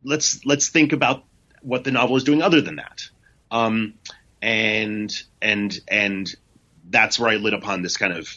let's 0.03 0.45
let's 0.45 0.69
think 0.71 0.93
about 0.93 1.23
what 1.63 1.85
the 1.85 1.93
novel 1.93 2.17
is 2.17 2.25
doing 2.25 2.43
other 2.43 2.61
than 2.61 2.77
that. 2.77 3.03
Um, 3.53 3.95
and 4.43 5.13
and 5.41 5.79
and 5.87 6.35
that's 6.89 7.17
where 7.17 7.31
I 7.31 7.37
lit 7.37 7.55
upon 7.55 7.83
this 7.83 7.97
kind 7.97 8.15
of 8.15 8.37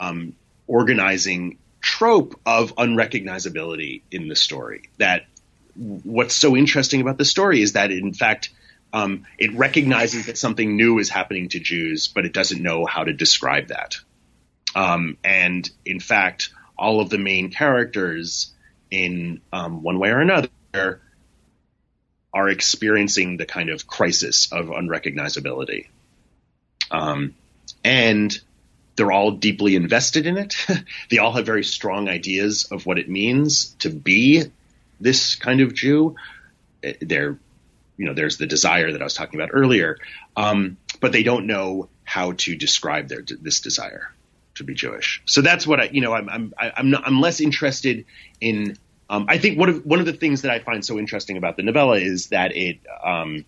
um, 0.00 0.34
organizing 0.66 1.58
trope 1.84 2.40
of 2.46 2.74
unrecognizability 2.76 4.00
in 4.10 4.26
the 4.26 4.34
story. 4.34 4.88
That 4.98 5.26
what's 5.76 6.34
so 6.34 6.56
interesting 6.56 7.02
about 7.02 7.18
the 7.18 7.26
story 7.26 7.60
is 7.60 7.74
that 7.74 7.90
in 7.90 8.14
fact 8.14 8.50
um, 8.94 9.26
it 9.38 9.52
recognizes 9.54 10.26
that 10.26 10.38
something 10.38 10.76
new 10.76 10.98
is 10.98 11.10
happening 11.10 11.50
to 11.50 11.60
Jews, 11.60 12.08
but 12.08 12.24
it 12.24 12.32
doesn't 12.32 12.62
know 12.62 12.86
how 12.86 13.04
to 13.04 13.12
describe 13.12 13.68
that. 13.68 13.96
Um, 14.74 15.18
and 15.22 15.68
in 15.84 16.00
fact, 16.00 16.50
all 16.78 17.00
of 17.00 17.10
the 17.10 17.18
main 17.18 17.50
characters, 17.50 18.52
in 18.90 19.40
um, 19.52 19.82
one 19.82 19.98
way 19.98 20.10
or 20.10 20.20
another, 20.20 20.48
are 22.32 22.48
experiencing 22.48 23.36
the 23.36 23.46
kind 23.46 23.68
of 23.68 23.86
crisis 23.86 24.52
of 24.52 24.66
unrecognizability. 24.66 25.88
Um, 26.90 27.34
and 27.84 28.40
they're 28.96 29.12
all 29.12 29.32
deeply 29.32 29.76
invested 29.76 30.26
in 30.26 30.36
it. 30.36 30.56
they 31.10 31.18
all 31.18 31.32
have 31.32 31.46
very 31.46 31.64
strong 31.64 32.08
ideas 32.08 32.64
of 32.70 32.86
what 32.86 32.98
it 32.98 33.08
means 33.08 33.74
to 33.80 33.90
be 33.90 34.44
this 35.00 35.34
kind 35.34 35.60
of 35.60 35.74
Jew. 35.74 36.16
They're, 37.00 37.38
you 37.96 38.06
know, 38.06 38.14
there's 38.14 38.38
the 38.38 38.46
desire 38.46 38.92
that 38.92 39.00
I 39.00 39.04
was 39.04 39.14
talking 39.14 39.40
about 39.40 39.50
earlier, 39.52 39.98
um, 40.36 40.76
but 41.00 41.12
they 41.12 41.22
don't 41.22 41.46
know 41.46 41.88
how 42.04 42.32
to 42.32 42.56
describe 42.56 43.08
their 43.08 43.22
this 43.22 43.60
desire 43.60 44.12
to 44.56 44.64
be 44.64 44.74
Jewish. 44.74 45.22
So 45.24 45.40
that's 45.40 45.66
what 45.66 45.80
I, 45.80 45.84
you 45.84 46.00
know, 46.00 46.12
I'm 46.12 46.28
I'm 46.28 46.54
I'm 46.58 46.90
not, 46.90 47.06
I'm 47.06 47.20
less 47.20 47.40
interested 47.40 48.04
in 48.40 48.76
um, 49.10 49.26
I 49.28 49.38
think 49.38 49.58
one 49.58 49.68
of 49.68 49.84
one 49.84 50.00
of 50.00 50.06
the 50.06 50.12
things 50.12 50.42
that 50.42 50.50
I 50.50 50.60
find 50.60 50.84
so 50.84 50.98
interesting 50.98 51.36
about 51.36 51.56
the 51.56 51.62
novella 51.62 51.98
is 51.98 52.28
that 52.28 52.56
it, 52.56 52.78
um, 53.02 53.44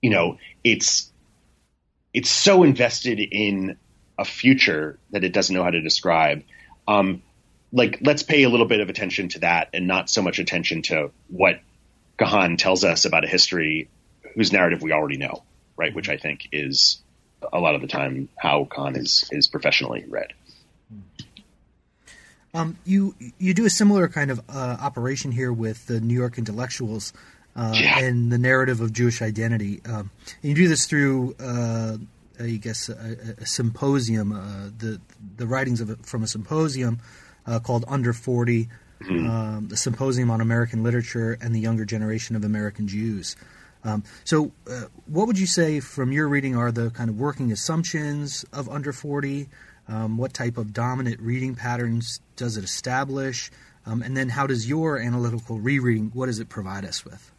you 0.00 0.10
know, 0.10 0.38
it's 0.64 1.10
it's 2.14 2.30
so 2.30 2.62
invested 2.62 3.20
in 3.20 3.76
a 4.20 4.24
future 4.24 4.98
that 5.10 5.24
it 5.24 5.32
doesn't 5.32 5.54
know 5.56 5.64
how 5.64 5.70
to 5.70 5.80
describe. 5.80 6.44
Um, 6.86 7.22
like, 7.72 7.98
let's 8.02 8.22
pay 8.22 8.42
a 8.44 8.48
little 8.48 8.66
bit 8.66 8.80
of 8.80 8.88
attention 8.88 9.28
to 9.30 9.38
that, 9.40 9.70
and 9.72 9.86
not 9.86 10.10
so 10.10 10.22
much 10.22 10.38
attention 10.38 10.82
to 10.82 11.10
what 11.28 11.60
Cahan 12.18 12.56
tells 12.58 12.84
us 12.84 13.04
about 13.06 13.24
a 13.24 13.28
history 13.28 13.88
whose 14.34 14.52
narrative 14.52 14.82
we 14.82 14.92
already 14.92 15.16
know, 15.16 15.42
right? 15.76 15.94
Which 15.94 16.08
I 16.08 16.16
think 16.18 16.48
is 16.52 17.02
a 17.52 17.58
lot 17.58 17.74
of 17.74 17.80
the 17.80 17.86
time 17.88 18.28
how 18.36 18.64
Cahan 18.70 18.96
is 18.96 19.28
is 19.32 19.48
professionally 19.48 20.04
read. 20.06 20.34
Um, 22.52 22.76
you 22.84 23.14
you 23.38 23.54
do 23.54 23.64
a 23.64 23.70
similar 23.70 24.08
kind 24.08 24.30
of 24.30 24.40
uh, 24.48 24.76
operation 24.80 25.30
here 25.32 25.52
with 25.52 25.86
the 25.86 26.00
New 26.00 26.14
York 26.14 26.36
intellectuals 26.36 27.12
uh, 27.54 27.72
Yeah. 27.74 28.00
and 28.00 28.30
the 28.30 28.38
narrative 28.38 28.80
of 28.80 28.92
Jewish 28.92 29.22
identity. 29.22 29.80
Um, 29.86 30.10
and 30.42 30.50
you 30.50 30.54
do 30.54 30.68
this 30.68 30.86
through, 30.86 31.36
uh, 31.38 31.96
I 32.40 32.56
guess, 32.56 32.88
a, 32.88 33.34
a 33.38 33.46
symposium, 33.46 34.32
uh, 34.32 34.70
the 34.76 35.00
the 35.36 35.46
writings 35.46 35.80
of 35.80 36.04
from 36.04 36.22
a 36.22 36.26
symposium 36.26 37.00
uh, 37.46 37.58
called 37.60 37.84
Under 37.88 38.12
Forty, 38.12 38.68
um, 39.08 39.66
the 39.68 39.76
symposium 39.76 40.30
on 40.30 40.40
American 40.40 40.82
literature 40.82 41.38
and 41.40 41.54
the 41.54 41.60
younger 41.60 41.84
generation 41.84 42.36
of 42.36 42.44
American 42.44 42.88
Jews. 42.88 43.36
Um, 43.82 44.04
so, 44.24 44.52
uh, 44.70 44.84
what 45.06 45.26
would 45.26 45.38
you 45.38 45.46
say 45.46 45.80
from 45.80 46.12
your 46.12 46.28
reading 46.28 46.56
are 46.56 46.70
the 46.70 46.90
kind 46.90 47.08
of 47.08 47.18
working 47.18 47.50
assumptions 47.50 48.44
of 48.52 48.68
Under 48.68 48.92
40? 48.92 49.48
Um, 49.88 50.18
what 50.18 50.34
type 50.34 50.58
of 50.58 50.72
dominant 50.72 51.18
reading 51.20 51.54
patterns 51.54 52.20
does 52.36 52.56
it 52.56 52.64
establish? 52.64 53.50
Um, 53.86 54.02
and 54.02 54.16
then, 54.16 54.28
how 54.28 54.46
does 54.46 54.68
your 54.68 54.98
analytical 54.98 55.58
rereading, 55.58 56.10
what 56.12 56.26
does 56.26 56.38
it 56.38 56.48
provide 56.48 56.84
us 56.84 57.04
with? 57.04 57.32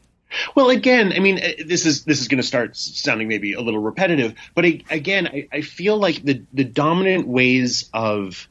Well, 0.55 0.69
again, 0.69 1.13
I 1.13 1.19
mean, 1.19 1.39
uh, 1.39 1.63
this 1.65 1.85
is 1.85 2.03
this 2.03 2.21
is 2.21 2.27
going 2.27 2.41
to 2.41 2.47
start 2.47 2.75
sounding 2.75 3.27
maybe 3.27 3.53
a 3.53 3.61
little 3.61 3.81
repetitive, 3.81 4.35
but 4.55 4.65
I, 4.65 4.81
again, 4.89 5.27
I, 5.27 5.47
I 5.51 5.61
feel 5.61 5.97
like 5.97 6.23
the 6.23 6.43
the 6.53 6.63
dominant 6.63 7.27
ways 7.27 7.89
of 7.93 8.47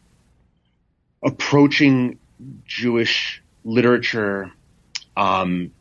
approaching 1.22 2.18
Jewish 2.64 3.42
literature 3.64 4.50
um, 5.16 5.72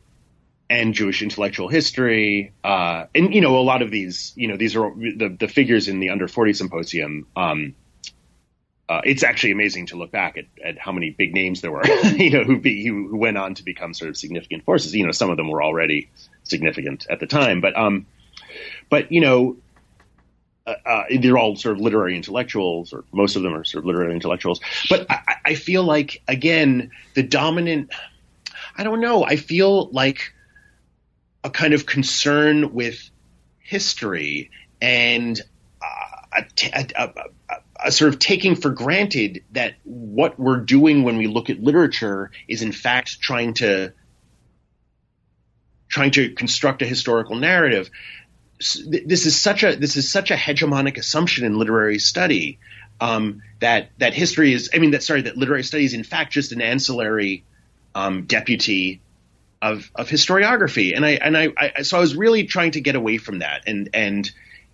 and 0.68 0.94
Jewish 0.94 1.22
intellectual 1.22 1.68
history, 1.68 2.52
uh, 2.62 3.06
and 3.14 3.34
you 3.34 3.40
know, 3.40 3.58
a 3.58 3.62
lot 3.62 3.82
of 3.82 3.90
these, 3.90 4.32
you 4.36 4.48
know, 4.48 4.56
these 4.56 4.76
are 4.76 4.92
the 4.94 5.36
the 5.38 5.48
figures 5.48 5.88
in 5.88 6.00
the 6.00 6.10
Under 6.10 6.28
Forty 6.28 6.52
Symposium. 6.52 7.26
Um, 7.36 7.74
uh, 8.90 9.00
it's 9.04 9.22
actually 9.22 9.52
amazing 9.52 9.86
to 9.86 9.96
look 9.96 10.10
back 10.10 10.36
at, 10.36 10.46
at 10.64 10.76
how 10.76 10.90
many 10.90 11.10
big 11.10 11.32
names 11.32 11.60
there 11.60 11.70
were, 11.70 11.86
you 12.16 12.30
know, 12.30 12.42
who, 12.42 12.58
be, 12.58 12.84
who 12.84 13.16
went 13.16 13.38
on 13.38 13.54
to 13.54 13.62
become 13.62 13.94
sort 13.94 14.08
of 14.10 14.16
significant 14.16 14.64
forces. 14.64 14.92
You 14.94 15.06
know, 15.06 15.12
some 15.12 15.30
of 15.30 15.36
them 15.36 15.48
were 15.48 15.62
already 15.62 16.10
significant 16.42 17.06
at 17.08 17.20
the 17.20 17.26
time, 17.26 17.60
but 17.60 17.76
um, 17.78 18.06
but 18.90 19.12
you 19.12 19.20
know, 19.20 19.56
uh, 20.66 20.74
uh, 20.84 21.04
they're 21.20 21.38
all 21.38 21.54
sort 21.54 21.76
of 21.76 21.80
literary 21.80 22.16
intellectuals, 22.16 22.92
or 22.92 23.04
most 23.12 23.36
of 23.36 23.42
them 23.42 23.54
are 23.54 23.62
sort 23.62 23.84
of 23.84 23.86
literary 23.86 24.12
intellectuals. 24.12 24.60
But 24.88 25.08
I, 25.08 25.36
I- 25.44 25.54
feel 25.54 25.84
like 25.84 26.20
again, 26.26 26.90
the 27.14 27.22
dominant, 27.22 27.90
I 28.76 28.82
don't 28.82 29.00
know, 29.00 29.24
I 29.24 29.36
feel 29.36 29.88
like 29.90 30.34
a 31.44 31.50
kind 31.50 31.74
of 31.74 31.86
concern 31.86 32.74
with 32.74 33.08
history 33.60 34.50
and 34.82 35.40
uh, 35.80 36.42
a- 36.72 36.92
a- 36.96 37.12
a 37.14 37.60
sort 37.88 38.12
of 38.12 38.18
taking 38.18 38.56
for 38.56 38.70
granted 38.70 39.44
that 39.52 39.74
what 39.84 40.38
we're 40.38 40.60
doing 40.60 41.02
when 41.02 41.16
we 41.16 41.26
look 41.26 41.50
at 41.50 41.62
literature 41.62 42.30
is 42.48 42.62
in 42.62 42.72
fact 42.72 43.20
trying 43.20 43.54
to 43.54 43.92
trying 45.88 46.12
to 46.12 46.32
construct 46.34 46.82
a 46.82 46.86
historical 46.86 47.36
narrative. 47.36 47.90
This 48.58 49.26
is 49.26 49.40
such 49.40 49.62
a 49.64 49.74
this 49.74 49.96
is 49.96 50.10
such 50.10 50.30
a 50.30 50.34
hegemonic 50.34 50.98
assumption 50.98 51.44
in 51.44 51.58
literary 51.58 51.98
study 51.98 52.58
um, 53.00 53.42
that 53.60 53.90
that 53.98 54.14
history 54.14 54.52
is 54.52 54.70
I 54.74 54.78
mean 54.78 54.90
that 54.90 55.02
sorry 55.02 55.22
that 55.22 55.36
literary 55.36 55.62
study 55.62 55.84
is 55.84 55.94
in 55.94 56.04
fact 56.04 56.32
just 56.32 56.52
an 56.52 56.60
ancillary 56.60 57.44
um, 57.94 58.24
deputy 58.24 59.00
of 59.62 59.90
of 59.94 60.08
historiography 60.08 60.94
and 60.94 61.04
I 61.04 61.10
and 61.12 61.36
I, 61.36 61.48
I 61.56 61.82
so 61.82 61.96
I 61.96 62.00
was 62.00 62.14
really 62.14 62.44
trying 62.44 62.72
to 62.72 62.80
get 62.80 62.94
away 62.94 63.18
from 63.18 63.38
that 63.40 63.62
and 63.66 63.88
and 63.94 64.30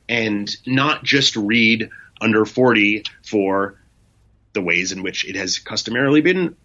and 0.08 0.50
not 0.66 1.04
just 1.04 1.36
read 1.36 1.90
under 2.20 2.44
40 2.44 3.04
for 3.24 3.78
the 4.52 4.62
ways 4.62 4.92
in 4.92 5.02
which 5.02 5.28
it 5.28 5.36
has 5.36 5.58
customarily 5.58 6.20
been 6.20 6.56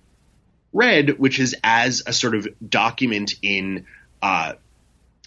read, 0.73 1.19
which 1.19 1.39
is 1.39 1.55
as 1.63 2.03
a 2.05 2.13
sort 2.13 2.35
of 2.35 2.47
document 2.67 3.35
in 3.41 3.85
uh, 4.21 4.53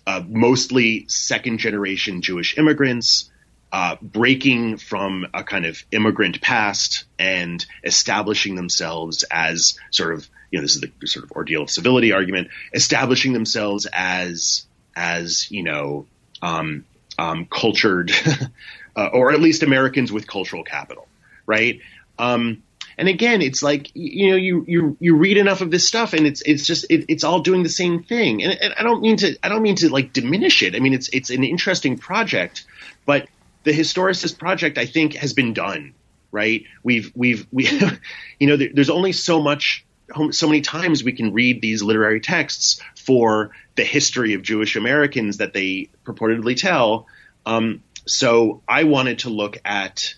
uh, 0.06 0.22
mostly 0.26 1.06
second 1.08 1.58
generation 1.58 2.22
Jewish 2.22 2.56
immigrants 2.56 3.30
uh, 3.74 3.96
breaking 4.00 4.76
from 4.76 5.26
a 5.34 5.42
kind 5.42 5.66
of 5.66 5.82
immigrant 5.90 6.40
past 6.40 7.06
and 7.18 7.64
establishing 7.82 8.54
themselves 8.54 9.24
as 9.24 9.78
sort 9.90 10.14
of 10.14 10.28
you 10.50 10.58
know 10.58 10.62
this 10.62 10.76
is 10.76 10.80
the 10.80 11.06
sort 11.08 11.24
of 11.24 11.32
ordeal 11.32 11.62
of 11.62 11.70
civility 11.70 12.12
argument 12.12 12.48
establishing 12.72 13.32
themselves 13.32 13.88
as 13.92 14.64
as 14.94 15.50
you 15.50 15.64
know 15.64 16.06
um, 16.40 16.84
um, 17.18 17.46
cultured 17.46 18.12
uh, 18.96 19.06
or 19.12 19.32
at 19.32 19.40
least 19.40 19.62
Americans 19.62 20.12
with 20.12 20.26
cultural 20.26 20.64
capital 20.64 21.06
right? 21.46 21.80
Um, 22.18 22.62
and 22.96 23.08
again 23.08 23.42
it's 23.42 23.62
like 23.62 23.90
you 23.94 24.30
know 24.30 24.36
you 24.36 24.64
you 24.68 24.96
you 25.00 25.16
read 25.16 25.36
enough 25.36 25.60
of 25.60 25.70
this 25.70 25.86
stuff 25.86 26.12
and 26.12 26.26
it's 26.26 26.42
it's 26.42 26.64
just 26.64 26.86
it, 26.90 27.06
it's 27.08 27.24
all 27.24 27.40
doing 27.40 27.62
the 27.62 27.68
same 27.68 28.02
thing. 28.04 28.42
And, 28.42 28.52
and 28.60 28.74
I 28.78 28.82
don't 28.82 29.00
mean 29.00 29.16
to 29.18 29.36
I 29.42 29.48
don't 29.48 29.62
mean 29.62 29.76
to 29.76 29.88
like 29.88 30.12
diminish 30.12 30.62
it. 30.62 30.76
I 30.76 30.78
mean 30.78 30.94
it's 30.94 31.08
it's 31.12 31.30
an 31.30 31.44
interesting 31.44 31.98
project 31.98 32.64
but 33.04 33.26
the 33.64 33.72
historicist 33.72 34.38
project 34.38 34.78
I 34.78 34.86
think 34.86 35.14
has 35.14 35.32
been 35.32 35.54
done 35.54 35.94
right? 36.30 36.64
We've 36.82 37.12
we've 37.14 37.46
we 37.52 37.68
you 38.38 38.46
know 38.46 38.56
there, 38.56 38.70
there's 38.72 38.90
only 38.90 39.12
so 39.12 39.40
much 39.40 39.84
so 40.30 40.46
many 40.46 40.60
times 40.60 41.02
we 41.02 41.12
can 41.12 41.32
read 41.32 41.62
these 41.62 41.82
literary 41.82 42.20
texts 42.20 42.80
for 42.96 43.52
the 43.74 43.84
history 43.84 44.34
of 44.34 44.42
Jewish 44.42 44.76
Americans 44.76 45.38
that 45.38 45.52
they 45.52 45.88
purportedly 46.04 46.56
tell. 46.56 47.06
Um, 47.46 47.82
so 48.06 48.62
I 48.68 48.84
wanted 48.84 49.20
to 49.20 49.30
look 49.30 49.58
at 49.64 50.14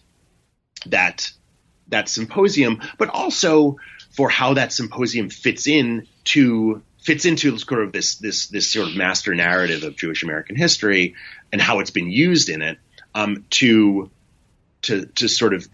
that 0.87 1.31
that 1.88 2.09
symposium, 2.09 2.83
but 2.99 3.11
also 3.11 3.79
for 4.16 4.29
how 4.29 4.55
that 4.55 4.72
symposium 4.72 5.31
fits 5.31 5.66
in 5.66 6.07
to 6.25 6.83
fits 6.99 7.25
into 7.25 7.57
sort 7.59 7.83
of 7.83 7.92
this 7.92 8.16
this 8.16 8.49
this 8.49 8.70
sort 8.70 8.88
of 8.88 8.96
master 8.96 9.35
narrative 9.35 9.85
of 9.85 9.96
Jewish 9.96 10.22
American 10.22 10.57
history 10.57 11.14
and 11.53 11.61
how 11.61 11.79
it's 11.79 11.90
been 11.90 12.11
used 12.11 12.49
in 12.49 12.62
it 12.62 12.79
um, 13.14 13.44
to 13.51 14.11
to 14.83 15.07
to 15.07 15.29
sort 15.29 15.55
of 15.55 15.68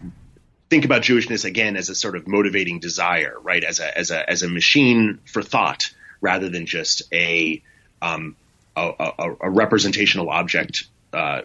think 0.69 0.85
about 0.85 1.01
Jewishness 1.01 1.45
again 1.45 1.75
as 1.75 1.89
a 1.89 1.95
sort 1.95 2.15
of 2.15 2.27
motivating 2.27 2.79
desire, 2.79 3.35
right? 3.41 3.63
As 3.63 3.79
a 3.79 3.97
as 3.97 4.11
a 4.11 4.29
as 4.29 4.43
a 4.43 4.49
machine 4.49 5.19
for 5.25 5.41
thought 5.41 5.93
rather 6.21 6.49
than 6.49 6.65
just 6.65 7.03
a 7.11 7.61
um, 8.01 8.35
a, 8.75 9.13
a, 9.17 9.35
a 9.41 9.49
representational 9.49 10.29
object 10.29 10.85
uh, 11.13 11.41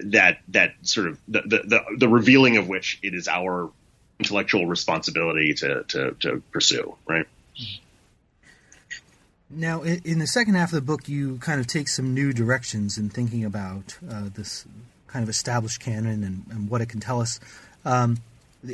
that 0.00 0.38
that 0.48 0.74
sort 0.82 1.08
of 1.08 1.18
the, 1.28 1.40
the 1.42 1.84
the 1.98 2.08
revealing 2.08 2.56
of 2.56 2.68
which 2.68 2.98
it 3.02 3.14
is 3.14 3.28
our 3.28 3.70
intellectual 4.18 4.66
responsibility 4.66 5.54
to 5.54 5.84
to, 5.84 6.16
to 6.20 6.42
pursue, 6.52 6.96
right? 7.06 7.26
Now, 9.50 9.82
in, 9.82 10.18
the 10.18 10.26
second 10.26 10.54
half 10.54 10.70
of 10.70 10.74
the 10.76 10.80
book, 10.80 11.08
you 11.08 11.36
kind 11.38 11.60
of 11.60 11.66
take 11.68 11.86
some 11.86 12.12
new 12.12 12.32
directions 12.32 12.98
in 12.98 13.08
thinking 13.08 13.44
about 13.44 13.98
uh, 14.10 14.28
this 14.34 14.64
kind 15.06 15.22
of 15.22 15.28
established 15.28 15.80
canon 15.80 16.24
and, 16.24 16.44
and 16.50 16.68
what 16.68 16.80
it 16.80 16.88
can 16.88 16.98
tell 16.98 17.20
us. 17.20 17.38
Um, 17.84 18.18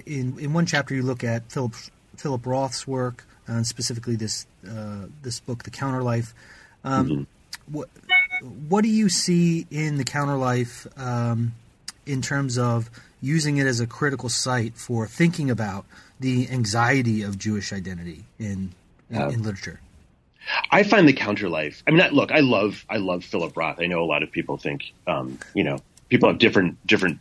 in 0.07 0.39
in 0.39 0.53
one 0.53 0.67
chapter, 0.67 0.95
you 0.95 1.03
look 1.03 1.25
at 1.25 1.51
Philip 1.51 1.75
Philip 2.17 2.47
Roth's 2.47 2.87
work, 2.87 3.27
uh, 3.49 3.55
and 3.55 3.67
specifically 3.67 4.17
this 4.17 4.47
uh, 4.67 5.07
this 5.23 5.41
book, 5.41 5.65
The 5.65 5.71
Counterlife. 5.71 6.35
Um, 6.85 7.27
What 7.71 7.89
what 8.43 8.83
do 8.83 8.89
you 8.91 9.09
see 9.09 9.67
in 9.71 9.97
the 9.97 10.05
Counterlife 10.05 10.87
um, 10.97 11.53
in 12.07 12.23
terms 12.23 12.59
of 12.59 12.91
using 13.21 13.59
it 13.59 13.67
as 13.67 13.81
a 13.81 13.87
critical 13.87 14.29
site 14.29 14.75
for 14.77 15.07
thinking 15.07 15.51
about 15.51 15.85
the 16.19 16.49
anxiety 16.51 17.23
of 17.23 17.39
Jewish 17.39 17.73
identity 17.73 18.25
in 18.39 18.73
in, 19.11 19.17
Yeah. 19.17 19.29
in 19.31 19.43
literature? 19.43 19.81
I 20.71 20.83
find 20.85 21.07
the 21.07 21.13
counterlife. 21.13 21.83
I 21.87 21.91
mean, 21.91 22.01
I- 22.01 22.09
look, 22.09 22.33
I 22.33 22.41
love 22.41 22.85
I 22.89 22.97
love 22.97 23.25
Philip 23.25 23.57
Roth. 23.57 23.79
I 23.81 23.87
know 23.87 24.03
a 24.03 24.07
lot 24.07 24.23
of 24.23 24.31
people 24.33 24.57
think, 24.57 24.93
um, 25.07 25.39
you 25.55 25.65
know, 25.65 25.79
people 26.09 26.29
have 26.29 26.39
different 26.39 26.85
different 26.87 27.19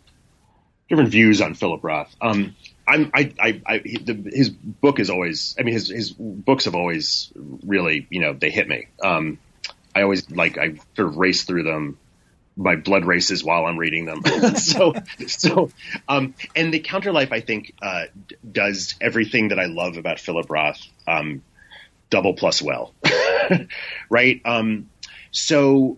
different 0.87 1.09
views 1.09 1.41
on 1.41 1.53
Philip 1.53 1.83
Roth. 1.83 2.15
Um, 2.21 2.55
I'm 2.87 3.11
I, 3.13 3.33
I, 3.39 3.61
I 3.65 3.77
the, 3.79 4.31
his 4.33 4.49
book 4.49 4.99
is 4.99 5.09
always. 5.09 5.55
I 5.59 5.63
mean, 5.63 5.73
his 5.73 5.89
his 5.89 6.11
books 6.11 6.65
have 6.65 6.75
always 6.75 7.31
really, 7.35 8.07
you 8.09 8.21
know, 8.21 8.33
they 8.33 8.49
hit 8.49 8.67
me. 8.67 8.87
Um, 9.03 9.37
I 9.99 10.03
always 10.03 10.29
like 10.31 10.57
I 10.57 10.75
sort 10.95 11.09
of 11.09 11.17
race 11.17 11.43
through 11.43 11.63
them 11.63 11.97
my 12.59 12.75
blood 12.75 13.05
races 13.05 13.43
while 13.43 13.65
I'm 13.65 13.77
reading 13.77 14.05
them. 14.05 14.21
so, 14.55 14.93
so, 15.27 15.71
um, 16.09 16.35
and 16.55 16.73
the 16.73 16.79
counter 16.79 17.13
life 17.13 17.31
I 17.31 17.39
think, 17.39 17.73
uh, 17.81 18.05
d- 18.27 18.35
does 18.51 18.95
everything 18.99 19.47
that 19.49 19.59
I 19.59 19.65
love 19.65 19.97
about 19.97 20.19
Philip 20.19 20.49
Roth, 20.49 20.85
um, 21.07 21.41
double 22.09 22.33
plus 22.33 22.61
well, 22.61 22.93
right? 24.09 24.41
Um, 24.43 24.89
so 25.31 25.97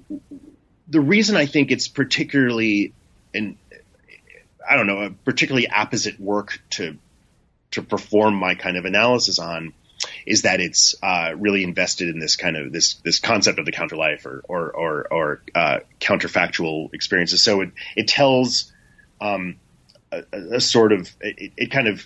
the 0.88 1.02
reason 1.02 1.36
I 1.36 1.48
think 1.48 1.72
it's 1.72 1.88
particularly, 1.88 2.94
and 3.34 3.58
I 4.70 4.76
don't 4.76 4.88
know, 4.88 5.02
a 5.02 5.10
particularly 5.10 5.68
apposite 5.68 6.20
work 6.20 6.62
to 6.72 6.98
to 7.72 7.82
perform 7.82 8.36
my 8.36 8.54
kind 8.54 8.76
of 8.76 8.84
analysis 8.84 9.40
on 9.40 9.74
is 10.26 10.44
that 10.44 10.60
it's 10.60 10.96
uh, 11.02 11.34
really 11.36 11.64
invested 11.64 12.10
in 12.10 12.20
this 12.20 12.36
kind 12.36 12.58
of 12.58 12.72
this 12.72 12.96
this 12.96 13.20
concept 13.20 13.60
of 13.60 13.66
the 13.66 13.72
counterlife 13.72 14.26
or 14.26 14.44
or 14.48 14.72
or, 14.72 15.08
or 15.12 15.42
uh, 15.56 15.80
counterfactual 16.00 16.94
experiences. 16.94 17.44
So 17.44 17.62
it 17.62 17.72
it 17.96 18.08
tells 18.08 18.72
um, 19.20 19.58
a, 20.12 20.24
a, 20.54 20.62
sort 20.62 20.92
of 20.92 21.10
it, 21.22 21.54
it, 21.58 21.72
kind 21.72 21.88
of 21.88 22.06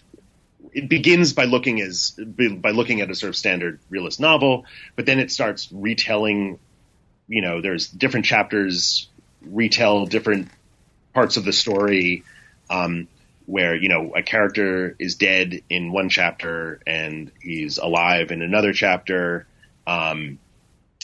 it 0.73 0.89
begins 0.89 1.33
by 1.33 1.45
looking 1.45 1.81
as 1.81 2.11
by 2.11 2.71
looking 2.71 3.01
at 3.01 3.09
a 3.09 3.15
sort 3.15 3.29
of 3.29 3.35
standard 3.35 3.79
realist 3.89 4.19
novel, 4.19 4.65
but 4.95 5.05
then 5.05 5.19
it 5.19 5.31
starts 5.31 5.71
retelling. 5.71 6.59
You 7.27 7.41
know, 7.41 7.61
there's 7.61 7.87
different 7.87 8.27
chapters 8.27 9.09
retell 9.41 10.05
different 10.05 10.49
parts 11.13 11.37
of 11.37 11.45
the 11.45 11.53
story. 11.53 12.23
Um, 12.69 13.07
where 13.45 13.75
you 13.75 13.89
know 13.89 14.13
a 14.15 14.23
character 14.23 14.95
is 14.99 15.15
dead 15.15 15.61
in 15.69 15.91
one 15.91 16.09
chapter 16.09 16.81
and 16.85 17.31
he's 17.41 17.77
alive 17.77 18.31
in 18.31 18.41
another 18.41 18.73
chapter. 18.73 19.47
Um, 19.87 20.39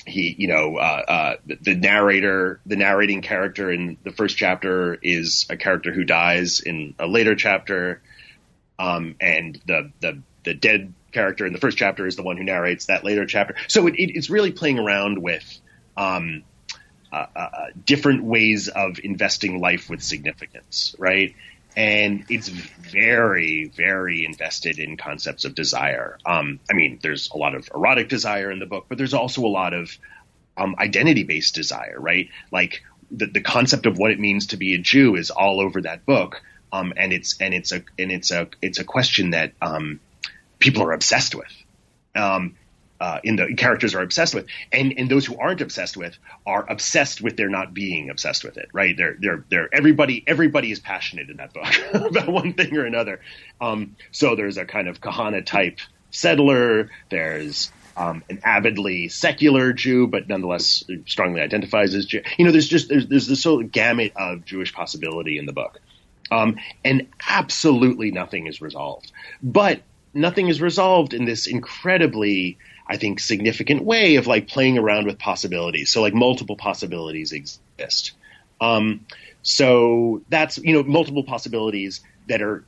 he, 0.05 0.35
you 0.37 0.47
know, 0.47 0.77
uh, 0.77 1.03
uh, 1.07 1.35
the, 1.45 1.75
narrator, 1.75 2.59
the 2.65 2.75
narrating 2.75 3.21
character 3.21 3.71
in 3.71 3.97
the 4.03 4.11
first 4.11 4.37
chapter 4.37 4.95
is 4.95 5.45
a 5.49 5.57
character 5.57 5.91
who 5.93 6.03
dies 6.03 6.59
in 6.59 6.95
a 6.97 7.07
later 7.07 7.35
chapter, 7.35 8.01
um, 8.79 9.15
and 9.19 9.61
the 9.67 9.91
the 9.99 10.21
the 10.43 10.53
dead 10.55 10.93
character 11.11 11.45
in 11.45 11.53
the 11.53 11.59
first 11.59 11.77
chapter 11.77 12.07
is 12.07 12.15
the 12.15 12.23
one 12.23 12.37
who 12.37 12.43
narrates 12.43 12.87
that 12.87 13.03
later 13.03 13.25
chapter. 13.25 13.55
So 13.67 13.85
it, 13.87 13.95
it, 13.95 14.15
it's 14.15 14.29
really 14.29 14.51
playing 14.51 14.79
around 14.79 15.21
with. 15.21 15.59
Um, 15.97 16.43
uh, 17.13 17.25
uh 17.35 17.65
different 17.85 18.23
ways 18.23 18.69
of 18.69 18.97
investing 19.03 19.59
life 19.59 19.89
with 19.89 20.01
significance, 20.01 20.95
right? 20.97 21.35
And 21.75 22.25
it's 22.29 22.49
very, 22.49 23.65
very 23.65 24.25
invested 24.25 24.79
in 24.79 24.97
concepts 24.97 25.45
of 25.45 25.55
desire. 25.55 26.17
Um, 26.25 26.59
I 26.69 26.73
mean, 26.73 26.99
there's 27.01 27.29
a 27.31 27.37
lot 27.37 27.55
of 27.55 27.69
erotic 27.73 28.09
desire 28.09 28.51
in 28.51 28.59
the 28.59 28.65
book, 28.65 28.85
but 28.89 28.97
there's 28.97 29.13
also 29.13 29.45
a 29.45 29.47
lot 29.47 29.73
of 29.73 29.97
um, 30.57 30.75
identity-based 30.77 31.55
desire, 31.55 31.95
right? 31.97 32.29
Like 32.51 32.83
the, 33.09 33.27
the 33.27 33.41
concept 33.41 33.85
of 33.85 33.97
what 33.97 34.11
it 34.11 34.19
means 34.19 34.47
to 34.47 34.57
be 34.57 34.75
a 34.75 34.77
Jew 34.77 35.15
is 35.15 35.29
all 35.29 35.61
over 35.61 35.81
that 35.81 36.05
book, 36.05 36.41
um, 36.73 36.93
and 36.97 37.13
it's 37.13 37.39
and 37.39 37.53
it's 37.53 37.71
a 37.71 37.83
and 37.97 38.11
it's 38.11 38.31
a 38.31 38.47
it's 38.61 38.79
a 38.79 38.83
question 38.83 39.31
that 39.31 39.53
um, 39.61 39.99
people 40.59 40.83
are 40.83 40.91
obsessed 40.91 41.35
with. 41.35 41.51
Um, 42.15 42.55
uh, 43.01 43.19
in 43.23 43.35
the 43.35 43.55
characters 43.55 43.95
are 43.95 44.01
obsessed 44.01 44.35
with, 44.35 44.45
and 44.71 44.93
and 44.95 45.09
those 45.09 45.25
who 45.25 45.35
aren't 45.37 45.59
obsessed 45.59 45.97
with 45.97 46.15
are 46.45 46.63
obsessed 46.69 47.19
with 47.19 47.35
their 47.35 47.49
not 47.49 47.73
being 47.73 48.11
obsessed 48.11 48.43
with 48.43 48.57
it. 48.57 48.69
Right? 48.73 48.95
They're 48.95 49.17
they're 49.19 49.43
they're 49.49 49.73
everybody 49.73 50.23
everybody 50.27 50.71
is 50.71 50.79
passionate 50.79 51.31
in 51.31 51.37
that 51.37 51.51
book 51.51 51.65
about 52.11 52.29
one 52.29 52.53
thing 52.53 52.77
or 52.77 52.85
another. 52.85 53.19
Um, 53.59 53.95
so 54.11 54.35
there's 54.35 54.57
a 54.57 54.65
kind 54.65 54.87
of 54.87 55.01
Kahane 55.01 55.43
type 55.43 55.79
settler. 56.11 56.91
There's 57.09 57.71
um, 57.97 58.23
an 58.29 58.39
avidly 58.43 59.07
secular 59.07 59.73
Jew, 59.73 60.05
but 60.05 60.29
nonetheless 60.29 60.83
strongly 61.07 61.41
identifies 61.41 61.95
as 61.95 62.05
Jew. 62.05 62.21
You 62.37 62.45
know, 62.45 62.51
there's 62.51 62.67
just 62.67 62.87
there's 62.87 63.07
there's 63.07 63.27
this 63.27 63.43
of 63.47 63.71
gamut 63.71 64.13
of 64.15 64.45
Jewish 64.45 64.73
possibility 64.73 65.39
in 65.39 65.47
the 65.47 65.53
book, 65.53 65.79
um, 66.29 66.57
and 66.85 67.07
absolutely 67.27 68.11
nothing 68.11 68.45
is 68.45 68.61
resolved. 68.61 69.11
But 69.41 69.81
nothing 70.13 70.49
is 70.49 70.61
resolved 70.61 71.15
in 71.15 71.25
this 71.25 71.47
incredibly 71.47 72.59
I 72.91 72.97
think, 72.97 73.21
significant 73.21 73.85
way 73.85 74.17
of 74.17 74.27
like 74.27 74.49
playing 74.49 74.77
around 74.77 75.05
with 75.05 75.17
possibilities. 75.17 75.89
So 75.89 76.01
like 76.01 76.13
multiple 76.13 76.57
possibilities 76.57 77.31
exist. 77.31 78.11
Um, 78.59 79.05
so 79.43 80.21
that's 80.27 80.57
you 80.57 80.73
know 80.73 80.83
multiple 80.83 81.23
possibilities 81.23 82.01
that 82.27 82.41
are 82.41 82.65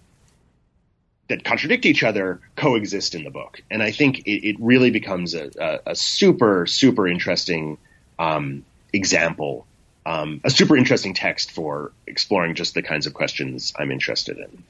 that 1.28 1.44
contradict 1.44 1.86
each 1.86 2.04
other 2.04 2.40
coexist 2.56 3.16
in 3.16 3.26
the 3.26 3.32
book, 3.32 3.62
and 3.70 3.84
I 3.84 3.92
think 3.92 4.20
it, 4.20 4.48
it 4.48 4.56
really 4.62 4.92
becomes 4.92 5.36
a, 5.36 5.52
a, 5.60 5.92
a, 5.92 5.96
super 5.96 6.68
super 6.68 7.06
interesting 7.06 7.78
um, 8.18 8.64
example, 8.94 9.68
um, 10.06 10.40
a 10.46 10.50
super 10.50 10.78
interesting 10.78 11.14
text 11.14 11.52
for 11.52 11.92
exploring 12.08 12.56
just 12.56 12.76
the 12.76 12.82
kinds 12.82 13.08
of 13.08 13.14
questions 13.14 13.74
I'm 13.78 13.92
interested 13.92 14.38
in. 14.38 14.64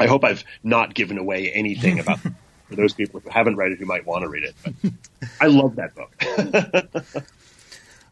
I 0.00 0.06
hope 0.06 0.24
I've 0.24 0.44
not 0.64 0.94
given 0.94 1.18
away 1.18 1.52
anything 1.52 1.98
about 1.98 2.20
for 2.68 2.76
those 2.76 2.92
people 2.92 3.20
who 3.20 3.30
haven't 3.30 3.56
read 3.56 3.72
it 3.72 3.78
who 3.78 3.86
might 3.86 4.06
want 4.06 4.22
to 4.22 4.28
read 4.28 4.44
it. 4.44 4.92
I 5.40 5.46
love 5.46 5.76
that 5.76 5.94
book. 5.94 7.24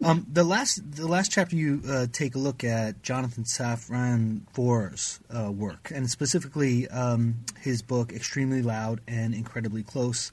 um, 0.05 0.27
the 0.33 0.45
last 0.45 0.81
the 0.97 1.07
last 1.07 1.31
chapter 1.31 1.57
you 1.57 1.83
uh, 1.89 2.07
take 2.11 2.35
a 2.35 2.39
look 2.39 2.65
at 2.65 3.03
Jonathan 3.03 3.45
Safran 3.45 4.41
Foer's 4.53 5.21
uh, 5.31 5.53
work, 5.53 5.93
and 5.95 6.09
specifically 6.09 6.89
um, 6.89 7.37
his 7.61 7.83
book 7.83 8.13
"Extremely 8.13 8.63
Loud 8.63 9.01
and 9.07 9.35
Incredibly 9.35 9.83
Close." 9.83 10.33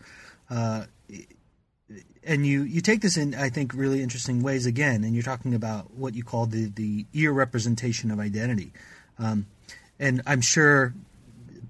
Uh, 0.49 0.85
and 2.25 2.47
you, 2.47 2.63
you 2.63 2.79
take 2.79 3.01
this 3.01 3.17
in, 3.17 3.35
I 3.35 3.49
think, 3.49 3.73
really 3.73 4.01
interesting 4.01 4.43
ways 4.43 4.65
again, 4.65 5.03
and 5.03 5.13
you're 5.13 5.23
talking 5.23 5.53
about 5.53 5.93
what 5.93 6.15
you 6.15 6.23
call 6.23 6.45
the, 6.45 6.67
the 6.67 7.05
ear 7.13 7.33
representation 7.33 8.11
of 8.11 8.19
identity. 8.19 8.71
Um, 9.19 9.47
and 9.99 10.21
I'm 10.25 10.39
sure 10.39 10.93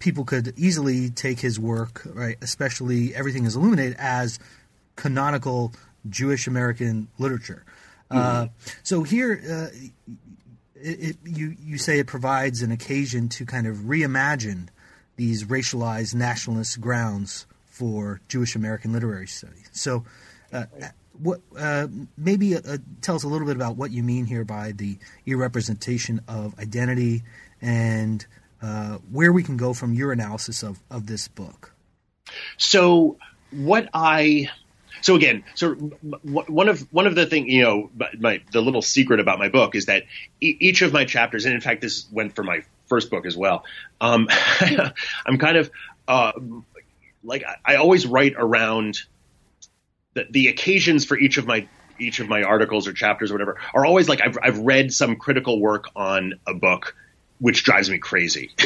people 0.03 0.25
could 0.25 0.53
easily 0.57 1.09
take 1.09 1.39
his 1.39 1.57
work, 1.57 2.01
right, 2.13 2.35
especially 2.41 3.15
everything 3.15 3.45
is 3.45 3.55
illuminated 3.55 3.95
as 3.97 4.37
canonical 4.97 5.73
Jewish 6.09 6.45
American 6.45 7.07
literature. 7.17 7.63
Uh, 8.11 8.15
mm-hmm. 8.15 8.43
Uh, 8.43 8.47
so 8.83 9.03
here, 9.03 9.41
uh, 9.49 9.75
it, 10.75 10.99
it, 10.99 11.17
you 11.23 11.55
you 11.57 11.77
say 11.77 11.99
it 11.99 12.07
provides 12.07 12.61
an 12.61 12.71
occasion 12.71 13.29
to 13.29 13.45
kind 13.45 13.65
of 13.65 13.77
reimagine 13.77 14.67
these 15.15 15.45
racialized 15.45 16.13
nationalist 16.13 16.81
grounds 16.81 17.45
for 17.65 18.19
Jewish 18.27 18.55
American 18.55 18.91
literary 18.91 19.27
study. 19.27 19.63
So, 19.71 20.03
uh, 20.51 20.65
what 21.17 21.39
uh, 21.57 21.87
maybe 22.17 22.57
uh, 22.57 22.77
tell 23.01 23.15
us 23.15 23.23
a 23.23 23.29
little 23.29 23.47
bit 23.47 23.55
about 23.55 23.77
what 23.77 23.91
you 23.91 24.03
mean 24.03 24.25
here 24.25 24.43
by 24.43 24.73
the 24.73 24.97
representation 25.25 26.19
of 26.27 26.59
identity 26.59 27.23
and 27.61 28.25
uh, 28.63 28.97
where 29.11 29.33
we 29.33 29.43
can 29.43 29.57
go 29.57 29.73
from 29.73 29.93
your 29.93 30.11
analysis 30.11 30.63
of, 30.63 30.79
of 30.89 31.05
this 31.05 31.27
book. 31.27 31.73
So, 32.57 33.17
what 33.51 33.89
I 33.93 34.49
so 35.01 35.15
again, 35.15 35.43
so 35.53 35.73
one 35.73 36.69
of 36.69 36.87
one 36.93 37.07
of 37.07 37.15
the 37.15 37.25
thing 37.25 37.49
you 37.49 37.61
know, 37.61 37.91
my 38.17 38.41
the 38.53 38.61
little 38.61 38.81
secret 38.81 39.19
about 39.19 39.37
my 39.37 39.49
book 39.49 39.75
is 39.75 39.87
that 39.87 40.03
each 40.39 40.81
of 40.81 40.93
my 40.93 41.03
chapters, 41.03 41.43
and 41.43 41.53
in 41.53 41.59
fact, 41.59 41.81
this 41.81 42.07
went 42.09 42.35
for 42.35 42.43
my 42.43 42.63
first 42.87 43.11
book 43.11 43.25
as 43.25 43.35
well. 43.35 43.65
Um, 43.99 44.29
I'm 45.25 45.37
kind 45.37 45.57
of 45.57 45.69
uh, 46.07 46.31
like 47.21 47.43
I 47.65 47.75
always 47.75 48.07
write 48.07 48.35
around 48.37 49.01
the, 50.13 50.25
the 50.29 50.47
occasions 50.47 51.03
for 51.03 51.17
each 51.17 51.37
of 51.37 51.45
my 51.45 51.67
each 51.99 52.21
of 52.21 52.29
my 52.29 52.43
articles 52.43 52.87
or 52.87 52.93
chapters 52.93 53.29
or 53.29 53.33
whatever 53.33 53.57
are 53.73 53.85
always 53.85 54.07
like 54.07 54.21
I've 54.21 54.37
I've 54.41 54.59
read 54.59 54.93
some 54.93 55.17
critical 55.17 55.59
work 55.59 55.89
on 55.97 56.35
a 56.47 56.53
book 56.53 56.95
which 57.43 57.65
drives 57.65 57.89
me 57.89 57.97
crazy. 57.97 58.51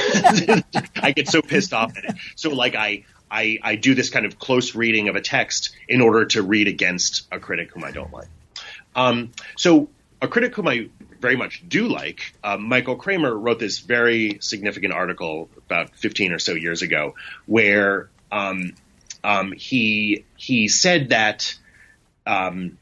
I 1.02 1.12
get 1.16 1.28
so 1.28 1.42
pissed 1.42 1.74
off 1.74 1.98
at 1.98 2.04
it. 2.06 2.16
So 2.36 2.52
like 2.52 2.76
I, 2.76 3.06
I, 3.30 3.58
I 3.64 3.76
do 3.76 3.96
this 3.96 4.12
kind 4.12 4.24
of 4.24 4.38
close 4.38 4.76
reading 4.76 5.10
of 5.10 5.16
a 5.16 5.22
text 5.22 5.76
in 5.90 6.00
order 6.00 6.26
to 6.26 6.44
read 6.44 6.68
against 6.68 7.28
a 7.32 7.40
critic 7.40 7.72
whom 7.72 7.84
I 7.84 7.90
don't 7.90 8.14
like. 8.14 8.28
Um, 8.96 9.32
so 9.56 9.90
a 10.22 10.28
critic 10.28 10.54
whom 10.54 10.68
I 10.68 10.90
very 11.20 11.36
much 11.36 11.68
do 11.68 11.88
like, 11.88 12.36
uh, 12.44 12.58
Michael 12.58 12.98
Kramer 12.98 13.36
wrote 13.36 13.58
this 13.58 13.80
very 13.80 14.38
significant 14.42 14.94
article 14.94 15.50
about 15.66 15.96
15 15.96 16.32
or 16.32 16.38
so 16.38 16.54
years 16.54 16.84
ago 16.84 17.16
where 17.48 18.12
um, 18.32 18.74
um, 19.24 19.54
he 19.54 20.24
he 20.36 20.68
said 20.68 21.10
that 21.10 21.58
um, 22.28 22.78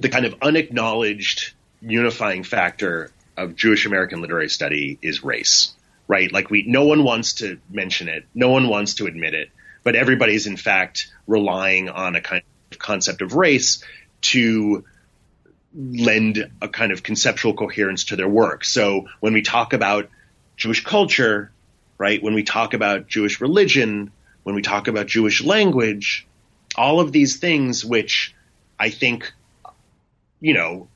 the 0.00 0.08
kind 0.08 0.24
of 0.24 0.36
unacknowledged 0.40 1.52
unifying 1.82 2.44
factor 2.44 3.12
of 3.36 3.56
Jewish 3.56 3.86
American 3.86 4.20
literary 4.20 4.48
study 4.48 4.98
is 5.02 5.24
race, 5.24 5.72
right? 6.08 6.32
Like 6.32 6.50
we, 6.50 6.64
no 6.66 6.84
one 6.84 7.04
wants 7.04 7.34
to 7.34 7.58
mention 7.70 8.08
it, 8.08 8.26
no 8.34 8.50
one 8.50 8.68
wants 8.68 8.94
to 8.94 9.06
admit 9.06 9.34
it, 9.34 9.50
but 9.82 9.96
everybody's 9.96 10.46
in 10.46 10.56
fact 10.56 11.10
relying 11.26 11.88
on 11.88 12.16
a 12.16 12.20
kind 12.20 12.42
of 12.70 12.78
concept 12.78 13.22
of 13.22 13.34
race 13.34 13.82
to 14.22 14.84
lend 15.74 16.50
a 16.60 16.68
kind 16.68 16.92
of 16.92 17.02
conceptual 17.02 17.54
coherence 17.54 18.04
to 18.06 18.16
their 18.16 18.28
work. 18.28 18.64
So 18.64 19.06
when 19.20 19.32
we 19.32 19.42
talk 19.42 19.72
about 19.72 20.10
Jewish 20.56 20.84
culture, 20.84 21.50
right? 21.98 22.22
When 22.22 22.34
we 22.34 22.42
talk 22.42 22.74
about 22.74 23.08
Jewish 23.08 23.40
religion, 23.40 24.12
when 24.42 24.54
we 24.54 24.62
talk 24.62 24.88
about 24.88 25.06
Jewish 25.06 25.42
language, 25.42 26.26
all 26.76 27.00
of 27.00 27.12
these 27.12 27.36
things 27.36 27.84
which 27.84 28.34
I 28.78 28.90
think, 28.90 29.32
you 30.40 30.54
know, 30.54 30.88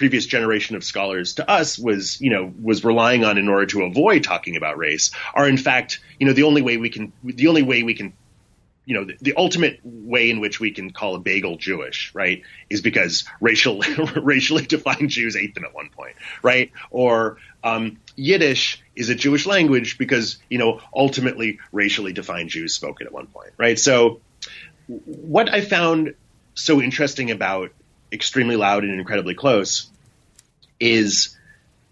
previous 0.00 0.24
generation 0.24 0.76
of 0.76 0.82
scholars 0.82 1.34
to 1.34 1.46
us 1.46 1.78
was, 1.78 2.22
you 2.22 2.30
know, 2.30 2.50
was 2.62 2.82
relying 2.82 3.22
on 3.22 3.36
in 3.36 3.48
order 3.48 3.66
to 3.66 3.82
avoid 3.82 4.24
talking 4.24 4.56
about 4.56 4.78
race 4.78 5.10
are 5.34 5.46
in 5.46 5.58
fact, 5.58 6.00
you 6.18 6.26
know, 6.26 6.32
the 6.32 6.44
only 6.44 6.62
way 6.62 6.78
we 6.78 6.88
can, 6.88 7.12
the 7.22 7.48
only 7.48 7.62
way 7.62 7.82
we 7.82 7.92
can, 7.92 8.14
you 8.86 8.94
know, 8.94 9.04
the, 9.04 9.18
the 9.20 9.34
ultimate 9.36 9.78
way 9.84 10.30
in 10.30 10.40
which 10.40 10.58
we 10.58 10.70
can 10.70 10.90
call 10.90 11.16
a 11.16 11.18
bagel 11.18 11.58
Jewish, 11.58 12.14
right, 12.14 12.44
is 12.70 12.80
because 12.80 13.24
racial, 13.42 13.82
racially 14.16 14.64
defined 14.64 15.10
Jews 15.10 15.36
ate 15.36 15.54
them 15.54 15.66
at 15.66 15.74
one 15.74 15.90
point, 15.90 16.16
right? 16.42 16.72
Or 16.90 17.36
um, 17.62 17.98
Yiddish 18.16 18.82
is 18.96 19.10
a 19.10 19.14
Jewish 19.14 19.44
language 19.44 19.98
because, 19.98 20.38
you 20.48 20.56
know, 20.56 20.80
ultimately 20.96 21.58
racially 21.72 22.14
defined 22.14 22.48
Jews 22.48 22.72
spoke 22.72 23.02
it 23.02 23.06
at 23.06 23.12
one 23.12 23.26
point, 23.26 23.52
right? 23.58 23.78
So, 23.78 24.22
what 24.86 25.52
I 25.52 25.60
found 25.60 26.14
so 26.54 26.80
interesting 26.80 27.30
about 27.30 27.72
extremely 28.12 28.56
loud 28.56 28.84
and 28.84 28.98
incredibly 28.98 29.34
close 29.34 29.90
is 30.78 31.36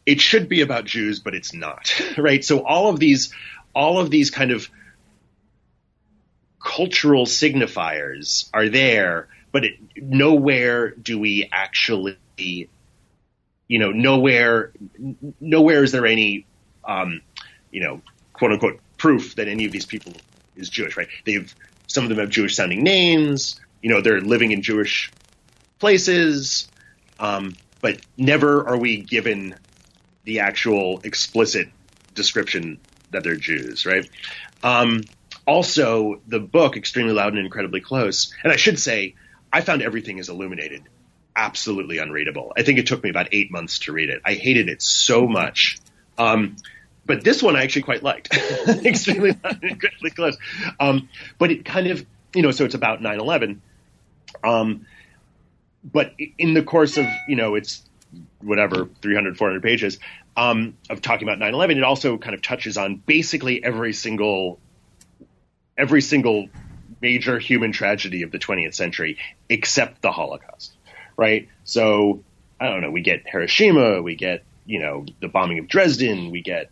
it 0.06 0.20
should 0.20 0.48
be 0.48 0.62
about 0.62 0.86
Jews, 0.86 1.20
but 1.20 1.34
it's 1.34 1.52
not, 1.52 1.92
right? 2.18 2.44
So 2.44 2.64
all 2.64 2.88
of 2.88 2.98
these, 2.98 3.32
all 3.74 3.98
of 3.98 4.10
these 4.10 4.30
kind 4.30 4.50
of 4.50 4.68
cultural 6.64 7.26
signifiers 7.26 8.48
are 8.52 8.68
there, 8.68 9.28
but 9.52 9.64
it, 9.64 9.78
nowhere 9.96 10.90
do 10.90 11.18
we 11.18 11.48
actually, 11.52 12.16
you 12.38 13.78
know, 13.78 13.92
nowhere, 13.92 14.72
nowhere 15.40 15.84
is 15.84 15.92
there 15.92 16.06
any, 16.06 16.46
um, 16.84 17.20
you 17.70 17.80
know, 17.80 18.00
quote 18.32 18.52
unquote 18.52 18.80
proof 18.96 19.36
that 19.36 19.46
any 19.46 19.66
of 19.66 19.72
these 19.72 19.86
people 19.86 20.12
is 20.56 20.68
Jewish, 20.68 20.96
right? 20.96 21.08
They've, 21.24 21.54
some 21.86 22.04
of 22.04 22.08
them 22.08 22.18
have 22.18 22.30
Jewish 22.30 22.56
sounding 22.56 22.82
names, 22.82 23.60
you 23.82 23.90
know, 23.90 24.00
they're 24.00 24.20
living 24.20 24.52
in 24.52 24.62
Jewish 24.62 25.12
places, 25.78 26.68
um, 27.18 27.54
but 27.80 28.00
never 28.16 28.66
are 28.66 28.76
we 28.76 28.98
given 28.98 29.54
the 30.24 30.40
actual 30.40 31.00
explicit 31.04 31.68
description 32.14 32.78
that 33.10 33.24
they're 33.24 33.36
Jews, 33.36 33.86
right? 33.86 34.08
Um, 34.62 35.02
also, 35.46 36.20
the 36.26 36.40
book, 36.40 36.76
Extremely 36.76 37.12
Loud 37.12 37.34
and 37.34 37.38
Incredibly 37.38 37.80
Close, 37.80 38.34
and 38.42 38.52
I 38.52 38.56
should 38.56 38.78
say, 38.78 39.14
I 39.52 39.62
found 39.62 39.80
everything 39.82 40.18
is 40.18 40.28
illuminated 40.28 40.82
absolutely 41.34 41.98
unreadable. 41.98 42.52
I 42.56 42.64
think 42.64 42.78
it 42.78 42.86
took 42.86 43.02
me 43.02 43.10
about 43.10 43.28
eight 43.32 43.50
months 43.50 43.78
to 43.80 43.92
read 43.92 44.10
it. 44.10 44.20
I 44.24 44.34
hated 44.34 44.68
it 44.68 44.82
so 44.82 45.26
much. 45.26 45.78
Um, 46.18 46.56
but 47.06 47.22
this 47.22 47.42
one 47.42 47.56
I 47.56 47.62
actually 47.62 47.82
quite 47.82 48.02
liked. 48.02 48.36
Extremely 48.84 49.30
loud 49.30 49.62
and 49.62 49.70
incredibly 49.70 50.10
close. 50.10 50.36
Um, 50.80 51.08
but 51.38 51.50
it 51.50 51.64
kind 51.64 51.86
of, 51.86 52.04
you 52.34 52.42
know, 52.42 52.50
so 52.50 52.64
it's 52.64 52.74
about 52.74 53.00
9 53.00 53.20
11. 53.20 53.62
Um, 54.44 54.86
but 55.84 56.12
in 56.38 56.54
the 56.54 56.62
course 56.62 56.96
of 56.96 57.06
you 57.28 57.36
know 57.36 57.54
it's 57.54 57.82
whatever 58.40 58.88
300 59.02 59.36
400 59.36 59.62
pages 59.62 59.98
um, 60.36 60.76
of 60.88 61.02
talking 61.02 61.28
about 61.28 61.38
9-11 61.38 61.76
it 61.76 61.82
also 61.82 62.16
kind 62.18 62.34
of 62.34 62.42
touches 62.42 62.76
on 62.76 62.96
basically 62.96 63.62
every 63.62 63.92
single 63.92 64.58
every 65.76 66.00
single 66.00 66.48
major 67.00 67.38
human 67.38 67.72
tragedy 67.72 68.22
of 68.22 68.30
the 68.30 68.38
20th 68.38 68.74
century 68.74 69.18
except 69.48 70.02
the 70.02 70.10
holocaust 70.10 70.74
right 71.16 71.48
so 71.64 72.22
i 72.60 72.68
don't 72.68 72.80
know 72.80 72.90
we 72.90 73.02
get 73.02 73.28
hiroshima 73.28 74.00
we 74.02 74.14
get 74.14 74.44
you 74.64 74.78
know 74.78 75.04
the 75.20 75.28
bombing 75.28 75.58
of 75.58 75.68
dresden 75.68 76.30
we 76.30 76.42
get 76.42 76.70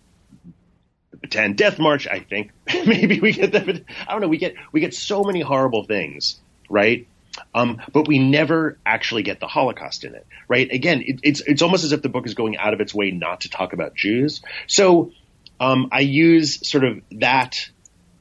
the 1.10 1.28
Bataan 1.28 1.56
Death 1.56 1.78
March. 1.78 2.06
I 2.06 2.20
think 2.20 2.50
maybe 2.66 3.20
we 3.20 3.32
get 3.32 3.52
that. 3.52 3.68
I 4.06 4.12
don't 4.12 4.20
know. 4.20 4.28
We 4.28 4.38
get 4.38 4.54
we 4.72 4.80
get 4.80 4.94
so 4.94 5.22
many 5.22 5.40
horrible 5.40 5.84
things, 5.84 6.40
right? 6.68 7.06
Um, 7.54 7.80
but 7.92 8.06
we 8.06 8.18
never 8.18 8.78
actually 8.84 9.22
get 9.22 9.40
the 9.40 9.46
Holocaust 9.46 10.04
in 10.04 10.14
it, 10.14 10.26
right? 10.48 10.70
Again, 10.70 11.02
it, 11.06 11.20
it's 11.22 11.40
it's 11.40 11.62
almost 11.62 11.84
as 11.84 11.92
if 11.92 12.02
the 12.02 12.08
book 12.08 12.26
is 12.26 12.34
going 12.34 12.56
out 12.56 12.74
of 12.74 12.80
its 12.80 12.94
way 12.94 13.10
not 13.10 13.42
to 13.42 13.50
talk 13.50 13.72
about 13.72 13.94
Jews. 13.94 14.42
So 14.66 15.12
um, 15.60 15.88
I 15.92 16.00
use 16.00 16.68
sort 16.68 16.84
of 16.84 17.00
that 17.12 17.70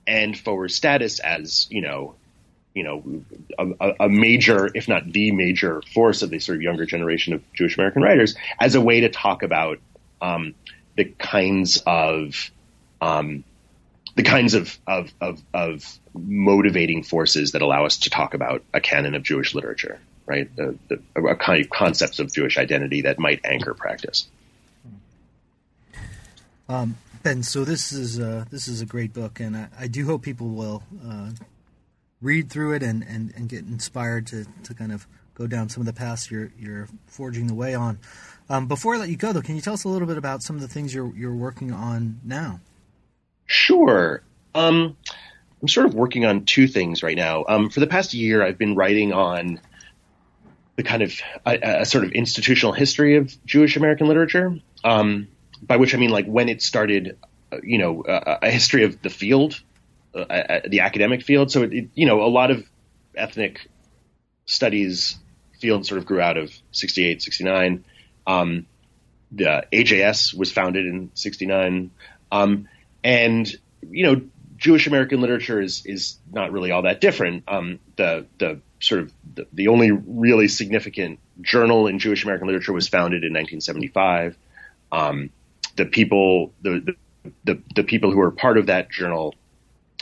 and 0.07 0.37
forward 0.37 0.71
status 0.71 1.19
as 1.19 1.67
you 1.69 1.81
know, 1.81 2.15
you 2.73 2.83
know, 2.83 3.23
a, 3.79 4.05
a, 4.05 4.09
major, 4.09 4.69
if 4.73 4.87
not 4.87 5.11
the 5.11 5.31
major 5.31 5.81
force 5.93 6.21
of 6.21 6.29
the 6.29 6.39
sort 6.39 6.57
of 6.57 6.61
younger 6.61 6.85
generation 6.85 7.33
of 7.33 7.41
Jewish 7.53 7.77
American 7.77 8.01
writers 8.01 8.35
as 8.59 8.75
a 8.75 8.81
way 8.81 9.01
to 9.01 9.09
talk 9.09 9.43
about 9.43 9.79
um, 10.21 10.55
the 10.95 11.05
kinds 11.05 11.81
of 11.85 12.51
um, 13.01 13.43
the 14.15 14.23
kinds 14.23 14.53
of, 14.53 14.77
of, 14.87 15.13
of, 15.21 15.41
of, 15.53 15.99
motivating 16.17 17.03
forces 17.03 17.51
that 17.51 17.61
allow 17.61 17.85
us 17.85 17.97
to 17.97 18.09
talk 18.09 18.33
about 18.33 18.63
a 18.73 18.79
canon 18.79 19.15
of 19.15 19.23
Jewish 19.23 19.53
literature, 19.53 19.99
right? 20.25 20.53
The, 20.55 20.77
the, 20.87 21.21
a 21.21 21.35
kind 21.35 21.61
of 21.61 21.69
concepts 21.69 22.19
of 22.19 22.33
Jewish 22.33 22.57
identity 22.57 23.01
that 23.01 23.19
might 23.19 23.41
anchor 23.43 23.73
practice. 23.73 24.27
Um, 26.69 26.97
ben, 27.21 27.43
so 27.43 27.65
this 27.65 27.91
is 27.91 28.17
uh, 28.19 28.45
this 28.49 28.69
is 28.69 28.79
a 28.79 28.85
great 28.85 29.13
book, 29.13 29.41
and 29.41 29.57
I, 29.57 29.67
I 29.77 29.87
do 29.87 30.05
hope 30.05 30.21
people 30.21 30.47
will 30.47 30.83
uh, 31.05 31.31
read 32.21 32.49
through 32.49 32.73
it 32.73 32.83
and, 32.83 33.03
and, 33.03 33.33
and 33.35 33.49
get 33.49 33.65
inspired 33.65 34.25
to, 34.27 34.45
to 34.63 34.73
kind 34.73 34.93
of 34.93 35.05
go 35.35 35.47
down 35.47 35.67
some 35.67 35.81
of 35.81 35.85
the 35.85 35.93
paths 35.93 36.31
you're 36.31 36.51
you're 36.57 36.87
forging 37.07 37.47
the 37.47 37.53
way 37.53 37.75
on. 37.75 37.99
Um, 38.49 38.67
before 38.67 38.95
I 38.95 38.99
let 38.99 39.09
you 39.09 39.17
go, 39.17 39.33
though, 39.33 39.41
can 39.41 39.55
you 39.55 39.61
tell 39.61 39.73
us 39.73 39.83
a 39.83 39.89
little 39.89 40.07
bit 40.07 40.17
about 40.17 40.43
some 40.43 40.55
of 40.55 40.61
the 40.61 40.67
things 40.67 40.93
you're 40.93 41.13
you're 41.15 41.35
working 41.35 41.71
on 41.71 42.21
now? 42.23 42.61
Sure. 43.45 44.21
Um, 44.53 44.97
I'm 45.61 45.67
sort 45.67 45.85
of 45.85 45.93
working 45.93 46.25
on 46.25 46.45
two 46.45 46.67
things 46.67 47.03
right 47.03 47.17
now. 47.17 47.45
Um, 47.47 47.69
for 47.69 47.79
the 47.79 47.87
past 47.87 48.13
year, 48.13 48.43
I've 48.43 48.57
been 48.57 48.75
writing 48.75 49.13
on 49.13 49.59
the 50.75 50.83
kind 50.83 51.01
of 51.01 51.13
a, 51.45 51.81
a 51.81 51.85
sort 51.85 52.03
of 52.03 52.11
institutional 52.11 52.73
history 52.73 53.17
of 53.17 53.35
Jewish 53.45 53.77
American 53.77 54.07
literature, 54.07 54.59
um, 54.83 55.27
by 55.61 55.77
which 55.77 55.95
I 55.95 55.97
mean 55.97 56.09
like 56.09 56.25
when 56.25 56.49
it 56.49 56.61
started, 56.61 57.17
uh, 57.51 57.57
you 57.63 57.77
know, 57.77 58.03
a, 58.07 58.39
a, 58.43 58.51
history 58.51 58.83
of 58.83 59.01
the 59.01 59.09
field, 59.09 59.61
uh, 60.13 60.59
the 60.67 60.81
academic 60.81 61.23
field. 61.23 61.51
So, 61.51 61.63
it, 61.63 61.89
you 61.95 62.05
know, 62.05 62.21
a 62.23 62.27
lot 62.27 62.51
of 62.51 62.63
ethnic 63.15 63.69
studies 64.45 65.17
field 65.59 65.85
sort 65.85 65.97
of 65.97 66.05
grew 66.05 66.21
out 66.21 66.37
of 66.37 66.53
68, 66.71 67.21
69. 67.21 67.85
Um, 68.27 68.65
the 69.31 69.65
AJS 69.71 70.33
was 70.33 70.51
founded 70.51 70.85
in 70.85 71.11
69. 71.13 71.91
Um, 72.31 72.67
and 73.05 73.55
you 73.87 74.03
know, 74.03 74.21
Jewish 74.57 74.87
American 74.87 75.21
literature 75.21 75.61
is 75.61 75.85
is 75.85 76.17
not 76.33 76.51
really 76.51 76.71
all 76.71 76.81
that 76.81 76.99
different. 76.99 77.43
Um, 77.47 77.79
the 77.95 78.25
the 78.39 78.59
sort 78.81 79.01
of 79.01 79.13
the, 79.35 79.47
the, 79.53 79.67
only 79.69 79.91
really 79.91 80.47
significant 80.47 81.19
journal 81.41 81.87
in 81.87 81.97
Jewish 81.99 82.23
American 82.23 82.47
literature 82.47 82.73
was 82.73 82.87
founded 82.87 83.23
in 83.23 83.31
1975. 83.31 84.37
Um, 84.91 85.29
the 85.75 85.85
people 85.85 86.51
the, 86.61 86.95
the, 87.43 87.61
the 87.75 87.83
people 87.83 88.11
who 88.11 88.17
were 88.17 88.31
part 88.31 88.57
of 88.57 88.65
that 88.67 88.91
journal 88.91 89.35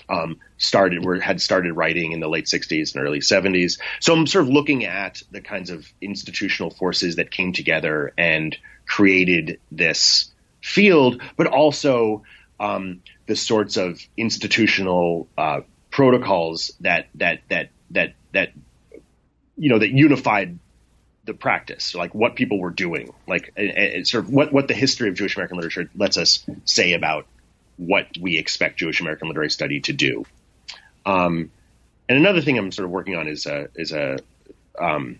um, 0.10 0.40
started 0.58 1.04
were 1.04 1.20
had 1.20 1.42
started 1.42 1.74
writing 1.74 2.14
in 2.14 2.22
the 2.22 2.30
late 2.30 2.46
60s 2.46 2.96
and 2.96 3.04
early 3.04 3.20
70s. 3.20 3.80
So 4.00 4.14
I'm 4.14 4.28
sort 4.28 4.46
of 4.46 4.50
looking 4.50 4.86
at 4.86 5.22
the 5.30 5.42
kinds 5.42 5.70
of 5.70 5.86
institutional 6.02 6.70
forces 6.70 7.18
that 7.18 7.32
came 7.32 7.52
together 7.52 8.14
and 8.18 8.58
created 8.86 9.60
this 9.72 10.32
field, 10.62 11.22
but 11.36 11.48
also 11.48 12.24
um, 12.60 13.02
the 13.26 13.36
sorts 13.36 13.78
of 13.78 14.00
institutional 14.18 15.28
uh, 15.38 15.62
protocols 15.92 16.72
that 16.82 17.08
that 17.16 17.42
that 17.50 17.70
that 17.92 18.14
that 18.32 18.52
you 19.58 19.70
know 19.70 19.80
that 19.80 19.90
unified 19.90 20.58
the 21.26 21.34
practice, 21.34 21.96
like 21.96 22.14
what 22.14 22.36
people 22.36 22.60
were 22.60 22.72
doing, 22.72 23.14
like 23.28 23.54
sort 24.04 24.26
of 24.26 24.30
what 24.30 24.52
what 24.52 24.68
the 24.68 24.74
history 24.74 25.10
of 25.10 25.16
Jewish 25.16 25.36
American 25.36 25.58
literature 25.58 25.90
lets 25.96 26.18
us 26.18 26.46
say 26.66 26.94
about 26.94 27.28
what 27.78 28.08
we 28.20 28.38
expect 28.38 28.80
Jewish 28.80 29.02
American 29.02 29.28
literary 29.30 29.50
study 29.50 29.80
to 29.82 29.94
do. 29.94 30.26
Um, 31.06 31.52
and 32.10 32.18
another 32.18 32.42
thing 32.42 32.58
I'm 32.58 32.72
sort 32.72 32.86
of 32.86 32.92
working 32.92 33.16
on 33.16 33.28
is 33.28 33.46
a 33.46 33.70
is 33.76 33.92
a 33.92 34.20
um, 34.80 35.20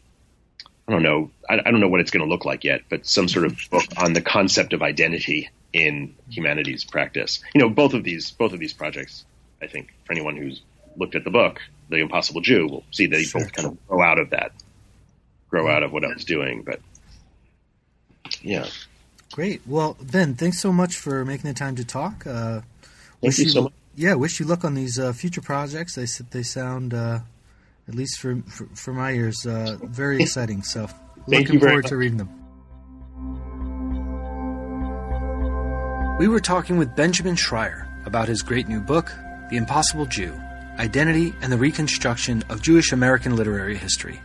I 0.88 0.92
don't 0.92 1.04
know 1.04 1.32
I, 1.50 1.60
I 1.66 1.72
don't 1.72 1.80
know 1.80 1.88
what 1.88 2.02
it's 2.02 2.12
going 2.12 2.26
to 2.26 2.30
look 2.30 2.46
like 2.46 2.64
yet, 2.64 2.82
but 2.90 3.06
some 3.06 3.28
sort 3.28 3.46
of 3.46 3.58
book 3.72 3.86
on 3.98 4.14
the 4.14 4.22
concept 4.22 4.74
of 4.74 4.82
identity 4.82 5.50
in 5.74 6.16
humanities 6.30 6.86
practice. 6.86 7.42
You 7.54 7.62
know, 7.62 7.70
both 7.70 7.94
of 7.94 8.04
these 8.04 8.32
both 8.32 8.54
of 8.54 8.60
these 8.60 8.74
projects, 8.74 9.26
I 9.62 9.68
think, 9.68 9.94
for 10.06 10.14
anyone 10.14 10.38
who's 10.38 10.62
looked 10.96 11.16
at 11.16 11.24
the 11.24 11.32
book, 11.32 11.60
The 11.90 11.98
Impossible 11.98 12.42
Jew, 12.42 12.68
will 12.68 12.84
see 12.92 13.08
they 13.08 13.24
sure. 13.24 13.42
both 13.42 13.52
kind 13.52 13.68
of 13.68 13.88
grow 13.88 14.02
out 14.02 14.20
of 14.20 14.30
that, 14.30 14.52
grow 15.50 15.68
out 15.68 15.84
of 15.84 15.92
what 15.92 16.06
I 16.06 16.14
was 16.14 16.24
doing. 16.24 16.62
But 16.62 16.80
yeah. 18.42 18.68
Great. 19.32 19.62
Well, 19.66 19.98
Ben, 20.00 20.36
thanks 20.36 20.60
so 20.60 20.72
much 20.72 20.96
for 20.96 21.26
making 21.26 21.48
the 21.48 21.56
time 21.56 21.76
to 21.78 21.84
talk. 21.84 22.28
Uh, 22.28 22.62
Thank 23.20 23.38
you, 23.40 23.44
you 23.46 23.50
so 23.50 23.62
much. 23.64 23.74
Yeah, 23.96 24.14
wish 24.14 24.40
you 24.40 24.46
luck 24.46 24.64
on 24.64 24.76
these 24.76 25.00
uh, 25.00 25.14
future 25.14 25.42
projects. 25.42 25.96
They 25.96 26.06
they 26.32 26.44
sound, 26.44 26.94
uh, 26.94 27.20
at 27.88 27.96
least 27.96 28.20
for, 28.20 28.42
for, 28.44 28.66
for 28.76 28.94
my 28.94 29.12
ears, 29.12 29.46
uh, 29.46 29.78
very 29.82 30.18
exciting. 30.22 30.62
So, 30.62 30.88
looking 31.28 31.60
forward 31.60 31.88
to 31.88 31.98
reading 31.98 32.18
them. 32.18 32.43
We 36.20 36.28
were 36.28 36.40
talking 36.40 36.78
with 36.78 36.96
Benjamin 36.96 37.36
Schreier 37.36 37.88
about 38.06 38.28
his 38.28 38.44
great 38.44 38.68
new 38.68 38.80
book, 38.80 39.12
The 39.50 39.58
Impossible 39.58 40.06
Jew 40.06 40.40
Identity 40.78 41.34
and 41.42 41.52
the 41.52 41.58
Reconstruction 41.58 42.44
of 42.50 42.62
Jewish 42.62 42.92
American 42.92 43.36
Literary 43.36 43.76
History, 43.76 44.22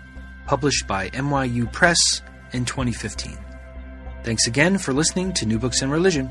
published 0.47 0.87
by 0.87 1.09
NYU 1.11 1.73
Press 1.73 2.21
in 2.53 2.67
2015. 2.67 3.39
Thanks 4.23 4.47
again 4.47 4.77
for 4.77 4.93
listening 4.93 5.33
to 5.33 5.47
New 5.47 5.59
Books 5.59 5.81
in 5.81 5.91
Religion. 5.91 6.31